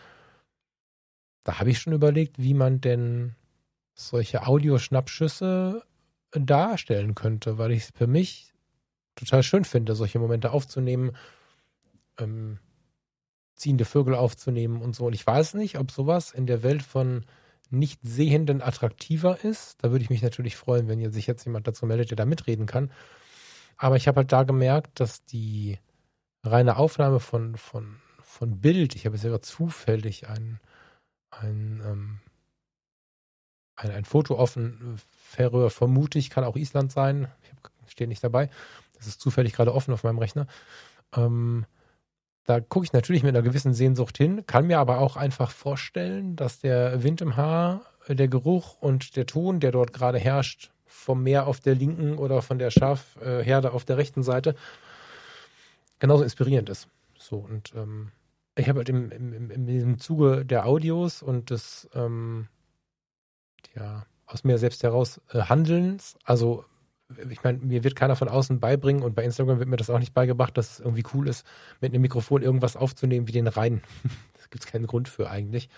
[1.44, 3.36] Da habe ich schon überlegt, wie man denn
[3.94, 5.84] solche Audioschnappschüsse
[6.32, 8.51] darstellen könnte, weil ich es für mich
[9.16, 11.16] total schön finde, solche Momente aufzunehmen,
[12.18, 12.60] ähm,
[13.56, 15.06] ziehende Vögel aufzunehmen und so.
[15.06, 17.26] Und ich weiß nicht, ob sowas in der Welt von
[17.70, 19.84] Nicht-Sehenden attraktiver ist.
[19.84, 22.66] Da würde ich mich natürlich freuen, wenn sich jetzt jemand dazu meldet, der da mitreden
[22.66, 22.92] kann.
[23.78, 25.80] Aber ich habe halt da gemerkt, dass die
[26.44, 30.60] reine Aufnahme von, von, von Bild, ich habe jetzt ja zufällig ein,
[31.30, 32.20] ein, ähm,
[33.76, 37.28] ein, ein Foto offen, Färöer vermute ich, kann auch Island sein,
[37.86, 38.50] ich stehe nicht dabei,
[39.02, 40.46] das ist zufällig gerade offen auf meinem Rechner.
[41.16, 41.66] Ähm,
[42.46, 46.36] da gucke ich natürlich mit einer gewissen Sehnsucht hin, kann mir aber auch einfach vorstellen,
[46.36, 51.24] dass der Wind im Haar, der Geruch und der Ton, der dort gerade herrscht, vom
[51.24, 54.56] Meer auf der linken oder von der Schafherde auf der rechten Seite,
[56.00, 56.88] genauso inspirierend ist.
[57.18, 58.12] So, und ähm,
[58.56, 62.48] ich habe halt im, im, im, im Zuge der Audios und des ähm,
[63.76, 66.66] ja, aus mir selbst heraus äh, Handelns, also
[67.30, 70.00] ich meine, mir wird keiner von außen beibringen und bei Instagram wird mir das auch
[70.00, 71.46] nicht beigebracht, dass es irgendwie cool ist,
[71.80, 73.82] mit einem Mikrofon irgendwas aufzunehmen wie den Rhein.
[74.34, 75.70] das gibt es keinen Grund für eigentlich.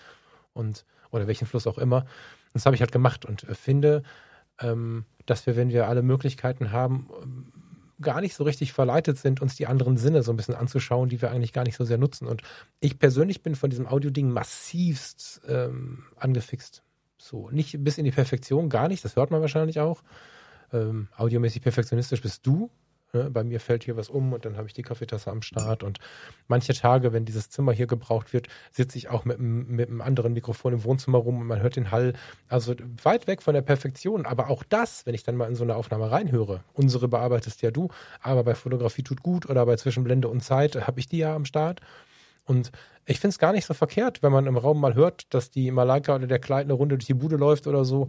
[0.52, 2.06] Und, oder welchen Fluss auch immer.
[2.52, 4.02] Das habe ich halt gemacht und finde,
[4.60, 7.52] ähm, dass wir, wenn wir alle Möglichkeiten haben, ähm,
[8.00, 11.20] gar nicht so richtig verleitet sind, uns die anderen Sinne so ein bisschen anzuschauen, die
[11.22, 12.26] wir eigentlich gar nicht so sehr nutzen.
[12.26, 12.42] Und
[12.80, 16.82] ich persönlich bin von diesem Audio-Ding massivst ähm, angefixt.
[17.18, 20.02] So, nicht bis in die Perfektion, gar nicht, das hört man wahrscheinlich auch.
[20.74, 22.70] Ähm, audiomäßig perfektionistisch bist du,
[23.14, 23.30] Ne?
[23.30, 25.82] Bei mir fällt hier was um und dann habe ich die Kaffeetasse am Start.
[25.82, 25.98] Und
[26.48, 30.32] manche Tage, wenn dieses Zimmer hier gebraucht wird, sitze ich auch mit, mit einem anderen
[30.32, 32.12] Mikrofon im Wohnzimmer rum und man hört den Hall.
[32.48, 34.26] Also weit weg von der Perfektion.
[34.26, 37.70] Aber auch das, wenn ich dann mal in so eine Aufnahme reinhöre, unsere bearbeitest ja
[37.70, 37.88] du,
[38.20, 41.44] aber bei Fotografie tut gut oder bei Zwischenblende und Zeit habe ich die ja am
[41.44, 41.80] Start.
[42.46, 42.72] Und
[43.06, 45.70] ich finde es gar nicht so verkehrt, wenn man im Raum mal hört, dass die
[45.70, 48.08] Malaika oder der Kleid eine Runde durch die Bude läuft oder so.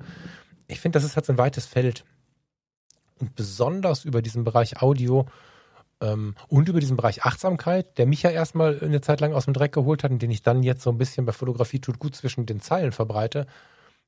[0.68, 2.04] Ich finde, das ist halt so ein weites Feld
[3.20, 5.26] und besonders über diesen Bereich Audio
[6.02, 9.54] ähm, und über diesen Bereich Achtsamkeit, der mich ja erstmal eine Zeit lang aus dem
[9.54, 12.16] Dreck geholt hat und den ich dann jetzt so ein bisschen bei Fotografie tut gut
[12.16, 13.48] zwischen den Zeilen verbreite,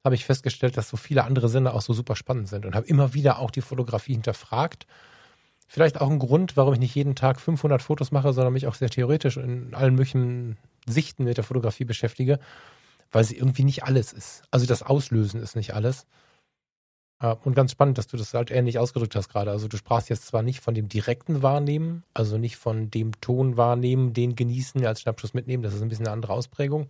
[0.04, 2.88] habe ich festgestellt, dass so viele andere Sinne auch so super spannend sind und habe
[2.88, 4.88] immer wieder auch die Fotografie hinterfragt.
[5.68, 8.76] Vielleicht auch ein Grund, warum ich nicht jeden Tag 500 Fotos mache, sondern mich auch
[8.76, 12.40] sehr theoretisch in allen möglichen Sichten mit der Fotografie beschäftige,
[13.12, 14.44] weil sie irgendwie nicht alles ist.
[14.50, 16.06] Also das Auslösen ist nicht alles.
[17.20, 19.50] Und ganz spannend, dass du das halt ähnlich ausgedrückt hast gerade.
[19.50, 23.58] Also du sprachst jetzt zwar nicht von dem direkten Wahrnehmen, also nicht von dem Ton
[23.58, 26.90] wahrnehmen, den genießen, als Schnappschuss mitnehmen, das ist ein bisschen eine andere Ausprägung.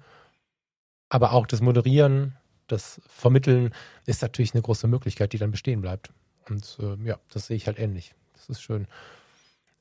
[1.07, 2.36] Aber auch das Moderieren,
[2.67, 3.73] das Vermitteln
[4.05, 6.09] ist natürlich eine große Möglichkeit, die dann bestehen bleibt.
[6.49, 8.13] Und äh, ja, das sehe ich halt ähnlich.
[8.34, 8.88] Das ist schön.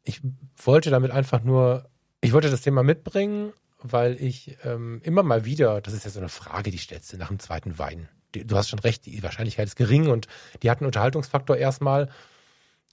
[0.05, 0.20] Ich
[0.62, 1.88] wollte damit einfach nur,
[2.20, 6.20] ich wollte das Thema mitbringen, weil ich ähm, immer mal wieder, das ist ja so
[6.20, 8.09] eine Frage, die stellst du nach dem zweiten Wein
[8.45, 10.26] du hast schon recht, die Wahrscheinlichkeit ist gering und
[10.62, 12.09] die hat einen Unterhaltungsfaktor erstmal.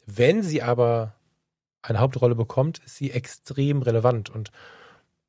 [0.06, 1.16] Wenn sie aber
[1.82, 4.30] eine Hauptrolle bekommt, ist sie extrem relevant.
[4.30, 4.52] Und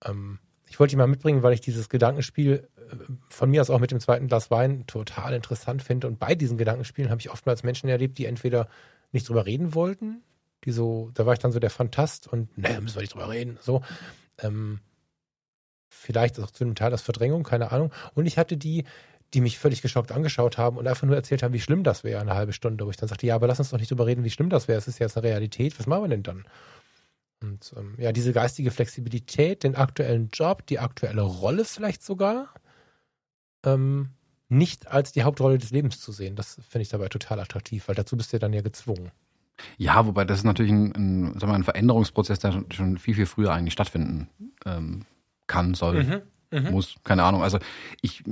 [0.04, 0.38] ähm,
[0.68, 2.96] ich wollte die mal mitbringen, weil ich dieses Gedankenspiel äh,
[3.28, 6.06] von mir aus auch mit dem zweiten Glas Wein total interessant finde.
[6.06, 8.68] Und bei diesen Gedankenspielen habe ich oftmals Menschen erlebt, die entweder
[9.12, 10.22] nicht drüber reden wollten,
[10.64, 13.28] die so, da war ich dann so der Fantast und ne, müssen wir nicht drüber
[13.28, 13.82] reden, so.
[14.38, 14.80] Ähm,
[15.88, 17.92] vielleicht auch zu einem Teil aus Verdrängung, keine Ahnung.
[18.14, 18.84] Und ich hatte die,
[19.34, 22.20] die mich völlig geschockt angeschaut haben und einfach nur erzählt haben, wie schlimm das wäre,
[22.20, 24.24] eine halbe Stunde, wo ich dann sagte, ja, aber lass uns doch nicht drüber reden,
[24.24, 24.78] wie schlimm das wäre.
[24.78, 25.78] Es ist ja jetzt eine Realität.
[25.78, 26.44] Was machen wir denn dann?
[27.42, 32.54] Und ähm, ja, diese geistige Flexibilität, den aktuellen Job, die aktuelle Rolle vielleicht sogar,
[33.64, 34.10] ähm,
[34.48, 36.36] nicht als die Hauptrolle des Lebens zu sehen.
[36.36, 39.10] Das finde ich dabei total attraktiv, weil dazu bist du dann ja gezwungen.
[39.76, 43.26] Ja, wobei das ist natürlich ein, ein, sagen wir, ein Veränderungsprozess, der schon viel, viel
[43.26, 44.28] früher eigentlich stattfinden
[44.64, 45.04] ähm,
[45.46, 46.70] kann, soll, mhm, mhm.
[46.70, 47.42] muss, keine Ahnung.
[47.42, 47.58] Also
[48.00, 48.24] ich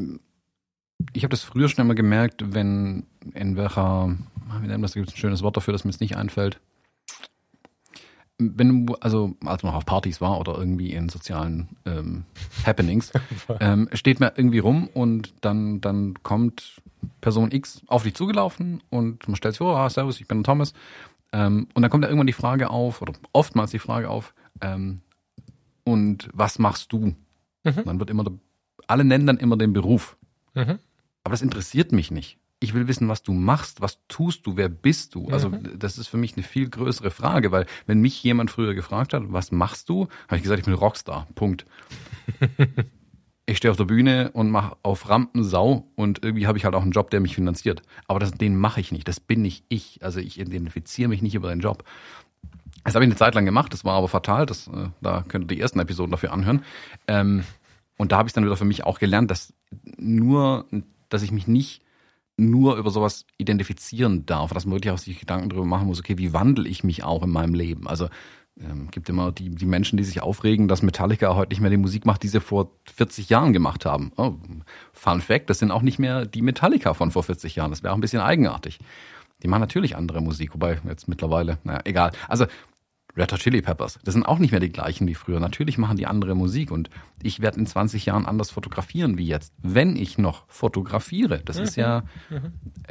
[1.12, 4.16] ich habe das früher schon immer gemerkt, wenn in welcher,
[4.60, 6.60] wie nennt das, da gibt es ein schönes Wort dafür, das mir jetzt nicht einfällt.
[8.38, 12.24] Wenn du, also als man noch auf Partys war oder irgendwie in sozialen ähm,
[12.66, 13.12] Happenings,
[13.60, 16.80] ähm, steht man irgendwie rum und dann, dann kommt
[17.20, 20.72] Person X auf dich zugelaufen und man stellt sich vor, ah, servus, ich bin Thomas.
[21.32, 25.00] Ähm, und dann kommt da irgendwann die Frage auf, oder oftmals die Frage auf, ähm,
[25.84, 27.14] und was machst du?
[27.64, 27.84] Mhm.
[27.84, 28.24] Dann wird immer,
[28.86, 30.16] alle nennen dann immer den Beruf.
[30.54, 30.78] Mhm.
[31.24, 32.38] Aber das interessiert mich nicht.
[32.60, 35.28] Ich will wissen, was du machst, was tust du, wer bist du?
[35.28, 35.78] Also mhm.
[35.78, 39.24] das ist für mich eine viel größere Frage, weil wenn mich jemand früher gefragt hat,
[39.26, 41.26] was machst du, habe ich gesagt, ich bin Rockstar.
[41.34, 41.66] Punkt.
[43.46, 46.76] ich stehe auf der Bühne und mache auf Rampen Sau und irgendwie habe ich halt
[46.76, 47.82] auch einen Job, der mich finanziert.
[48.06, 49.08] Aber das, den mache ich nicht.
[49.08, 49.98] Das bin nicht ich.
[50.02, 51.84] Also ich identifiziere mich nicht über den Job.
[52.84, 54.46] Das habe ich eine Zeit lang gemacht, das war aber fatal.
[54.46, 56.64] Das, äh, da könnt ihr die ersten Episoden dafür anhören.
[57.06, 57.44] Ähm,
[57.96, 59.52] und da habe ich dann wieder für mich auch gelernt, dass
[59.96, 61.82] nur ein dass ich mich nicht
[62.36, 66.18] nur über sowas identifizieren darf, dass man wirklich auch sich Gedanken darüber machen muss, okay,
[66.18, 67.86] wie wandle ich mich auch in meinem Leben?
[67.86, 68.08] Also
[68.60, 71.76] ähm, gibt immer die, die Menschen, die sich aufregen, dass Metallica heute nicht mehr die
[71.76, 74.12] Musik macht, die sie vor 40 Jahren gemacht haben.
[74.16, 74.34] Oh,
[74.92, 77.70] Fun Fact, das sind auch nicht mehr die Metallica von vor 40 Jahren.
[77.70, 78.78] Das wäre auch ein bisschen eigenartig.
[79.42, 82.12] Die machen natürlich andere Musik, wobei jetzt mittlerweile, naja, egal.
[82.28, 82.46] Also
[83.16, 83.98] Red Hot Chili Peppers.
[84.04, 85.38] Das sind auch nicht mehr die gleichen wie früher.
[85.38, 86.88] Natürlich machen die andere Musik und
[87.22, 91.42] ich werde in 20 Jahren anders fotografieren wie jetzt, wenn ich noch fotografiere.
[91.44, 91.64] Das mhm.
[91.64, 92.04] ist ja,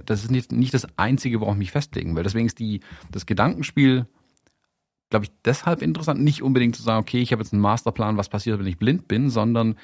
[0.06, 2.24] das ist nicht, nicht das Einzige, worauf ich mich festlegen will.
[2.24, 4.06] Deswegen ist die, das Gedankenspiel,
[5.10, 8.30] glaube ich, deshalb interessant, nicht unbedingt zu sagen, okay, ich habe jetzt einen Masterplan, was
[8.30, 9.76] passiert, wenn ich blind bin, sondern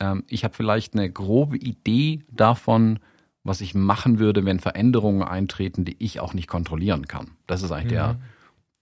[0.00, 3.00] ähm, ich habe vielleicht eine grobe Idee davon,
[3.44, 7.32] was ich machen würde, wenn Veränderungen eintreten, die ich auch nicht kontrollieren kann.
[7.46, 7.96] Das ist eigentlich mhm.
[7.96, 8.18] der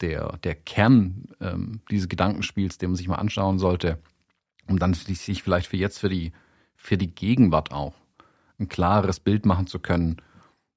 [0.03, 3.99] der, der Kern ähm, dieses Gedankenspiels, den man sich mal anschauen sollte,
[4.69, 6.33] um dann sich vielleicht für jetzt, für die,
[6.75, 7.95] für die Gegenwart auch
[8.59, 10.21] ein klares Bild machen zu können,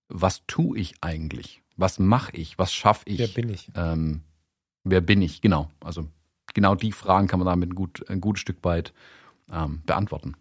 [0.07, 1.61] was tue ich eigentlich?
[1.77, 2.57] Was mache ich?
[2.57, 3.19] Was schaffe ich?
[3.19, 3.71] Wer bin ich?
[3.75, 4.21] Ähm,
[4.83, 5.41] wer bin ich?
[5.41, 5.69] Genau.
[5.81, 6.07] Also
[6.53, 8.93] genau die Fragen kann man damit ein, gut, ein gutes Stück weit
[9.51, 10.35] ähm, beantworten.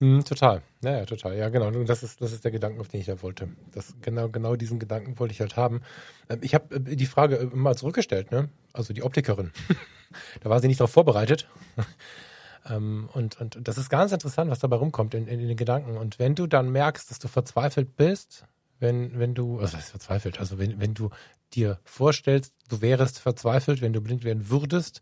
[0.00, 0.62] Mm, total.
[0.82, 1.36] Ja, ja, total.
[1.36, 1.68] Ja, genau.
[1.68, 3.48] Und das ist, das ist der Gedanke, auf den ich da wollte.
[3.72, 5.80] Das, genau, genau diesen Gedanken wollte ich halt haben.
[6.28, 8.50] Ähm, ich habe äh, die Frage äh, mal zurückgestellt, ne?
[8.74, 9.52] Also die Optikerin.
[10.42, 11.48] da war sie nicht darauf vorbereitet.
[12.68, 15.96] ähm, und, und das ist ganz interessant, was dabei rumkommt in, in, in, den Gedanken.
[15.96, 18.44] Und wenn du dann merkst, dass du verzweifelt bist,
[18.78, 21.08] wenn, wenn du, also heißt verzweifelt, also wenn, wenn du
[21.54, 25.00] dir vorstellst, du wärest verzweifelt, wenn du blind werden würdest,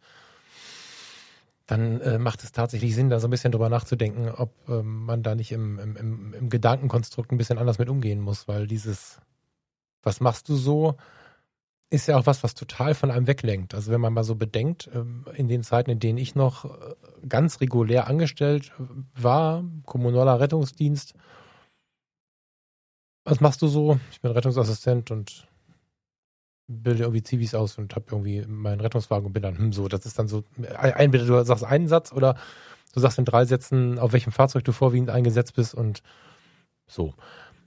[1.66, 5.22] dann äh, macht es tatsächlich Sinn, da so ein bisschen drüber nachzudenken, ob ähm, man
[5.22, 9.18] da nicht im, im, im, Gedankenkonstrukt ein bisschen anders mit umgehen muss, weil dieses,
[10.02, 10.96] was machst du so,
[11.88, 13.74] ist ja auch was, was total von einem weglenkt.
[13.74, 16.94] Also wenn man mal so bedenkt, ähm, in den Zeiten, in denen ich noch äh,
[17.28, 18.82] ganz regulär angestellt äh,
[19.14, 21.14] war, kommunaler Rettungsdienst,
[23.24, 23.98] was machst du so?
[24.10, 25.48] Ich bin Rettungsassistent und
[26.66, 30.06] bilde irgendwie Zivis aus und habe irgendwie meinen Rettungswagen und bin dann, hm, so, das
[30.06, 30.44] ist dann so,
[30.80, 32.36] entweder du sagst einen Satz oder
[32.94, 36.02] du sagst in drei Sätzen, auf welchem Fahrzeug du vorwiegend eingesetzt bist und
[36.86, 37.14] so.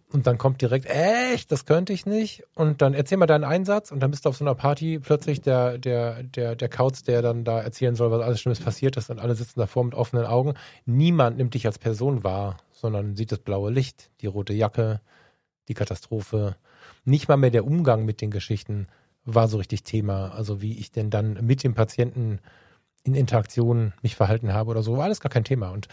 [0.10, 2.44] Und dann kommt direkt, echt, das könnte ich nicht.
[2.56, 5.42] Und dann erzähl mal deinen Einsatz und dann bist du auf so einer Party plötzlich
[5.42, 9.10] der, der, der, der Kauz, der dann da erzählen soll, was alles Schlimmes passiert ist
[9.10, 10.54] und alle sitzen davor mit offenen Augen.
[10.86, 15.02] Niemand nimmt dich als Person wahr, sondern sieht das blaue Licht, die rote Jacke,
[15.68, 16.56] die Katastrophe,
[17.06, 18.88] nicht mal mehr der Umgang mit den Geschichten
[19.26, 20.30] war so richtig Thema.
[20.30, 22.40] Also wie ich denn dann mit dem Patienten
[23.04, 25.70] in Interaktion mich verhalten habe oder so, war alles gar kein Thema.
[25.70, 25.88] Und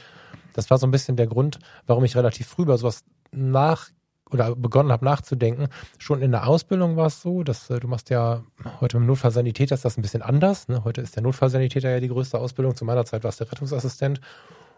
[0.53, 3.91] das war so ein bisschen der Grund, warum ich relativ früh über sowas nach
[4.31, 5.69] oder begonnen habe nachzudenken.
[5.99, 8.43] Schon in der Ausbildung war es so, dass äh, du machst ja
[8.81, 10.69] heute mit Notfallsanitäter ist das ein bisschen anders.
[10.69, 10.83] Ne?
[10.85, 12.75] Heute ist der Notfallsanitäter ja die größte Ausbildung.
[12.75, 14.21] Zu meiner Zeit war es der Rettungsassistent.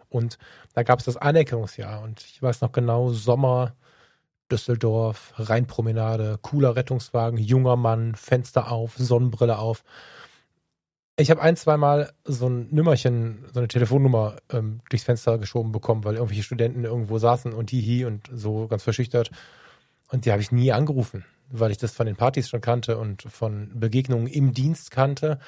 [0.08, 0.38] Und
[0.74, 2.02] da gab es das Anerkennungsjahr.
[2.02, 3.74] Und ich weiß noch genau, Sommer
[4.50, 9.84] Düsseldorf, Rheinpromenade, cooler Rettungswagen, junger Mann, Fenster auf, Sonnenbrille auf.
[11.18, 16.04] Ich habe ein, zweimal so ein Nümmerchen, so eine Telefonnummer ähm, durchs Fenster geschoben bekommen,
[16.04, 19.30] weil irgendwelche Studenten irgendwo saßen und hihi und so ganz verschüchtert.
[20.10, 23.22] Und die habe ich nie angerufen, weil ich das von den Partys schon kannte und
[23.22, 25.38] von Begegnungen im Dienst kannte,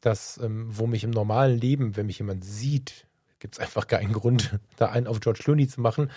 [0.00, 3.06] dass, ähm, wo mich im normalen Leben, wenn mich jemand sieht,
[3.42, 6.10] gibt es einfach keinen Grund, da einen auf George Clooney zu machen.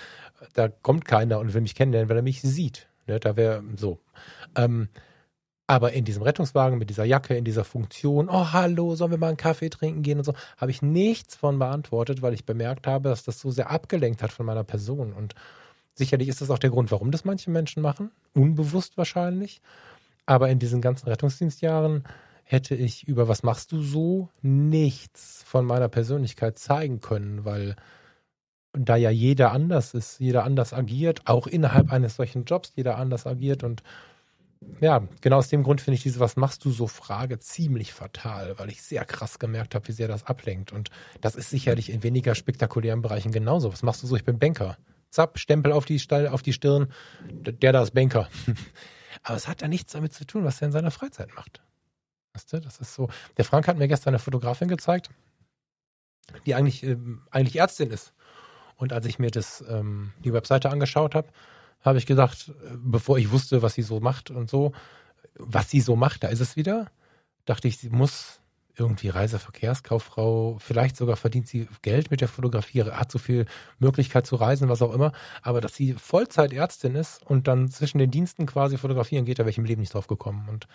[0.53, 2.88] Da kommt keiner und will mich kennenlernen, weil er mich sieht.
[3.07, 3.99] Ne, da wäre so.
[4.55, 4.89] Ähm,
[5.67, 9.30] aber in diesem Rettungswagen mit dieser Jacke, in dieser Funktion, oh hallo, sollen wir mal
[9.30, 13.09] einen Kaffee trinken gehen und so, habe ich nichts von beantwortet, weil ich bemerkt habe,
[13.09, 15.11] dass das so sehr abgelenkt hat von meiner Person.
[15.11, 15.34] Und
[15.95, 18.11] sicherlich ist das auch der Grund, warum das manche Menschen machen.
[18.36, 19.61] Unbewusst wahrscheinlich.
[20.28, 22.03] Aber in diesen ganzen Rettungsdienstjahren
[22.45, 27.75] hätte ich über was machst du so nichts von meiner Persönlichkeit zeigen können, weil
[28.71, 33.25] da ja jeder anders ist, jeder anders agiert, auch innerhalb eines solchen Jobs jeder anders
[33.25, 33.83] agiert und
[34.81, 38.57] ja, genau aus dem Grund finde ich diese Was machst du so Frage ziemlich fatal,
[38.57, 40.71] weil ich sehr krass gemerkt habe, wie sehr das ablenkt.
[40.71, 40.89] Und
[41.21, 43.71] das ist sicherlich in weniger spektakulären Bereichen genauso.
[43.71, 44.15] Was machst du so?
[44.15, 44.77] Ich bin Banker.
[45.11, 46.91] Zapp, Stempel auf die, auf die Stirn,
[47.29, 48.27] der da ist Banker.
[49.23, 51.61] Aber es hat ja nichts damit zu tun, was er in seiner Freizeit macht.
[52.36, 53.09] Weißt du, das ist so.
[53.38, 55.09] Der Frank hat mir gestern eine Fotografin gezeigt,
[56.45, 56.97] die eigentlich, äh,
[57.31, 58.13] eigentlich Ärztin ist.
[58.75, 61.29] Und als ich mir das, ähm, die Webseite angeschaut habe,
[61.81, 64.73] habe ich gedacht, äh, bevor ich wusste, was sie so macht und so,
[65.36, 66.91] was sie so macht, da ist es wieder,
[67.45, 68.41] dachte ich, sie muss
[68.77, 73.45] irgendwie Reiseverkehrskauffrau, vielleicht sogar verdient sie Geld mit der Fotografie, hat so viel
[73.79, 78.11] Möglichkeit zu reisen, was auch immer, aber dass sie Vollzeitärztin ist und dann zwischen den
[78.11, 80.49] Diensten quasi fotografieren geht, da wäre ich im Leben nicht drauf gekommen.
[80.49, 80.67] Und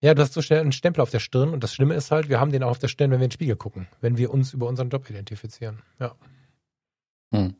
[0.00, 2.28] ja, du hast so schnell einen Stempel auf der Stirn und das Schlimme ist halt,
[2.28, 4.32] wir haben den auch auf der Stirn, wenn wir in den Spiegel gucken, wenn wir
[4.32, 5.80] uns über unseren Job identifizieren.
[5.98, 6.14] Ja.
[7.32, 7.54] Hm.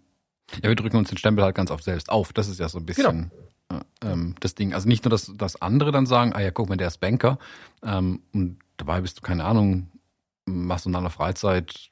[0.62, 2.32] Ja, wir drücken uns den Stempel halt ganz oft selbst auf.
[2.32, 3.30] Das ist ja so ein bisschen
[3.68, 3.80] genau.
[4.03, 4.74] äh, ähm, das Ding.
[4.74, 7.39] Also nicht nur, dass, dass andere dann sagen, ah ja, guck mal, der ist Banker.
[7.82, 9.89] Ähm, und dabei bist du, keine Ahnung,
[10.45, 11.91] machst du in deiner Freizeit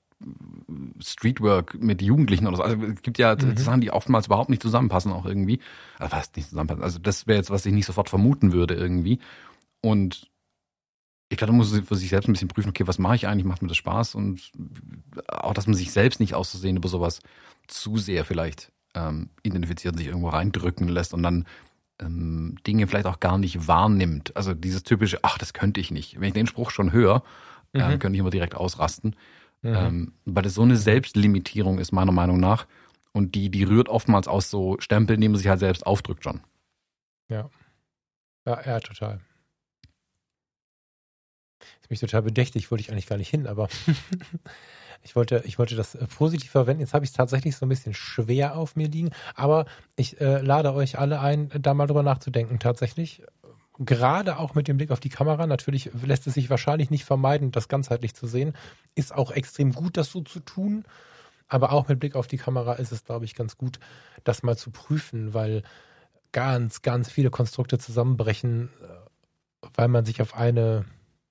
[1.00, 2.62] Streetwork mit Jugendlichen oder so.
[2.62, 3.56] Also es gibt ja mhm.
[3.56, 5.60] Sachen, die oftmals überhaupt nicht zusammenpassen, auch irgendwie.
[5.98, 6.82] Also was nicht zusammenpassen.
[6.82, 9.18] Also das wäre jetzt, was ich nicht sofort vermuten würde, irgendwie.
[9.80, 10.30] Und
[11.28, 13.26] ich glaube, da muss man für sich selbst ein bisschen prüfen, okay, was mache ich
[13.26, 14.52] eigentlich, macht mir das Spaß und
[15.28, 17.20] auch, dass man sich selbst nicht auszusehen über sowas
[17.66, 21.46] zu sehr vielleicht ähm, identifiziert, sich irgendwo reindrücken lässt und dann
[22.00, 24.36] ähm, Dinge vielleicht auch gar nicht wahrnimmt.
[24.36, 26.20] Also dieses typische, ach, das könnte ich nicht.
[26.20, 27.22] Wenn ich den Spruch schon höre,
[27.72, 27.80] mhm.
[27.80, 29.16] äh, könnte ich immer direkt ausrasten.
[29.62, 29.74] Mhm.
[29.74, 32.66] Ähm, weil das so eine Selbstlimitierung ist, meiner Meinung nach.
[33.12, 36.40] Und die, die rührt oftmals aus so Stempeln, die man sich halt selbst aufdrückt schon.
[37.28, 37.48] Ja.
[38.46, 39.20] Ja, ja, total.
[41.84, 43.68] Ist mich total bedächtig, wollte ich eigentlich gar nicht hin, aber
[45.02, 46.80] ich wollte, ich wollte das äh, positiv verwenden.
[46.80, 50.40] Jetzt habe ich es tatsächlich so ein bisschen schwer auf mir liegen, aber ich äh,
[50.40, 52.58] lade euch alle ein, da mal drüber nachzudenken.
[52.58, 53.22] Tatsächlich,
[53.78, 57.52] gerade auch mit dem Blick auf die Kamera, natürlich lässt es sich wahrscheinlich nicht vermeiden,
[57.52, 58.54] das ganzheitlich zu sehen.
[58.94, 60.86] Ist auch extrem gut, das so zu tun.
[61.48, 63.78] aber auch mit Blick auf die Kamera ist es, glaube ich, ganz gut,
[64.24, 65.62] das mal zu prüfen, weil
[66.32, 70.86] ganz, ganz viele Konstrukte zusammenbrechen, äh, weil man sich auf eine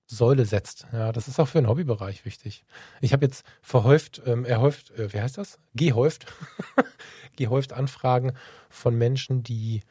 [0.06, 0.86] Säule setzt.
[0.92, 2.66] Ja, das ist auch für den Hobbybereich wichtig.
[3.02, 5.60] Ich habe jetzt verhäuft, ähm, erhäuft, äh, wie heißt das?
[5.76, 6.26] Gehäuft,
[7.36, 8.34] gehäuft Anfragen
[8.70, 9.82] von Menschen, die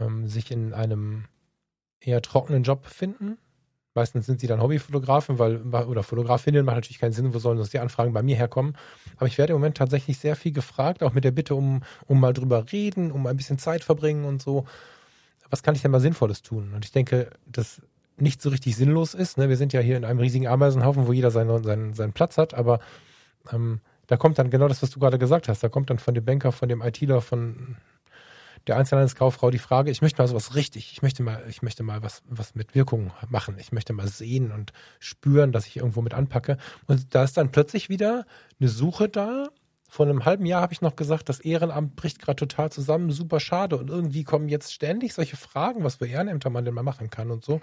[0.00, 1.24] ähm, sich in einem
[2.00, 3.38] eher trockenen Job befinden.
[3.94, 7.72] Meistens sind sie dann Hobbyfotografen, weil, oder Fotografinnen, macht natürlich keinen Sinn, wo sollen sonst
[7.72, 8.76] die Anfragen bei mir herkommen.
[9.16, 12.20] Aber ich werde im Moment tatsächlich sehr viel gefragt, auch mit der Bitte um, um
[12.20, 14.66] mal drüber reden, um ein bisschen Zeit verbringen und so.
[15.50, 16.74] Was kann ich denn mal Sinnvolles tun?
[16.74, 17.82] Und ich denke, das
[18.20, 19.38] nicht so richtig sinnlos ist.
[19.38, 19.48] Ne?
[19.48, 22.54] Wir sind ja hier in einem riesigen Ameisenhaufen, wo jeder seinen, seinen, seinen Platz hat,
[22.54, 22.80] aber
[23.52, 25.62] ähm, da kommt dann genau das, was du gerade gesagt hast.
[25.62, 27.76] Da kommt dann von dem Banker, von dem ITler, von
[28.66, 32.02] der Einzelhandelskauffrau die Frage, ich möchte mal sowas richtig, ich möchte mal, ich möchte mal
[32.02, 33.56] was, was mit Wirkung machen.
[33.58, 36.58] Ich möchte mal sehen und spüren, dass ich irgendwo mit anpacke.
[36.86, 38.26] Und da ist dann plötzlich wieder
[38.60, 39.48] eine Suche da.
[39.90, 43.40] Vor einem halben Jahr habe ich noch gesagt, das Ehrenamt bricht gerade total zusammen, super
[43.40, 43.78] schade.
[43.78, 47.30] Und irgendwie kommen jetzt ständig solche Fragen, was für Ehrenämter man denn mal machen kann
[47.30, 47.62] und so.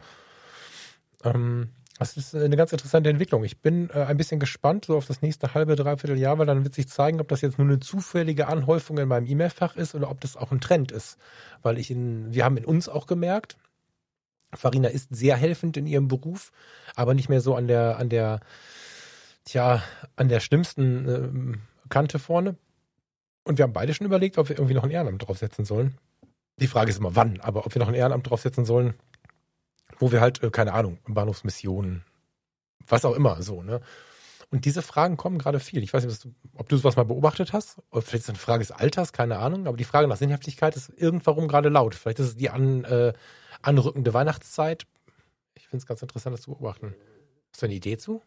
[1.23, 3.43] Ähm, das ist eine ganz interessante Entwicklung.
[3.45, 6.63] Ich bin äh, ein bisschen gespannt so auf das nächste halbe, dreiviertel Jahr, weil dann
[6.65, 10.09] wird sich zeigen, ob das jetzt nur eine zufällige Anhäufung in meinem E-Mail-Fach ist oder
[10.09, 11.17] ob das auch ein Trend ist.
[11.61, 13.55] Weil ich in, wir haben in uns auch gemerkt,
[14.53, 16.51] Farina ist sehr helfend in ihrem Beruf,
[16.95, 18.41] aber nicht mehr so an der, an der,
[19.45, 19.81] tja,
[20.17, 21.07] an der schlimmsten
[21.53, 21.57] äh,
[21.89, 22.57] Kante vorne.
[23.45, 25.97] Und wir haben beide schon überlegt, ob wir irgendwie noch ein Ehrenamt draufsetzen sollen.
[26.59, 28.95] Die Frage ist immer wann, aber ob wir noch ein Ehrenamt draufsetzen sollen,
[29.99, 32.03] wo wir halt, äh, keine Ahnung, Bahnhofsmissionen,
[32.87, 33.81] was auch immer, so, ne?
[34.51, 35.83] Und diese Fragen kommen gerade viel.
[35.83, 37.79] Ich weiß nicht, ob du sowas mal beobachtet hast.
[37.91, 39.67] Oder vielleicht ist es eine Frage des Alters, keine Ahnung.
[39.67, 41.95] Aber die Frage nach Sinnhaftigkeit ist irgendwann gerade laut.
[41.95, 43.13] Vielleicht ist es die an, äh,
[43.63, 44.85] anrückende Weihnachtszeit.
[45.55, 46.93] Ich finde es ganz interessant, das zu beobachten.
[47.51, 48.21] Hast du eine Idee zu?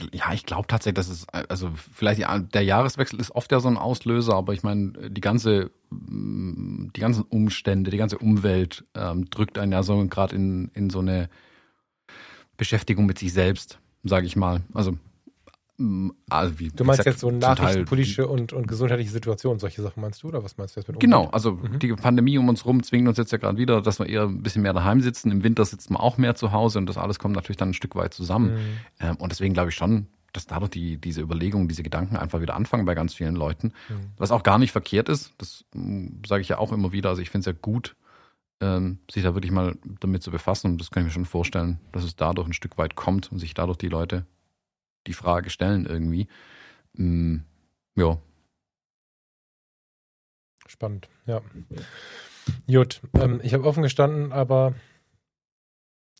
[0.00, 2.20] Mm, ja, ich glaube tatsächlich, dass es, also vielleicht
[2.54, 7.24] der Jahreswechsel ist oft ja so ein Auslöser, aber ich meine, die ganze, die ganzen
[7.24, 11.28] Umstände, die ganze Umwelt ähm, drückt einen ja so gerade in, in so eine
[12.56, 14.62] Beschäftigung mit sich selbst, sage ich mal.
[14.74, 15.13] Also Mm,
[16.28, 20.22] also wie, du meinst gesagt, jetzt so nachrichtenpolitische und, und gesundheitliche Situationen, solche Sachen meinst
[20.22, 21.00] du oder was meinst du jetzt mit Umwelt?
[21.00, 21.80] Genau, also mhm.
[21.80, 24.42] die Pandemie um uns rum zwingt uns jetzt ja gerade wieder, dass wir eher ein
[24.42, 25.32] bisschen mehr daheim sitzen.
[25.32, 27.74] Im Winter sitzt man auch mehr zu Hause und das alles kommt natürlich dann ein
[27.74, 28.54] Stück weit zusammen.
[28.54, 28.58] Mhm.
[29.00, 32.54] Ähm, und deswegen glaube ich schon, dass dadurch die, diese Überlegungen, diese Gedanken einfach wieder
[32.54, 33.72] anfangen bei ganz vielen Leuten.
[33.88, 34.12] Mhm.
[34.16, 37.08] Was auch gar nicht verkehrt ist, das mm, sage ich ja auch immer wieder.
[37.08, 37.96] Also ich finde es ja gut,
[38.60, 40.72] ähm, sich da wirklich mal damit zu befassen.
[40.72, 43.38] Und das kann ich mir schon vorstellen, dass es dadurch ein Stück weit kommt und
[43.38, 44.26] sich dadurch die Leute
[45.06, 46.28] die Frage stellen irgendwie.
[46.94, 47.38] Mm,
[47.96, 48.18] ja.
[50.66, 51.40] Spannend, ja.
[52.66, 54.74] Gut, ähm, ich habe offen gestanden, aber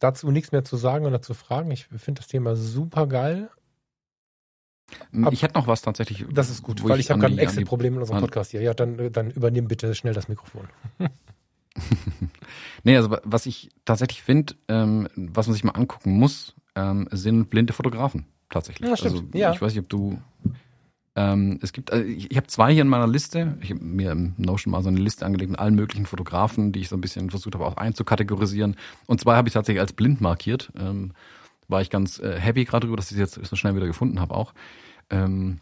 [0.01, 1.71] dazu nichts mehr zu sagen oder zu fragen.
[1.71, 3.51] Ich finde das Thema super geil.
[5.11, 6.27] Mm, ich hätte noch was tatsächlich.
[6.33, 8.63] Das ist gut, weil ich, ich habe gerade ein Exit-Problem in unserem Podcast hier.
[8.63, 10.69] Ja, dann, dann übernimm bitte schnell das Mikrofon.
[12.85, 17.51] nee, also was ich tatsächlich finde, ähm, was man sich mal angucken muss, ähm, sind
[17.51, 18.89] blinde Fotografen tatsächlich.
[18.89, 19.15] Ja, stimmt.
[19.15, 19.53] Also, ja.
[19.53, 20.19] Ich weiß nicht, ob du.
[21.17, 23.57] Ähm, es gibt, also ich, ich habe zwei hier in meiner Liste.
[23.61, 26.81] Ich habe mir im Notion mal so eine Liste angelegt mit allen möglichen Fotografen, die
[26.81, 28.77] ich so ein bisschen versucht habe auch einzukategorisieren.
[29.07, 30.73] Und zwei habe ich tatsächlich als blind markiert.
[30.77, 31.13] Ähm,
[31.69, 34.21] war ich ganz äh, happy gerade drüber, dass ich sie jetzt so schnell wieder gefunden
[34.21, 34.55] habe auch.
[35.09, 35.61] Ähm,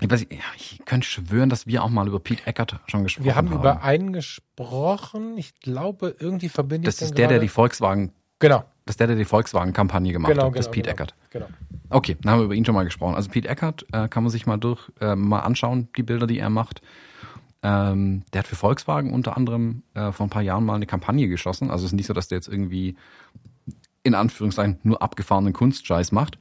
[0.00, 3.34] ich, weiß, ja, ich könnte schwören, dass wir auch mal über Pete Eckert schon gesprochen
[3.36, 3.50] haben.
[3.50, 5.38] Wir haben, über einen gesprochen.
[5.38, 8.64] Ich glaube, irgendwie verbindet Das ist der, der die Volkswagen Genau.
[8.90, 10.56] Das ist der, der die Volkswagen-Kampagne gemacht genau, hat.
[10.56, 11.14] Das genau, ist Pete genau, Eckert.
[11.30, 11.46] Genau.
[11.90, 13.14] Okay, dann haben wir über ihn schon mal gesprochen.
[13.14, 16.40] Also Pete Eckert äh, kann man sich mal durch äh, mal anschauen, die Bilder, die
[16.40, 16.82] er macht.
[17.62, 21.28] Ähm, der hat für Volkswagen unter anderem äh, vor ein paar Jahren mal eine Kampagne
[21.28, 21.70] geschossen.
[21.70, 22.96] Also es ist nicht so, dass der jetzt irgendwie
[24.02, 26.40] in Anführungszeichen nur abgefahrenen Kunstscheiß macht.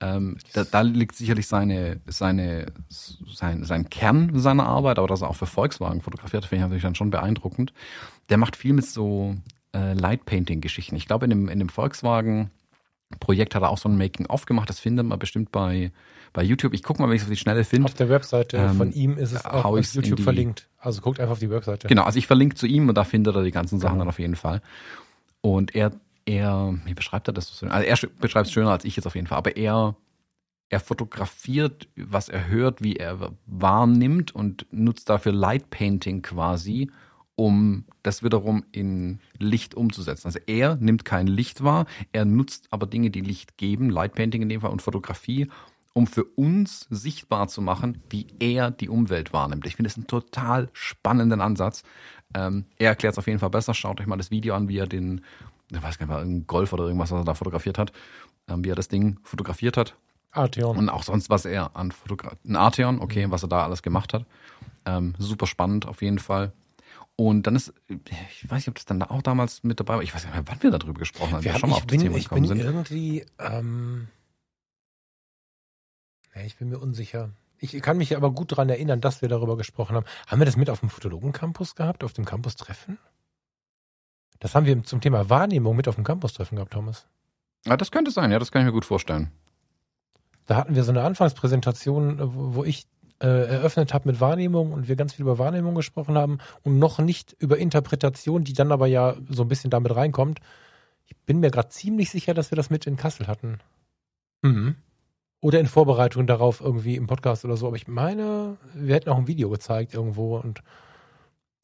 [0.00, 5.28] Ähm, da, da, liegt sicherlich seine, seine, sein, sein Kern seiner Arbeit, aber dass er
[5.28, 7.74] auch für Volkswagen fotografiert, finde ich natürlich dann schon beeindruckend.
[8.30, 9.36] Der macht viel mit so
[9.72, 10.96] äh, Light-Painting-Geschichten.
[10.96, 14.68] Ich glaube, in dem, in dem Volkswagen-Projekt hat er auch so ein Making-of gemacht.
[14.68, 15.92] Das findet man bestimmt bei,
[16.32, 16.74] bei YouTube.
[16.74, 17.86] Ich gucke mal, wenn ich es auf die Schnelle finde.
[17.86, 20.68] Auf der Webseite ähm, von ihm ist es auch auf YouTube die, verlinkt.
[20.78, 21.88] Also guckt einfach auf die Webseite.
[21.88, 24.04] Genau, also ich verlinke zu ihm und da findet er die ganzen Sachen genau.
[24.04, 24.62] dann auf jeden Fall.
[25.40, 25.92] Und er,
[26.26, 27.66] er, wie beschreibt er das so?
[27.66, 29.96] Also er beschreibt es schöner als ich jetzt auf jeden Fall, aber er,
[30.68, 36.90] er fotografiert, was er hört, wie er wahrnimmt und nutzt dafür Light Painting quasi,
[37.40, 40.26] um das wiederum in Licht umzusetzen.
[40.26, 44.50] Also er nimmt kein Licht wahr, er nutzt aber Dinge, die Licht geben, Lightpainting in
[44.50, 45.48] dem Fall und Fotografie,
[45.94, 49.64] um für uns sichtbar zu machen, wie er die Umwelt wahrnimmt.
[49.64, 51.82] Ich finde es einen total spannenden Ansatz.
[52.34, 53.72] Ähm, er erklärt es auf jeden Fall besser.
[53.72, 55.22] Schaut euch mal das Video an, wie er den,
[55.72, 57.90] ich weiß gar nicht, irgendein Golf oder irgendwas, was er da fotografiert hat,
[58.48, 59.96] ähm, wie er das Ding fotografiert hat.
[60.32, 60.76] Arteon.
[60.76, 64.12] Und auch sonst, was er an Fotografie, ein Arteon, okay, was er da alles gemacht
[64.12, 64.26] hat.
[64.84, 66.52] Ähm, super spannend auf jeden Fall.
[67.20, 70.02] Und dann ist, ich weiß nicht, ob das dann auch damals mit dabei war.
[70.02, 71.44] Ich weiß nicht mehr, wann wir darüber gesprochen haben.
[71.44, 72.60] Wir haben schon mal ich auf das bin, Thema ich gekommen bin sind.
[72.60, 74.08] irgendwie, ähm,
[76.34, 77.28] nee, ich bin mir unsicher.
[77.58, 80.06] Ich kann mich aber gut daran erinnern, dass wir darüber gesprochen haben.
[80.28, 82.96] Haben wir das mit auf dem Fotologen-Campus gehabt, auf dem Campus-Treffen?
[84.38, 87.06] Das haben wir zum Thema Wahrnehmung mit auf dem Campus-Treffen gehabt, Thomas.
[87.66, 89.30] Ja, das könnte sein, ja, das kann ich mir gut vorstellen.
[90.46, 92.16] Da hatten wir so eine Anfangspräsentation,
[92.56, 92.86] wo ich
[93.20, 96.98] äh, eröffnet habe mit Wahrnehmung und wir ganz viel über Wahrnehmung gesprochen haben und noch
[96.98, 100.40] nicht über Interpretation, die dann aber ja so ein bisschen damit reinkommt.
[101.06, 103.58] Ich bin mir gerade ziemlich sicher, dass wir das mit in Kassel hatten.
[104.42, 104.76] Mhm.
[105.42, 107.66] Oder in Vorbereitung darauf irgendwie im Podcast oder so.
[107.66, 110.62] Aber ich meine, wir hätten auch ein Video gezeigt irgendwo und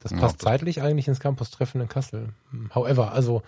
[0.00, 2.30] das Ja, passt das- zeitlich eigentlich ins Campus-Treffen in Kassel.
[2.74, 3.42] However, also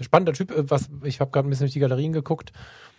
[0.00, 0.50] spannender Typ.
[0.50, 2.52] äh, Was ich habe gerade ein bisschen durch die Galerien geguckt.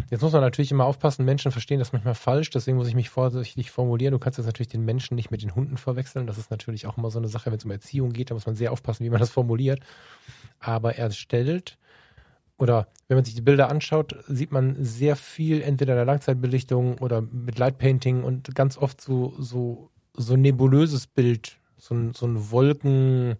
[0.09, 1.25] Jetzt muss man natürlich immer aufpassen.
[1.25, 2.49] Menschen verstehen das manchmal falsch.
[2.49, 4.11] Deswegen muss ich mich vorsichtig formulieren.
[4.11, 6.27] Du kannst jetzt natürlich den Menschen nicht mit den Hunden verwechseln.
[6.27, 8.29] Das ist natürlich auch immer so eine Sache, wenn es um Erziehung geht.
[8.29, 9.79] Da muss man sehr aufpassen, wie man das formuliert.
[10.59, 11.77] Aber er stellt
[12.57, 16.97] oder wenn man sich die Bilder anschaut, sieht man sehr viel entweder in der Langzeitbelichtung
[16.99, 22.51] oder mit Lightpainting und ganz oft so, so, so nebulöses Bild, so ein, so ein
[22.51, 23.35] Wolken,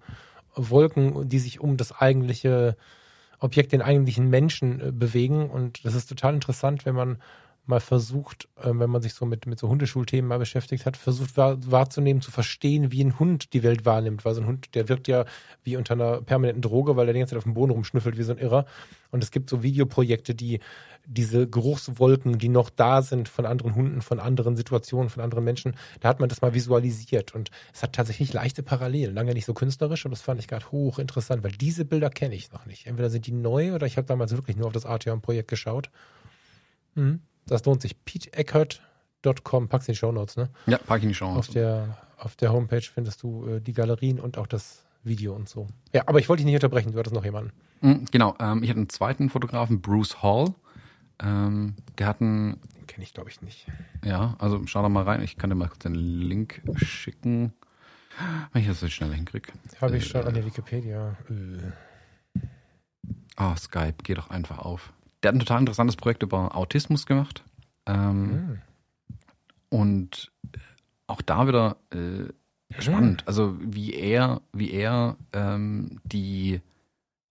[0.55, 2.75] Wolken, die sich um das eigentliche
[3.39, 5.49] Objekt, den eigentlichen Menschen äh, bewegen.
[5.49, 7.17] Und das ist total interessant, wenn man
[7.67, 11.37] mal versucht, äh, wenn man sich so mit, mit so Hundeschulthemen mal beschäftigt hat, versucht
[11.37, 14.25] wahr, wahrzunehmen, zu verstehen, wie ein Hund die Welt wahrnimmt.
[14.25, 15.25] Weil so ein Hund, der wirkt ja
[15.63, 18.23] wie unter einer permanenten Droge, weil er die ganze Zeit auf dem Boden rumschnüffelt wie
[18.23, 18.65] so ein Irrer.
[19.11, 20.59] Und es gibt so Videoprojekte, die
[21.07, 25.75] diese Geruchswolken, die noch da sind von anderen Hunden, von anderen Situationen, von anderen Menschen,
[25.99, 27.33] da hat man das mal visualisiert.
[27.35, 29.13] Und es hat tatsächlich leichte Parallelen.
[29.13, 32.51] Lange nicht so künstlerisch, und das fand ich gerade hochinteressant, weil diese Bilder kenne ich
[32.51, 32.87] noch nicht.
[32.87, 35.89] Entweder sind die neu oder ich habe damals wirklich nur auf das Arteon-Projekt geschaut.
[36.95, 37.21] Mhm.
[37.47, 38.03] Das lohnt sich.
[38.05, 40.49] PeteEckert.com, packst in die Shownotes, ne?
[40.65, 41.51] Ja, pack ich in die Auf Chance.
[41.53, 45.67] der, auf der Homepage findest du äh, die Galerien und auch das Video und so.
[45.93, 47.51] Ja, aber ich wollte dich nicht unterbrechen, du hattest noch jemanden.
[47.81, 50.53] Mhm, Genau, ähm, ich hatte einen zweiten Fotografen, Bruce Hall.
[51.19, 53.67] Ähm, der hat einen, Den kenne ich, glaube ich, nicht.
[54.03, 55.21] ja, also schau da mal rein.
[55.21, 57.53] Ich kann dir mal kurz den Link schicken.
[58.53, 59.51] Wenn ich das jetzt schneller hinkriege.
[59.81, 61.15] Habe ich Äh, schon an der Wikipedia.
[61.29, 62.39] Äh.
[63.35, 64.93] Ah, Skype, geh doch einfach auf.
[65.25, 67.43] Der hat ein total interessantes Projekt über Autismus gemacht.
[67.87, 68.61] Ähm, Hm.
[69.69, 70.31] Und
[71.07, 72.31] auch da wieder äh,
[72.79, 73.27] spannend.
[73.27, 76.61] Also wie er, wie er ähm, die,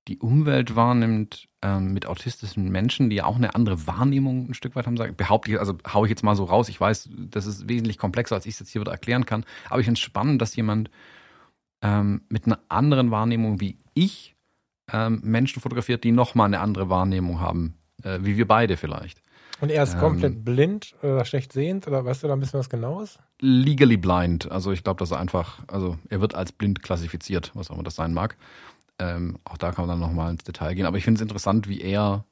[0.09, 4.75] die Umwelt wahrnimmt ähm, mit autistischen Menschen, die ja auch eine andere Wahrnehmung ein Stück
[4.75, 6.69] weit haben, sag- behaupte ich, also hau ich jetzt mal so raus.
[6.69, 9.45] Ich weiß, das ist wesentlich komplexer, als ich es jetzt hier wieder erklären kann.
[9.71, 10.91] Aber ich finde es spannend, dass jemand
[11.83, 14.35] ähm, mit einer anderen Wahrnehmung wie ich
[14.93, 17.75] ähm, Menschen fotografiert, die nochmal eine andere Wahrnehmung haben,
[18.05, 19.21] äh, wie wir beide vielleicht.
[19.61, 20.01] Und er ist Ähm.
[20.01, 23.19] komplett blind oder schlecht sehend oder weißt du da ein bisschen was Genaues?
[23.41, 24.51] legally blind.
[24.51, 27.83] Also ich glaube, dass er einfach, also er wird als blind klassifiziert, was auch immer
[27.83, 28.37] das sein mag.
[28.99, 30.87] Ähm, auch da kann man dann nochmal ins Detail gehen.
[30.87, 32.25] Aber ich finde es interessant, wie er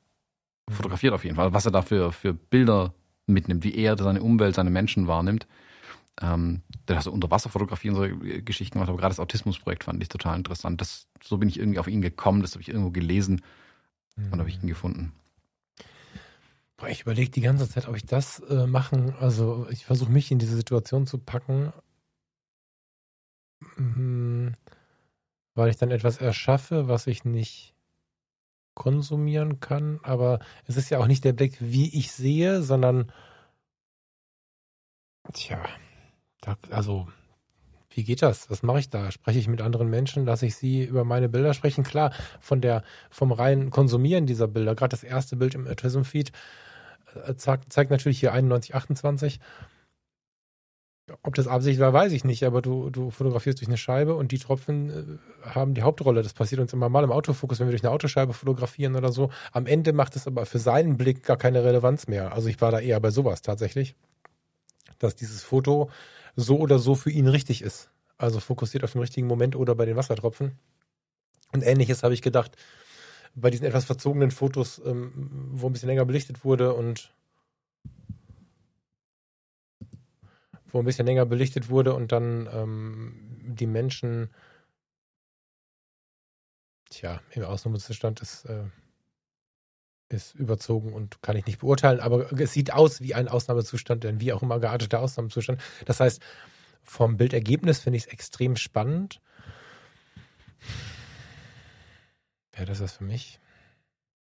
[0.71, 2.95] fotografiert auf jeden Fall, was er da für, für Bilder
[3.27, 5.47] mitnimmt, wie er seine Umwelt, seine Menschen wahrnimmt.
[6.21, 10.03] Ähm, der hat so Unterwasserfotografie und so äh, Geschichten gemacht, aber gerade das Autismusprojekt fand
[10.03, 10.81] ich total interessant.
[10.81, 13.43] Das, so bin ich irgendwie auf ihn gekommen, das habe ich irgendwo gelesen
[14.31, 15.13] und habe ich ihn gefunden.
[16.83, 20.33] Boah, ich überlege die ganze Zeit, ob ich das äh, machen, also ich versuche mich
[20.33, 21.73] in diese Situation zu packen,
[23.77, 24.57] Mhm.
[25.55, 27.77] weil ich dann etwas erschaffe, was ich nicht
[28.75, 33.13] konsumieren kann, aber es ist ja auch nicht der Blick, wie ich sehe, sondern
[35.33, 35.65] tja,
[36.41, 37.07] da, also
[37.91, 38.51] wie geht das?
[38.51, 39.13] Was mache ich da?
[39.13, 40.25] Spreche ich mit anderen Menschen?
[40.25, 41.85] Lasse ich sie über meine Bilder sprechen?
[41.85, 46.33] Klar, von der, vom reinen Konsumieren dieser Bilder, gerade das erste Bild im Autism-Feed,
[47.37, 49.41] zeigt, zeigt natürlich hier 9128.
[51.23, 54.33] Ob das Absicht war, weiß ich nicht, aber du, du fotografierst durch eine Scheibe und
[54.33, 56.23] die Tropfen äh, haben die Hauptrolle.
[56.23, 59.31] Das passiert uns immer mal im Autofokus, wenn wir durch eine Autoscheibe fotografieren oder so.
[59.51, 62.33] Am Ende macht es aber für seinen Blick gar keine Relevanz mehr.
[62.33, 63.97] Also ich war da eher bei sowas tatsächlich,
[64.99, 65.91] dass dieses Foto
[66.37, 67.91] so oder so für ihn richtig ist.
[68.17, 70.53] Also fokussiert auf den richtigen Moment oder bei den Wassertropfen.
[71.53, 72.57] Und ähnliches habe ich gedacht
[73.35, 77.13] bei diesen etwas verzogenen Fotos, ähm, wo ein bisschen länger belichtet wurde und
[80.69, 84.31] wo ein bisschen länger belichtet wurde und dann ähm, die Menschen
[86.91, 88.65] tja, im Ausnahmezustand ist, äh,
[90.09, 94.21] ist überzogen und kann ich nicht beurteilen, aber es sieht aus wie ein Ausnahmezustand, denn
[94.21, 95.61] wie auch immer gearteter Ausnahmezustand.
[95.87, 96.23] Das heißt,
[96.83, 99.21] vom Bildergebnis finde ich es extrem spannend.
[102.53, 103.41] Wäre das was für mich?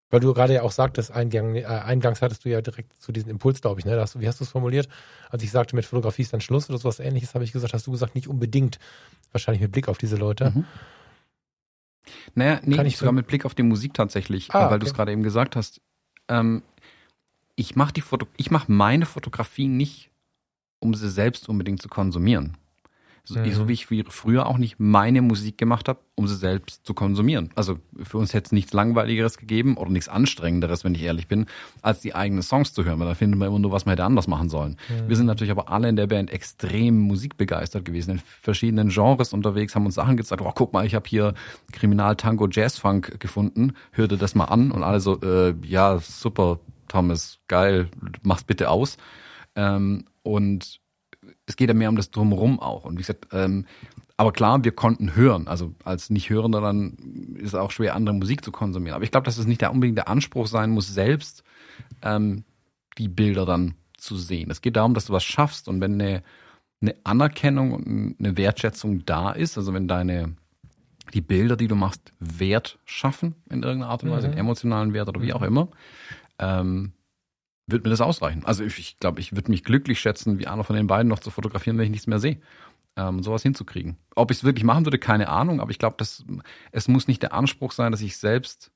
[0.09, 3.29] Weil du gerade ja auch sagtest, Eingang, äh, eingangs hattest du ja direkt zu diesem
[3.29, 3.97] Impuls, glaube ich, ne?
[3.99, 4.89] Hast, wie hast du es formuliert?
[5.29, 7.87] Als ich sagte, mit Fotografie ist dann Schluss oder sowas ähnliches, habe ich gesagt, hast
[7.87, 8.77] du gesagt, nicht unbedingt.
[9.31, 10.51] Wahrscheinlich mit Blick auf diese Leute.
[10.51, 10.65] Mhm.
[12.35, 14.79] Naja, nee, Kann ich sogar so mit Blick auf die Musik tatsächlich, ah, weil okay.
[14.79, 15.79] du es gerade eben gesagt hast.
[16.27, 16.61] Ähm,
[17.55, 17.93] ich mache
[18.49, 20.11] mache meine Fotografie nicht,
[20.79, 22.57] um sie selbst unbedingt zu konsumieren.
[23.23, 23.51] So, mhm.
[23.51, 27.51] so wie ich früher auch nicht meine Musik gemacht habe, um sie selbst zu konsumieren.
[27.55, 31.45] Also für uns hätte es nichts Langweiligeres gegeben oder nichts Anstrengenderes, wenn ich ehrlich bin,
[31.83, 34.05] als die eigenen Songs zu hören, weil da finden wir immer nur, was man hätte
[34.05, 34.77] anders machen sollen.
[34.89, 35.07] Mhm.
[35.09, 39.75] Wir sind natürlich aber alle in der Band extrem musikbegeistert gewesen, in verschiedenen Genres unterwegs,
[39.75, 41.35] haben uns Sachen gezeigt, oh guck mal, ich habe hier
[41.71, 46.59] Kriminal Tango Jazz Funk gefunden, hörte das mal an und alle so, äh, ja, super,
[46.87, 47.87] Thomas, geil,
[48.23, 48.97] mach's bitte aus.
[49.55, 50.80] Ähm, und
[51.51, 52.85] es geht ja mehr um das Drumherum auch.
[52.85, 53.65] Und wie gesagt, ähm,
[54.15, 55.47] aber klar, wir konnten hören.
[55.47, 56.93] Also als Nicht-Hörender dann
[57.35, 58.95] ist es auch schwer, andere Musik zu konsumieren.
[58.95, 61.43] Aber ich glaube, dass es nicht der unbedingt der Anspruch sein muss, selbst
[62.01, 62.45] ähm,
[62.97, 64.49] die Bilder dann zu sehen.
[64.49, 66.23] Es geht darum, dass du was schaffst und wenn eine,
[66.81, 70.35] eine Anerkennung und eine Wertschätzung da ist, also wenn deine
[71.13, 74.37] die Bilder, die du machst, Wert schaffen in irgendeiner Art und Weise, mhm.
[74.37, 75.67] emotionalen Wert oder wie auch immer,
[76.39, 76.93] ähm,
[77.71, 78.45] wird mir das ausreichen.
[78.45, 81.19] Also ich, ich glaube, ich würde mich glücklich schätzen, wie einer von den beiden noch
[81.19, 82.39] zu fotografieren, wenn ich nichts mehr sehe.
[82.97, 83.97] Ähm, sowas hinzukriegen.
[84.15, 86.03] Ob ich es wirklich machen würde, keine Ahnung, aber ich glaube,
[86.71, 88.71] es muss nicht der Anspruch sein, dass ich selbst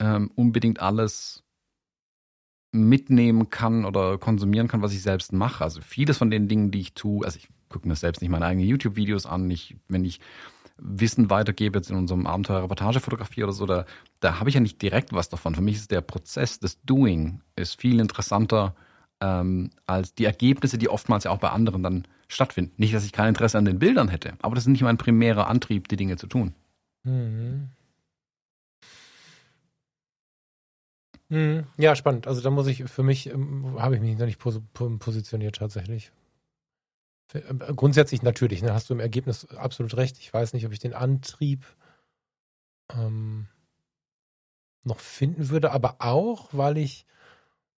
[0.00, 1.42] ähm, unbedingt alles
[2.72, 5.64] mitnehmen kann oder konsumieren kann, was ich selbst mache.
[5.64, 8.46] Also vieles von den Dingen, die ich tue, also ich gucke mir selbst nicht meine
[8.46, 9.50] eigenen YouTube-Videos an.
[9.50, 10.20] Ich, wenn ich
[10.82, 13.84] Wissen weitergebe, jetzt in unserem Abenteuer Reportagefotografie oder so, da,
[14.20, 15.54] da habe ich ja nicht direkt was davon.
[15.54, 18.74] Für mich ist der Prozess des Doing ist viel interessanter
[19.20, 22.72] ähm, als die Ergebnisse, die oftmals ja auch bei anderen dann stattfinden.
[22.76, 25.48] Nicht, dass ich kein Interesse an den Bildern hätte, aber das ist nicht mein primärer
[25.48, 26.54] Antrieb, die Dinge zu tun.
[27.04, 27.70] Mhm.
[31.28, 31.64] Mhm.
[31.76, 32.26] Ja, spannend.
[32.26, 34.60] Also da muss ich für mich, ähm, habe ich mich noch nicht pos
[34.98, 36.10] positioniert tatsächlich.
[37.32, 40.18] Äh, grundsätzlich natürlich, ne, hast du im Ergebnis absolut recht.
[40.18, 41.64] Ich weiß nicht, ob ich den Antrieb
[42.92, 43.48] ähm,
[44.84, 47.06] noch finden würde, aber auch, weil ich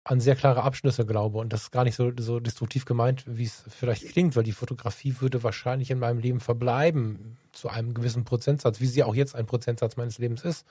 [0.04, 3.44] an sehr klare Abschlüsse glaube und das ist gar nicht so, so destruktiv gemeint, wie
[3.44, 8.24] es vielleicht klingt, weil die Fotografie würde wahrscheinlich in meinem Leben verbleiben zu einem gewissen
[8.26, 10.66] Prozentsatz, wie sie auch jetzt ein Prozentsatz meines Lebens ist.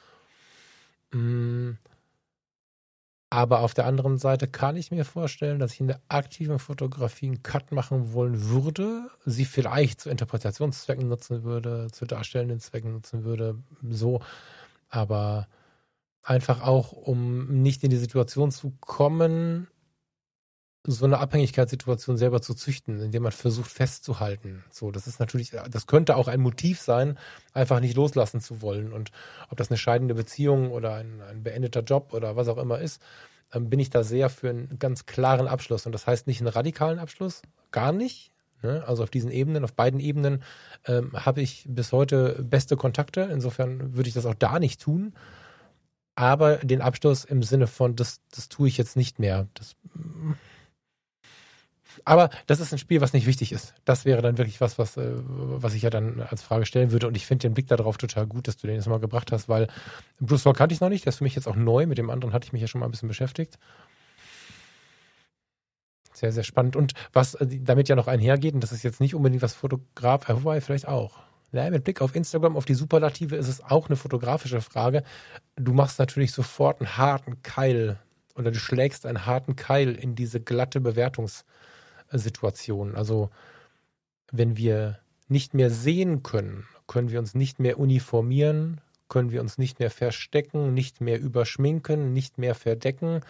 [1.13, 1.73] Mm,
[3.31, 7.27] aber auf der anderen Seite kann ich mir vorstellen, dass ich in der aktiven Fotografie
[7.27, 13.25] einen Cut machen wollen würde, sie vielleicht zu Interpretationszwecken nutzen würde, zu darstellenden Zwecken nutzen
[13.25, 13.57] würde,
[13.89, 14.21] so.
[14.89, 15.47] Aber
[16.25, 19.69] einfach auch, um nicht in die Situation zu kommen,
[20.85, 24.65] so eine Abhängigkeitssituation selber zu züchten, indem man versucht festzuhalten.
[24.71, 27.19] So, das ist natürlich, das könnte auch ein Motiv sein,
[27.53, 28.93] einfach nicht loslassen zu wollen.
[28.93, 29.11] Und
[29.51, 33.03] ob das eine scheidende Beziehung oder ein, ein beendeter Job oder was auch immer ist,
[33.53, 35.85] ähm, bin ich da sehr für einen ganz klaren Abschluss.
[35.85, 38.33] Und das heißt nicht einen radikalen Abschluss, gar nicht.
[38.63, 38.83] Ne?
[38.87, 40.43] Also auf diesen Ebenen, auf beiden Ebenen
[40.87, 43.29] ähm, habe ich bis heute beste Kontakte.
[43.31, 45.13] Insofern würde ich das auch da nicht tun.
[46.15, 49.49] Aber den Abschluss im Sinne von, das, das tue ich jetzt nicht mehr.
[49.55, 49.77] Das
[52.05, 53.75] aber das ist ein Spiel, was nicht wichtig ist.
[53.85, 57.07] Das wäre dann wirklich was, was, äh, was ich ja dann als Frage stellen würde.
[57.07, 59.49] Und ich finde den Blick darauf total gut, dass du den jetzt mal gebracht hast,
[59.49, 59.69] weil
[60.21, 61.05] Bruce Wall kannte ich noch nicht.
[61.05, 61.87] Der ist für mich jetzt auch neu.
[61.87, 63.59] Mit dem anderen hatte ich mich ja schon mal ein bisschen beschäftigt.
[66.13, 66.77] Sehr, sehr spannend.
[66.77, 70.29] Und was äh, damit ja noch einhergeht, und das ist jetzt nicht unbedingt was Fotograf,
[70.29, 71.19] äh, wobei vielleicht auch.
[71.53, 75.03] Ja, mit Blick auf Instagram, auf die Superlative ist es auch eine fotografische Frage.
[75.57, 77.99] Du machst natürlich sofort einen harten Keil
[78.37, 81.45] oder du schlägst einen harten Keil in diese glatte Bewertungs-
[82.19, 82.95] Situation.
[82.95, 83.31] Also
[84.33, 84.99] wenn wir
[85.29, 89.91] nicht mehr sehen können, können wir uns nicht mehr uniformieren, können wir uns nicht mehr
[89.91, 93.21] verstecken, nicht mehr überschminken, nicht mehr verdecken,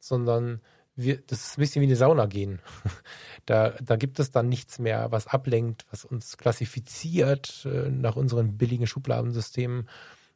[0.00, 0.60] sondern
[0.96, 2.60] wir, das ist ein bisschen wie eine Sauna gehen.
[3.46, 8.58] Da, da gibt es dann nichts mehr, was ablenkt, was uns klassifiziert äh, nach unseren
[8.58, 9.88] billigen Schubladensystemen,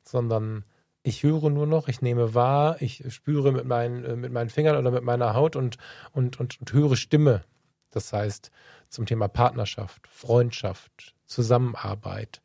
[0.03, 0.64] sondern
[1.05, 4.76] ich höre nur noch, ich nehme wahr, ich spüre mit meinen, äh, mit meinen Fingern
[4.76, 5.76] oder mit meiner Haut und,
[6.12, 7.45] und, und, und höre Stimme.
[7.95, 8.51] Das heißt,
[8.88, 12.42] zum Thema Partnerschaft, Freundschaft, Zusammenarbeit.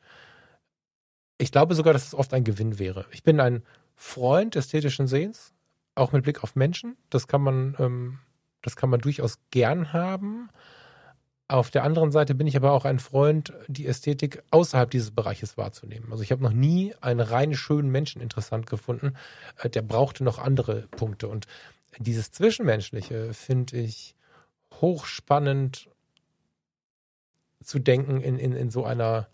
[1.38, 3.06] Ich glaube sogar, dass es oft ein Gewinn wäre.
[3.12, 3.64] Ich bin ein
[3.96, 5.54] Freund ästhetischen Sehens,
[5.96, 6.98] auch mit Blick auf Menschen.
[7.10, 8.20] Das kann man, ähm,
[8.62, 10.50] das kann man durchaus gern haben.
[11.48, 15.58] Auf der anderen Seite bin ich aber auch ein Freund, die Ästhetik außerhalb dieses Bereiches
[15.58, 16.12] wahrzunehmen.
[16.12, 19.16] Also ich habe noch nie einen rein schönen Menschen interessant gefunden.
[19.58, 21.28] Äh, der brauchte noch andere Punkte.
[21.28, 21.48] Und
[21.98, 24.16] dieses Zwischenmenschliche finde ich
[24.82, 25.90] hochspannend
[27.64, 29.28] zu denken in, in, in so einer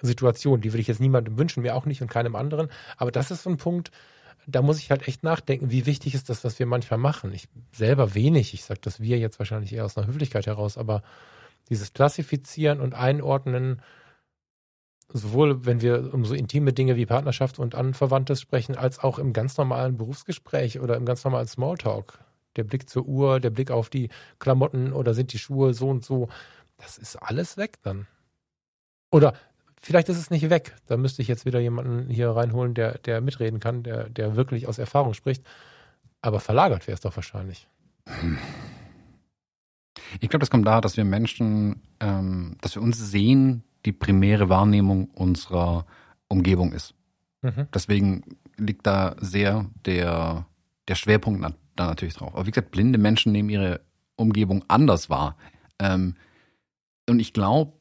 [0.00, 0.60] Situation.
[0.60, 2.68] Die würde ich jetzt niemandem wünschen, mir auch nicht und keinem anderen.
[2.96, 3.90] Aber das ist so ein Punkt,
[4.46, 7.32] da muss ich halt echt nachdenken, wie wichtig ist das, was wir manchmal machen.
[7.32, 11.02] Ich selber wenig, ich sage das wir jetzt wahrscheinlich eher aus einer Höflichkeit heraus, aber
[11.68, 13.82] dieses Klassifizieren und Einordnen,
[15.08, 19.32] sowohl wenn wir um so intime Dinge wie Partnerschaft und Anverwandtes sprechen, als auch im
[19.32, 22.20] ganz normalen Berufsgespräch oder im ganz normalen Smalltalk.
[22.56, 26.04] Der Blick zur Uhr, der Blick auf die Klamotten oder sind die Schuhe so und
[26.04, 26.28] so,
[26.78, 28.06] das ist alles weg dann.
[29.10, 29.34] Oder
[29.80, 30.74] vielleicht ist es nicht weg.
[30.86, 34.66] Da müsste ich jetzt wieder jemanden hier reinholen, der, der mitreden kann, der, der wirklich
[34.68, 35.44] aus Erfahrung spricht.
[36.20, 37.68] Aber verlagert wäre es doch wahrscheinlich.
[40.20, 44.48] Ich glaube, das kommt daher, dass wir Menschen, ähm, dass wir uns sehen, die primäre
[44.48, 45.86] Wahrnehmung unserer
[46.28, 46.94] Umgebung ist.
[47.42, 47.68] Mhm.
[47.72, 48.24] Deswegen
[48.56, 50.46] liegt da sehr der,
[50.88, 51.40] der Schwerpunkt
[51.76, 52.34] da natürlich drauf.
[52.34, 53.80] Aber wie gesagt, blinde Menschen nehmen ihre
[54.16, 55.36] Umgebung anders wahr.
[55.78, 56.14] Ähm,
[57.08, 57.72] und ich glaube,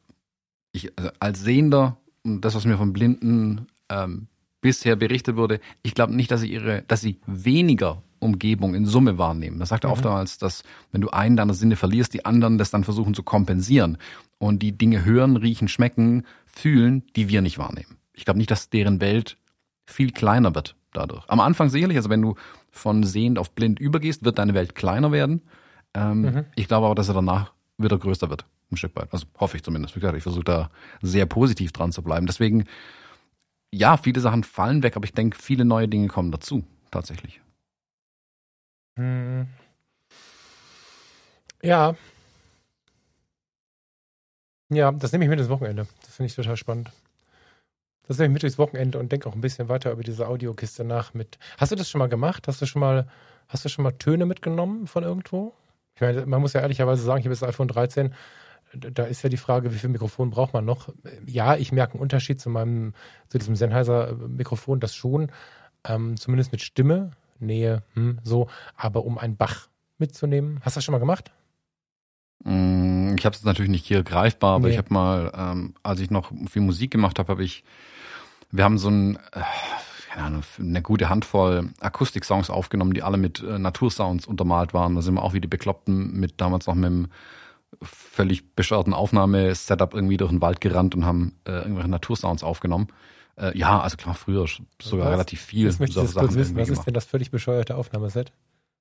[0.71, 4.27] ich, also als Sehender, und das, was mir von Blinden ähm,
[4.61, 9.17] bisher berichtet wurde, ich glaube nicht, dass sie ihre, dass sie weniger Umgebung in Summe
[9.17, 9.59] wahrnehmen.
[9.59, 9.93] Das sagt er mhm.
[9.93, 13.97] oftmals, dass wenn du einen deiner Sinne verlierst, die anderen das dann versuchen zu kompensieren
[14.37, 17.97] und die Dinge hören, riechen, schmecken, fühlen, die wir nicht wahrnehmen.
[18.13, 19.37] Ich glaube nicht, dass deren Welt
[19.85, 21.29] viel kleiner wird dadurch.
[21.29, 22.35] Am Anfang sicherlich, also wenn du
[22.76, 25.41] von sehend auf blind übergehst, wird deine Welt kleiner werden.
[25.93, 26.45] Ähm, mhm.
[26.55, 29.11] Ich glaube aber, dass er danach wieder größer wird, ein Stück weit.
[29.11, 29.95] Also hoffe ich zumindest.
[29.95, 30.69] Wie gesagt, ich versuche da
[31.01, 32.26] sehr positiv dran zu bleiben.
[32.26, 32.65] Deswegen,
[33.73, 37.41] ja, viele Sachen fallen weg, aber ich denke, viele neue Dinge kommen dazu, tatsächlich.
[38.97, 39.47] Hm.
[41.61, 41.95] Ja.
[44.69, 45.88] Ja, das nehme ich mit ins Wochenende.
[46.01, 46.91] Das finde ich total spannend.
[48.07, 50.83] Das nehme ich mit durchs Wochenende und denke auch ein bisschen weiter über diese Audiokiste
[50.83, 51.37] nach mit.
[51.57, 52.47] Hast du das schon mal gemacht?
[52.47, 53.07] Hast du schon mal,
[53.47, 55.53] hast du schon mal Töne mitgenommen von irgendwo?
[55.95, 58.13] Ich meine, man muss ja ehrlicherweise sagen, ich habe das iPhone 13.
[58.73, 60.89] Da ist ja die Frage, wie viel Mikrofon braucht man noch?
[61.25, 62.93] Ja, ich merke einen Unterschied zu meinem,
[63.29, 65.31] zu diesem Sennheiser Mikrofon, das schon,
[65.87, 67.11] ähm, zumindest mit Stimme.
[67.39, 68.47] Nähe, hm, so.
[68.75, 71.31] Aber um einen Bach mitzunehmen, hast du das schon mal gemacht?
[72.43, 74.73] Mm, ich habe es natürlich nicht hier greifbar, aber nee.
[74.73, 77.63] ich habe mal, ähm, als ich noch viel Musik gemacht habe, habe ich,
[78.57, 79.41] wir haben so ein, äh,
[80.11, 84.95] keine Ahnung, eine gute Handvoll Akustik-Songs aufgenommen, die alle mit äh, Natursounds untermalt waren.
[84.95, 87.07] Da sind wir auch wie die Bekloppten mit damals noch mit einem
[87.81, 92.87] völlig bescheuerten Aufnahmesetup irgendwie durch den Wald gerannt und haben äh, irgendwelche Natursounds aufgenommen.
[93.37, 94.45] Äh, ja, also klar, früher
[94.81, 95.13] sogar was?
[95.13, 95.65] relativ viel.
[95.65, 98.31] Jetzt möchte ich das kurz wissen, was ist denn das völlig bescheuerte Aufnahmeset?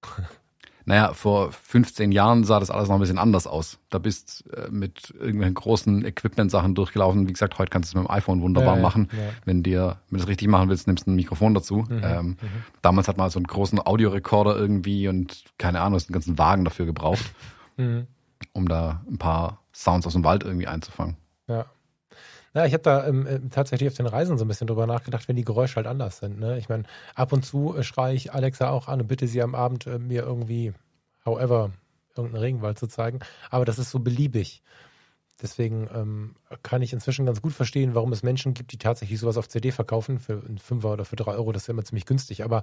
[0.87, 3.79] Naja, vor 15 Jahren sah das alles noch ein bisschen anders aus.
[3.89, 7.27] Da bist äh, mit irgendwelchen großen Equipment-Sachen durchgelaufen.
[7.27, 9.09] Wie gesagt, heute kannst du es mit dem iPhone wunderbar ja, machen.
[9.13, 9.31] Ja.
[9.47, 11.85] Wenn dir, wenn du es richtig machen willst, nimmst du ein Mikrofon dazu.
[11.89, 12.37] Mhm, ähm, mhm.
[12.83, 16.65] Damals hat man so einen großen Audiorekorder irgendwie und keine Ahnung, hast einen ganzen Wagen
[16.65, 17.33] dafür gebraucht,
[17.79, 18.07] mhm.
[18.53, 21.17] um da ein paar Sounds aus dem Wald irgendwie einzufangen.
[22.55, 25.27] Ja, ich habe da ähm, äh, tatsächlich auf den Reisen so ein bisschen drüber nachgedacht,
[25.27, 26.39] wenn die Geräusche halt anders sind.
[26.39, 26.57] Ne?
[26.59, 26.85] Ich meine,
[27.17, 29.99] ab und zu äh, schreie ich Alexa auch an und bitte sie am Abend äh,
[29.99, 30.73] mir irgendwie,
[31.25, 31.73] however,
[32.17, 33.19] irgendeinen Regenwald zu zeigen.
[33.51, 34.63] Aber das ist so beliebig.
[35.43, 39.37] Deswegen ähm, kann ich inzwischen ganz gut verstehen, warum es Menschen gibt, die tatsächlich sowas
[39.37, 41.51] auf CD verkaufen für einen Fünfer oder für drei Euro.
[41.51, 42.45] Das ist immer ziemlich günstig.
[42.45, 42.63] Aber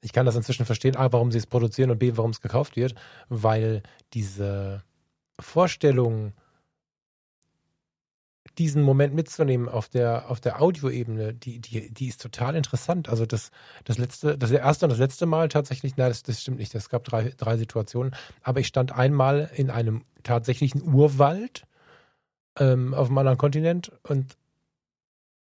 [0.00, 2.74] ich kann das inzwischen verstehen, A, warum sie es produzieren und B, warum es gekauft
[2.74, 2.96] wird,
[3.28, 4.82] weil diese
[5.38, 6.32] Vorstellung,
[8.58, 13.08] diesen Moment mitzunehmen auf der, auf der Audioebene, die, die, die ist total interessant.
[13.08, 13.50] Also das,
[13.84, 16.74] das letzte, das erste und das letzte Mal tatsächlich, nein, das, das stimmt nicht.
[16.74, 18.14] Es gab drei, drei Situationen.
[18.42, 21.64] Aber ich stand einmal in einem tatsächlichen Urwald
[22.58, 24.36] ähm, auf einem anderen Kontinent und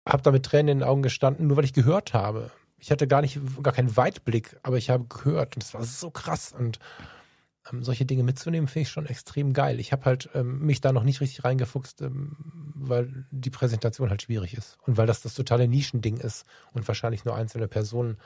[0.07, 2.51] habe da mit Tränen in den Augen gestanden, nur weil ich gehört habe.
[2.77, 6.11] Ich hatte gar nicht, gar keinen Weitblick, aber ich habe gehört und es war so
[6.11, 6.79] krass und
[7.71, 9.79] ähm, solche Dinge mitzunehmen, finde ich schon extrem geil.
[9.79, 12.35] Ich habe halt ähm, mich da noch nicht richtig reingefuchst, ähm,
[12.75, 17.25] weil die Präsentation halt schwierig ist und weil das das totale Nischending ist und wahrscheinlich
[17.25, 18.17] nur einzelne Personen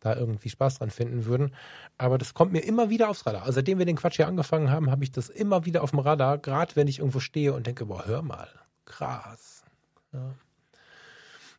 [0.00, 1.54] da irgendwie Spaß dran finden würden.
[1.98, 3.42] Aber das kommt mir immer wieder aufs Radar.
[3.42, 5.98] Also seitdem wir den Quatsch hier angefangen haben, habe ich das immer wieder auf dem
[6.00, 8.48] Radar, gerade wenn ich irgendwo stehe und denke, boah, hör mal,
[8.84, 9.64] krass.
[10.12, 10.34] Ja.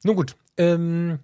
[0.03, 1.19] Nun gut, ähm,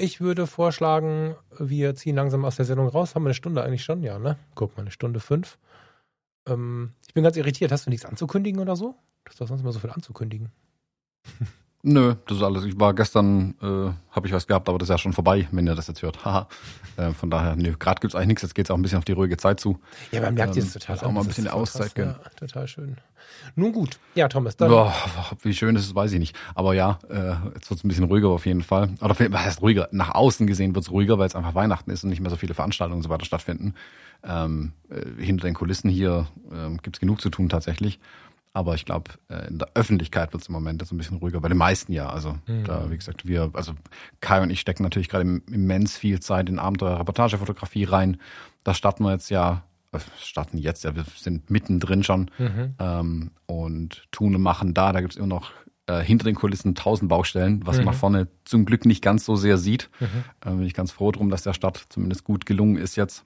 [0.00, 3.14] ich würde vorschlagen, wir ziehen langsam aus der Sendung raus.
[3.14, 4.02] Haben wir eine Stunde eigentlich schon?
[4.02, 4.36] Ja, ne?
[4.54, 5.58] Guck mal, eine Stunde fünf.
[6.46, 7.70] Ähm, ich bin ganz irritiert.
[7.70, 8.94] Hast du nichts anzukündigen oder so?
[9.24, 10.50] Du hast doch sonst immer so viel anzukündigen.
[11.82, 12.64] Nö, das ist alles.
[12.64, 15.66] Ich war gestern, äh, habe ich was gehabt, aber das ist ja schon vorbei, wenn
[15.66, 16.24] ihr das jetzt hört.
[16.24, 16.46] Haha.
[16.98, 18.42] äh, von daher, nö, gerade gibt's eigentlich nichts.
[18.42, 19.78] Jetzt geht's auch ein bisschen auf die ruhige Zeit zu.
[20.12, 20.98] Ja, man merkt ähm, jetzt total.
[20.98, 22.16] Auch mal ein bisschen Auszeit gönnen.
[22.22, 22.96] Ja, total schön.
[23.54, 23.98] Nun gut.
[24.14, 24.68] Ja, Thomas, dann.
[24.68, 24.94] Boah,
[25.42, 26.36] wie schön ist es, weiß ich nicht.
[26.54, 28.90] Aber ja, äh, jetzt wird's ein bisschen ruhiger auf jeden Fall.
[29.00, 29.88] Oder was heißt ruhiger?
[29.92, 32.54] Nach außen gesehen wird's ruhiger, weil es einfach Weihnachten ist und nicht mehr so viele
[32.54, 33.74] Veranstaltungen und so weiter stattfinden.
[34.22, 38.00] Ähm, äh, hinter den Kulissen hier ähm, gibt's genug zu tun tatsächlich.
[38.52, 41.40] Aber ich glaube, äh, in der Öffentlichkeit wird es im Moment jetzt ein bisschen ruhiger,
[41.40, 42.08] bei den meisten ja.
[42.08, 42.64] Also mhm.
[42.64, 43.74] da, wie gesagt, wir, also
[44.20, 48.16] Kai und ich stecken natürlich gerade immens viel Zeit in Abenteuer-Reportagefotografie rein.
[48.64, 52.74] Da starten wir jetzt ja, äh, starten jetzt ja, wir sind mittendrin schon mhm.
[52.80, 54.92] ähm, und tun und machen da.
[54.92, 55.52] Da gibt es immer noch
[55.86, 57.84] äh, hinter den Kulissen tausend Baustellen, was mhm.
[57.84, 59.90] man vorne zum Glück nicht ganz so sehr sieht.
[60.00, 60.06] Mhm.
[60.44, 63.24] Äh, bin ich ganz froh drum, dass der Start zumindest gut gelungen ist jetzt.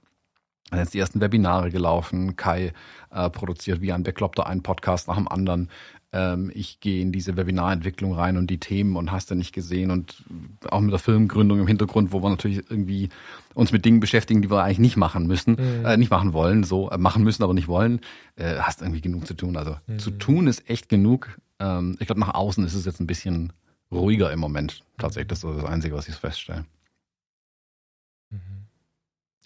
[0.70, 2.36] Dann jetzt die ersten Webinare gelaufen.
[2.36, 2.72] Kai
[3.10, 5.68] äh, produziert wie ein Bekloppter einen Podcast nach dem anderen.
[6.14, 9.90] Ähm, ich gehe in diese Webinarentwicklung rein und die Themen und hast du nicht gesehen
[9.90, 10.22] und
[10.70, 13.08] auch mit der Filmgründung im Hintergrund, wo wir natürlich irgendwie
[13.54, 15.84] uns mit Dingen beschäftigen, die wir eigentlich nicht machen müssen, mhm.
[15.84, 18.00] äh, nicht machen wollen, so äh, machen müssen, aber nicht wollen.
[18.36, 19.56] Äh, hast irgendwie genug zu tun.
[19.56, 19.98] Also mhm.
[19.98, 21.36] zu tun ist echt genug.
[21.58, 23.52] Ähm, ich glaube, nach außen ist es jetzt ein bisschen
[23.90, 24.82] ruhiger im Moment.
[24.98, 26.64] Tatsächlich, das ist das Einzige, was ich feststelle.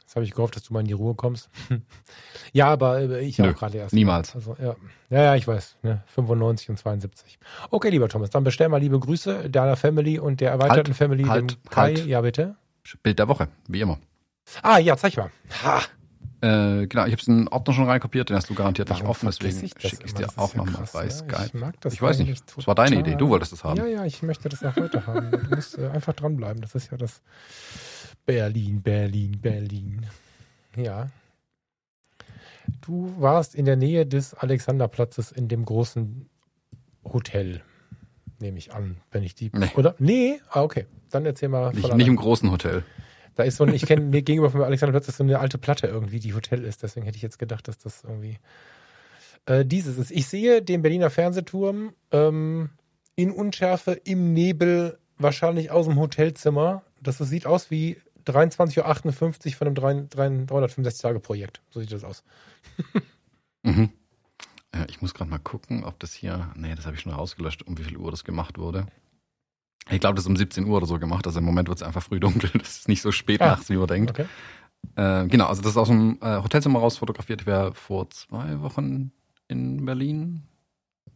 [0.08, 1.50] Jetzt habe ich gehofft, dass du mal in die Ruhe kommst.
[2.54, 3.92] ja, aber äh, ich Nö, auch gerade erst.
[3.92, 4.34] Niemals.
[4.34, 4.74] Also, ja.
[5.10, 5.76] ja, ja, ich weiß.
[5.82, 6.02] Ne?
[6.06, 7.38] 95 und 72.
[7.68, 11.24] Okay, lieber Thomas, dann bestell mal liebe Grüße deiner Family und der erweiterten halt, Family,
[11.24, 11.94] halt, Kai.
[11.94, 12.06] Halt.
[12.06, 12.56] Ja, bitte.
[13.02, 13.98] Bild der Woche, wie immer.
[14.62, 15.30] Ah, ja, zeig mal.
[15.62, 15.82] Ha.
[16.40, 19.04] Äh, genau, ich habe es in den Ordner schon reinkopiert, den hast du garantiert nicht
[19.04, 21.46] offen, deswegen schicke ich es dir auch nochmal bei Skype.
[21.46, 23.76] Ich, mag das ich weiß nicht, das war deine Idee, du wolltest es haben.
[23.76, 25.32] Ja, ja, ich möchte das auch heute haben.
[25.32, 27.20] Du musst äh, einfach dranbleiben, das ist ja das
[28.28, 30.06] Berlin, Berlin, Berlin.
[30.76, 31.08] Ja.
[32.82, 36.28] Du warst in der Nähe des Alexanderplatzes in dem großen
[37.04, 37.62] Hotel,
[38.38, 39.50] nehme ich an, wenn ich die.
[39.54, 39.70] Nee.
[39.76, 39.94] Oder?
[39.98, 40.40] Nee?
[40.50, 40.84] Ah, okay.
[41.08, 41.72] Dann erzähl mal.
[41.72, 42.84] Nicht, nicht im großen Hotel.
[43.34, 46.20] Da ist so ein, ich kenne gegenüber vom Alexanderplatz ist so eine alte Platte irgendwie,
[46.20, 46.82] die Hotel ist.
[46.82, 48.36] Deswegen hätte ich jetzt gedacht, dass das irgendwie
[49.46, 50.10] äh, dieses ist.
[50.10, 52.68] Ich sehe den Berliner Fernsehturm ähm,
[53.16, 56.82] in Unschärfe, im Nebel, wahrscheinlich aus dem Hotelzimmer.
[57.00, 57.96] Das, das sieht aus wie
[58.32, 61.60] 23.58 Uhr von einem 365-Tage-Projekt.
[61.70, 62.24] So sieht das aus.
[63.62, 63.90] mhm.
[64.74, 66.52] ja, ich muss gerade mal gucken, ob das hier.
[66.56, 68.86] Nee, das habe ich schon rausgelöscht, um wie viel Uhr das gemacht wurde.
[69.90, 71.26] Ich glaube, das ist um 17 Uhr oder so gemacht.
[71.26, 72.50] Also im Moment wird es einfach früh dunkel.
[72.58, 74.10] Das ist nicht so spät ah, nachts, wie man denkt.
[74.10, 74.26] Okay.
[74.96, 77.42] Äh, genau, also das ist aus dem äh, Hotelzimmer raus fotografiert.
[77.42, 79.12] Ich war vor zwei Wochen
[79.48, 80.47] in Berlin.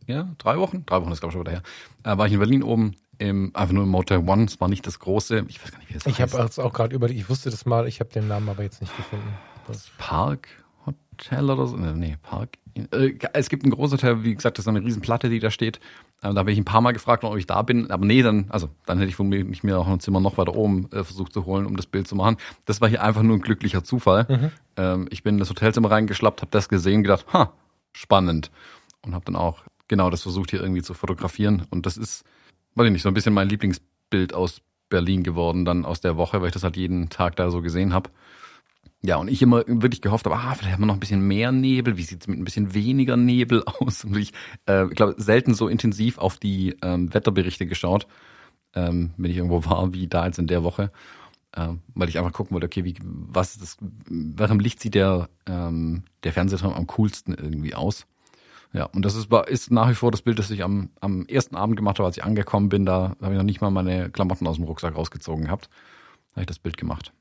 [0.07, 0.85] Ja, drei Wochen?
[0.87, 1.63] Drei Wochen ist, glaube ich, schon wieder her.
[2.05, 4.45] Äh, war ich in Berlin oben im, einfach nur im Motel One.
[4.45, 5.45] Es war nicht das große.
[5.49, 7.67] Ich weiß gar nicht, wie das Ich habe es auch gerade über, ich wusste das
[7.67, 9.29] mal, ich habe den Namen aber jetzt nicht gefunden.
[9.69, 10.49] Das Park
[10.87, 11.77] Hotel oder so?
[11.77, 12.59] Nee, Park.
[12.91, 15.79] Äh, es gibt ein großes Hotel, wie gesagt, das ist eine Riesenplatte, die da steht.
[16.23, 17.91] Äh, da habe ich ein paar Mal gefragt, ob ich da bin.
[17.91, 20.91] Aber nee, dann, also dann hätte ich womöglich mir auch ein Zimmer noch weiter oben
[20.93, 22.37] äh, versucht zu holen, um das Bild zu machen.
[22.65, 24.27] Das war hier einfach nur ein glücklicher Zufall.
[24.29, 24.51] Mhm.
[24.77, 27.53] Ähm, ich bin in das Hotelzimmer reingeschlappt, habe das gesehen, gedacht, ha,
[27.93, 28.51] spannend.
[29.05, 31.67] Und habe dann auch genau das versucht, hier irgendwie zu fotografieren.
[31.71, 32.25] Und das ist
[32.75, 36.41] weiß ich nicht, so ein bisschen mein Lieblingsbild aus Berlin geworden, dann aus der Woche,
[36.41, 38.11] weil ich das halt jeden Tag da so gesehen habe.
[39.05, 41.51] Ja, und ich immer wirklich gehofft habe, ah, vielleicht haben wir noch ein bisschen mehr
[41.51, 44.05] Nebel, wie sieht es mit ein bisschen weniger Nebel aus?
[44.05, 44.33] Und ich,
[44.67, 48.07] äh, glaube, selten so intensiv auf die ähm, Wetterberichte geschaut,
[48.75, 50.93] ähm, wenn ich irgendwo war, wie da jetzt in der Woche.
[51.55, 53.77] Ähm, weil ich einfach gucken wollte, okay, wie, was ist das,
[54.09, 58.07] welchem Licht sieht der, ähm, der Fernsehturm am coolsten irgendwie aus?
[58.73, 61.57] Ja, und das ist, ist nach wie vor das Bild, das ich am, am ersten
[61.57, 62.87] Abend gemacht habe, als ich angekommen bin.
[62.87, 65.69] Da habe ich noch nicht mal meine Klamotten aus dem Rucksack rausgezogen gehabt.
[66.31, 67.13] Da habe ich das Bild gemacht.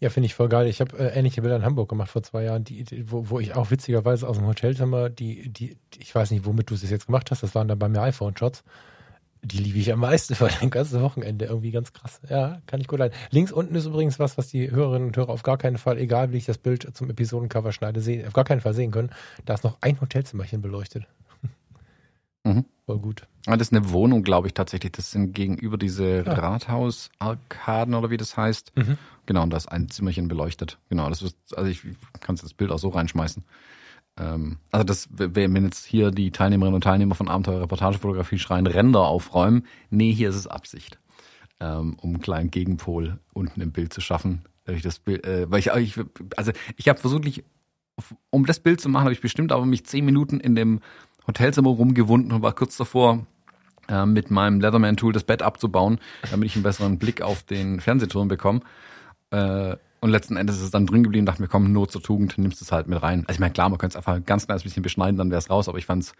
[0.00, 0.68] Ja, finde ich voll geil.
[0.68, 3.40] Ich habe äh, ähnliche Bilder in Hamburg gemacht vor zwei Jahren, die, die, wo, wo
[3.40, 7.06] ich auch witzigerweise aus dem Hotelzimmer, die, die, ich weiß nicht, womit du es jetzt
[7.06, 8.62] gemacht hast, das waren dann bei mir iPhone-Shots
[9.42, 11.46] die liebe ich am meisten für ein ganzes Wochenende.
[11.46, 12.20] Irgendwie ganz krass.
[12.28, 13.16] Ja, kann ich gut leiden.
[13.30, 16.32] Links unten ist übrigens was, was die Hörerinnen und Hörer auf gar keinen Fall, egal
[16.32, 19.10] wie ich das Bild zum Episodencover schneide, sehen, auf gar keinen Fall sehen können.
[19.44, 21.06] Da ist noch ein Hotelzimmerchen beleuchtet.
[22.44, 22.64] Mhm.
[22.86, 23.26] Voll gut.
[23.46, 24.92] Ah, das ist eine Wohnung, glaube ich, tatsächlich.
[24.92, 26.32] Das sind gegenüber diese ja.
[26.32, 28.72] Rathaus-Arkaden oder wie das heißt.
[28.76, 28.96] Mhm.
[29.26, 30.78] Genau, und da ist ein Zimmerchen beleuchtet.
[30.88, 31.82] Genau, das ist, also ich
[32.20, 33.44] kann das Bild auch so reinschmeißen.
[34.18, 39.02] Ähm, also das, wenn jetzt hier die Teilnehmerinnen und Teilnehmer von Abenteuer Reportagefotografie schreien, Ränder
[39.02, 40.98] aufräumen, nee, hier ist es Absicht,
[41.60, 44.42] ähm, um einen kleinen Gegenpol unten im Bild zu schaffen.
[44.66, 45.72] Ich das Bild, äh, weil ich,
[46.36, 47.42] also ich habe versucht,
[48.30, 50.80] um das Bild zu machen, habe ich bestimmt aber mich zehn Minuten in dem
[51.26, 53.26] Hotelzimmer rumgewunden und war kurz davor,
[53.88, 55.98] äh, mit meinem Leatherman-Tool das Bett abzubauen,
[56.30, 58.60] damit ich einen besseren Blick auf den Fernsehturm bekomme.
[59.30, 62.38] Äh, und letzten Endes ist es dann drin geblieben, dachte mir, komm, Not zur Tugend,
[62.38, 63.24] nimmst es halt mit rein.
[63.26, 65.38] Also ich meine, klar, man könnte es einfach ein ganz kleines bisschen beschneiden, dann wäre
[65.38, 66.12] es raus, aber ich fand es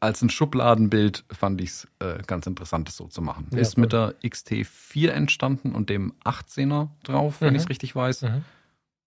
[0.00, 3.48] als ein Schubladenbild fand ich es äh, ganz interessant, das so zu machen.
[3.52, 3.82] Ja, ist cool.
[3.82, 7.46] mit der XT4 entstanden und dem 18er drauf, mhm.
[7.46, 8.22] wenn ich es richtig weiß.
[8.22, 8.44] Mhm.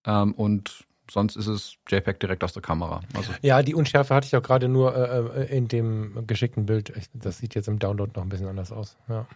[0.05, 3.01] Ähm, und sonst ist es JPEG direkt aus der Kamera.
[3.13, 6.93] Also ja, die Unschärfe hatte ich auch gerade nur äh, äh in dem geschickten Bild.
[7.13, 8.97] Das sieht jetzt im Download noch ein bisschen anders aus.
[9.09, 9.27] Ja.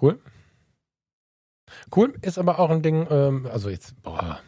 [0.00, 0.20] Cool.
[1.94, 4.40] Cool ist aber auch ein Ding, ähm, also jetzt, boah,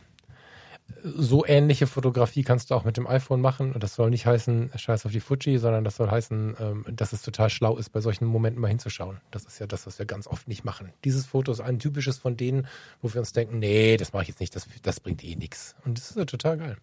[1.03, 3.73] so ähnliche Fotografie kannst du auch mit dem iPhone machen.
[3.73, 7.13] Und das soll nicht heißen, scheiß auf die Fuji, sondern das soll heißen, ähm, dass
[7.13, 9.21] es total schlau ist, bei solchen Momenten mal hinzuschauen.
[9.31, 10.93] Das ist ja das, was wir ganz oft nicht machen.
[11.05, 12.67] Dieses Foto ist ein typisches von denen,
[13.01, 15.75] wo wir uns denken, nee, das mache ich jetzt nicht, das, das bringt eh nichts.
[15.85, 16.77] Und das ist ja total geil.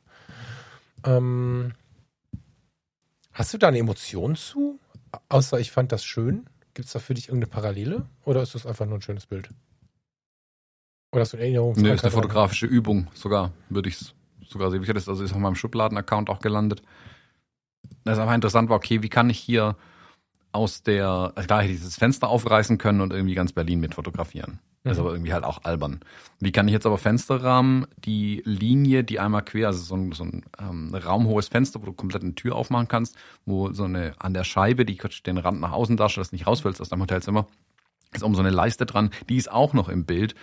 [1.06, 1.74] Ähm,
[3.32, 4.80] hast du da eine Emotion zu?
[5.30, 6.46] Außer ich fand das schön.
[6.74, 8.06] Gibt es da für dich irgendeine Parallele?
[8.26, 9.50] Oder ist das einfach nur ein schönes Bild?
[11.12, 11.74] Oder hast du Erinnerung?
[11.78, 14.14] Nee, ist eine fotografische Übung sogar, würde ich es
[14.48, 14.84] sogar sehen.
[14.84, 16.82] Ich hätte es also ist auf meinem Schubladen-Account auch gelandet.
[18.04, 19.76] Das ist einfach interessant war, okay, wie kann ich hier
[20.52, 23.96] aus der, also klar hätte ich dieses Fenster aufreißen können und irgendwie ganz Berlin mit
[23.96, 24.60] fotografieren.
[24.84, 25.06] Das ist mhm.
[25.06, 26.00] aber irgendwie halt auch albern.
[26.40, 30.24] Wie kann ich jetzt aber Fensterrahmen, die Linie, die einmal quer, also so ein, so
[30.24, 33.16] ein ähm, raumhohes Fenster, wo du komplett eine Tür aufmachen kannst,
[33.46, 36.48] wo so eine an der Scheibe, die den Rand nach außen darstellt, dass du nicht
[36.48, 37.46] rausfällst aus deinem Hotelzimmer,
[38.14, 40.34] ist um so eine Leiste dran, die ist auch noch im Bild.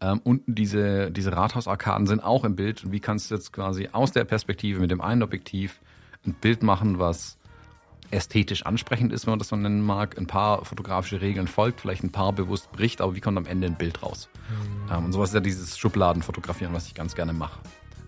[0.00, 2.84] Ähm, unten diese, diese Rathausarkaden sind auch im Bild.
[2.84, 5.80] Und wie kannst du jetzt quasi aus der Perspektive mit dem einen Objektiv
[6.26, 7.38] ein Bild machen, was
[8.10, 12.02] ästhetisch ansprechend ist, wenn man das so nennen mag, ein paar fotografische Regeln folgt, vielleicht
[12.04, 14.28] ein paar bewusst bricht, aber wie kommt am Ende ein Bild raus?
[14.48, 14.92] Mhm.
[14.92, 17.60] Ähm, und sowas ist ja dieses Schubladenfotografieren, was ich ganz gerne mache.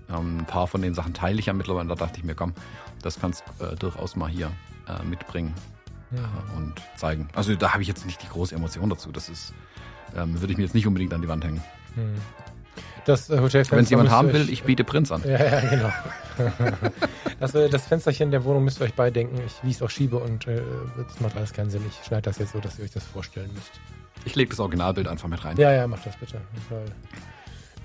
[0.08, 2.52] Ähm, ein paar von den Sachen teile ich ja mittlerweile, da dachte ich mir, komm,
[3.02, 4.50] das kannst du äh, durchaus mal hier
[4.88, 5.54] äh, mitbringen
[6.12, 6.18] ja.
[6.18, 7.28] äh, und zeigen.
[7.34, 9.54] Also da habe ich jetzt nicht die große Emotion dazu, das ist,
[10.16, 11.62] ähm, würde ich mir jetzt nicht unbedingt an die Wand hängen.
[11.96, 12.20] Mhm.
[13.06, 13.76] Das äh, Hotelfenster.
[13.76, 15.22] Wenn es jemand haben will, ich biete Prinz an.
[15.24, 15.92] Ja, ja, genau.
[17.40, 19.40] das, äh, das Fensterchen der Wohnung müsst ihr euch beidenken.
[19.46, 20.60] Ich, wie ich es auch schiebe und äh,
[20.96, 21.82] das macht alles keinen Sinn.
[21.88, 23.70] Ich schneide das jetzt so, dass ihr euch das vorstellen müsst.
[24.24, 25.56] Ich lege das Originalbild einfach mit rein.
[25.56, 26.40] Ja, ja, mach das bitte.
[26.68, 26.84] Weil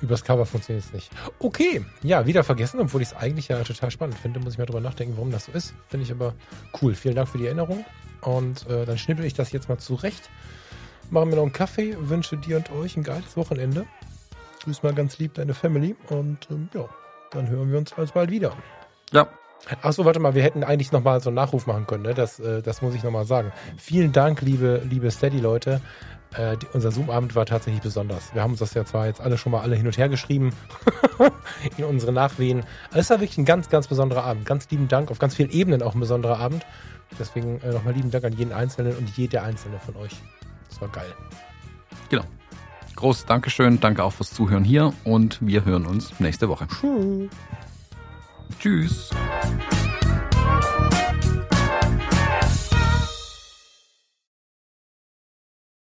[0.01, 1.11] übers Cover funktioniert es nicht.
[1.37, 4.39] Okay, ja, wieder vergessen, obwohl ich es eigentlich ja total spannend finde.
[4.39, 5.75] Muss ich mal drüber nachdenken, warum das so ist.
[5.87, 6.33] Finde ich aber
[6.81, 6.95] cool.
[6.95, 7.85] Vielen Dank für die Erinnerung.
[8.21, 10.31] Und äh, dann schnippel ich das jetzt mal zurecht.
[11.11, 11.95] Machen wir noch einen Kaffee.
[11.99, 13.85] Wünsche dir und euch ein geiles Wochenende.
[14.63, 16.85] Grüß mal ganz lieb deine Family und ähm, ja,
[17.31, 18.53] dann hören wir uns alsbald wieder.
[19.11, 19.27] Ja.
[19.81, 22.13] Achso, warte mal, wir hätten eigentlich nochmal so einen Nachruf machen können, ne?
[22.13, 23.51] Das, äh, das muss ich nochmal sagen.
[23.77, 25.81] Vielen Dank, liebe, liebe Steady-Leute.
[26.35, 28.33] Äh, unser Zoom-Abend war tatsächlich besonders.
[28.33, 30.53] Wir haben uns das ja zwar jetzt alle schon mal alle hin und her geschrieben
[31.77, 32.63] in unsere Nachwehen.
[32.89, 34.45] Aber es war wirklich ein ganz, ganz besonderer Abend.
[34.45, 36.65] Ganz lieben Dank, auf ganz vielen Ebenen auch ein besonderer Abend.
[37.19, 40.13] Deswegen äh, nochmal lieben Dank an jeden Einzelnen und jede Einzelne von euch.
[40.69, 41.13] Das war geil.
[42.09, 42.23] Genau.
[43.01, 46.67] Großes Dankeschön, danke auch fürs Zuhören hier und wir hören uns nächste Woche.
[46.67, 47.31] Tschüss.
[48.59, 49.09] Tschüss.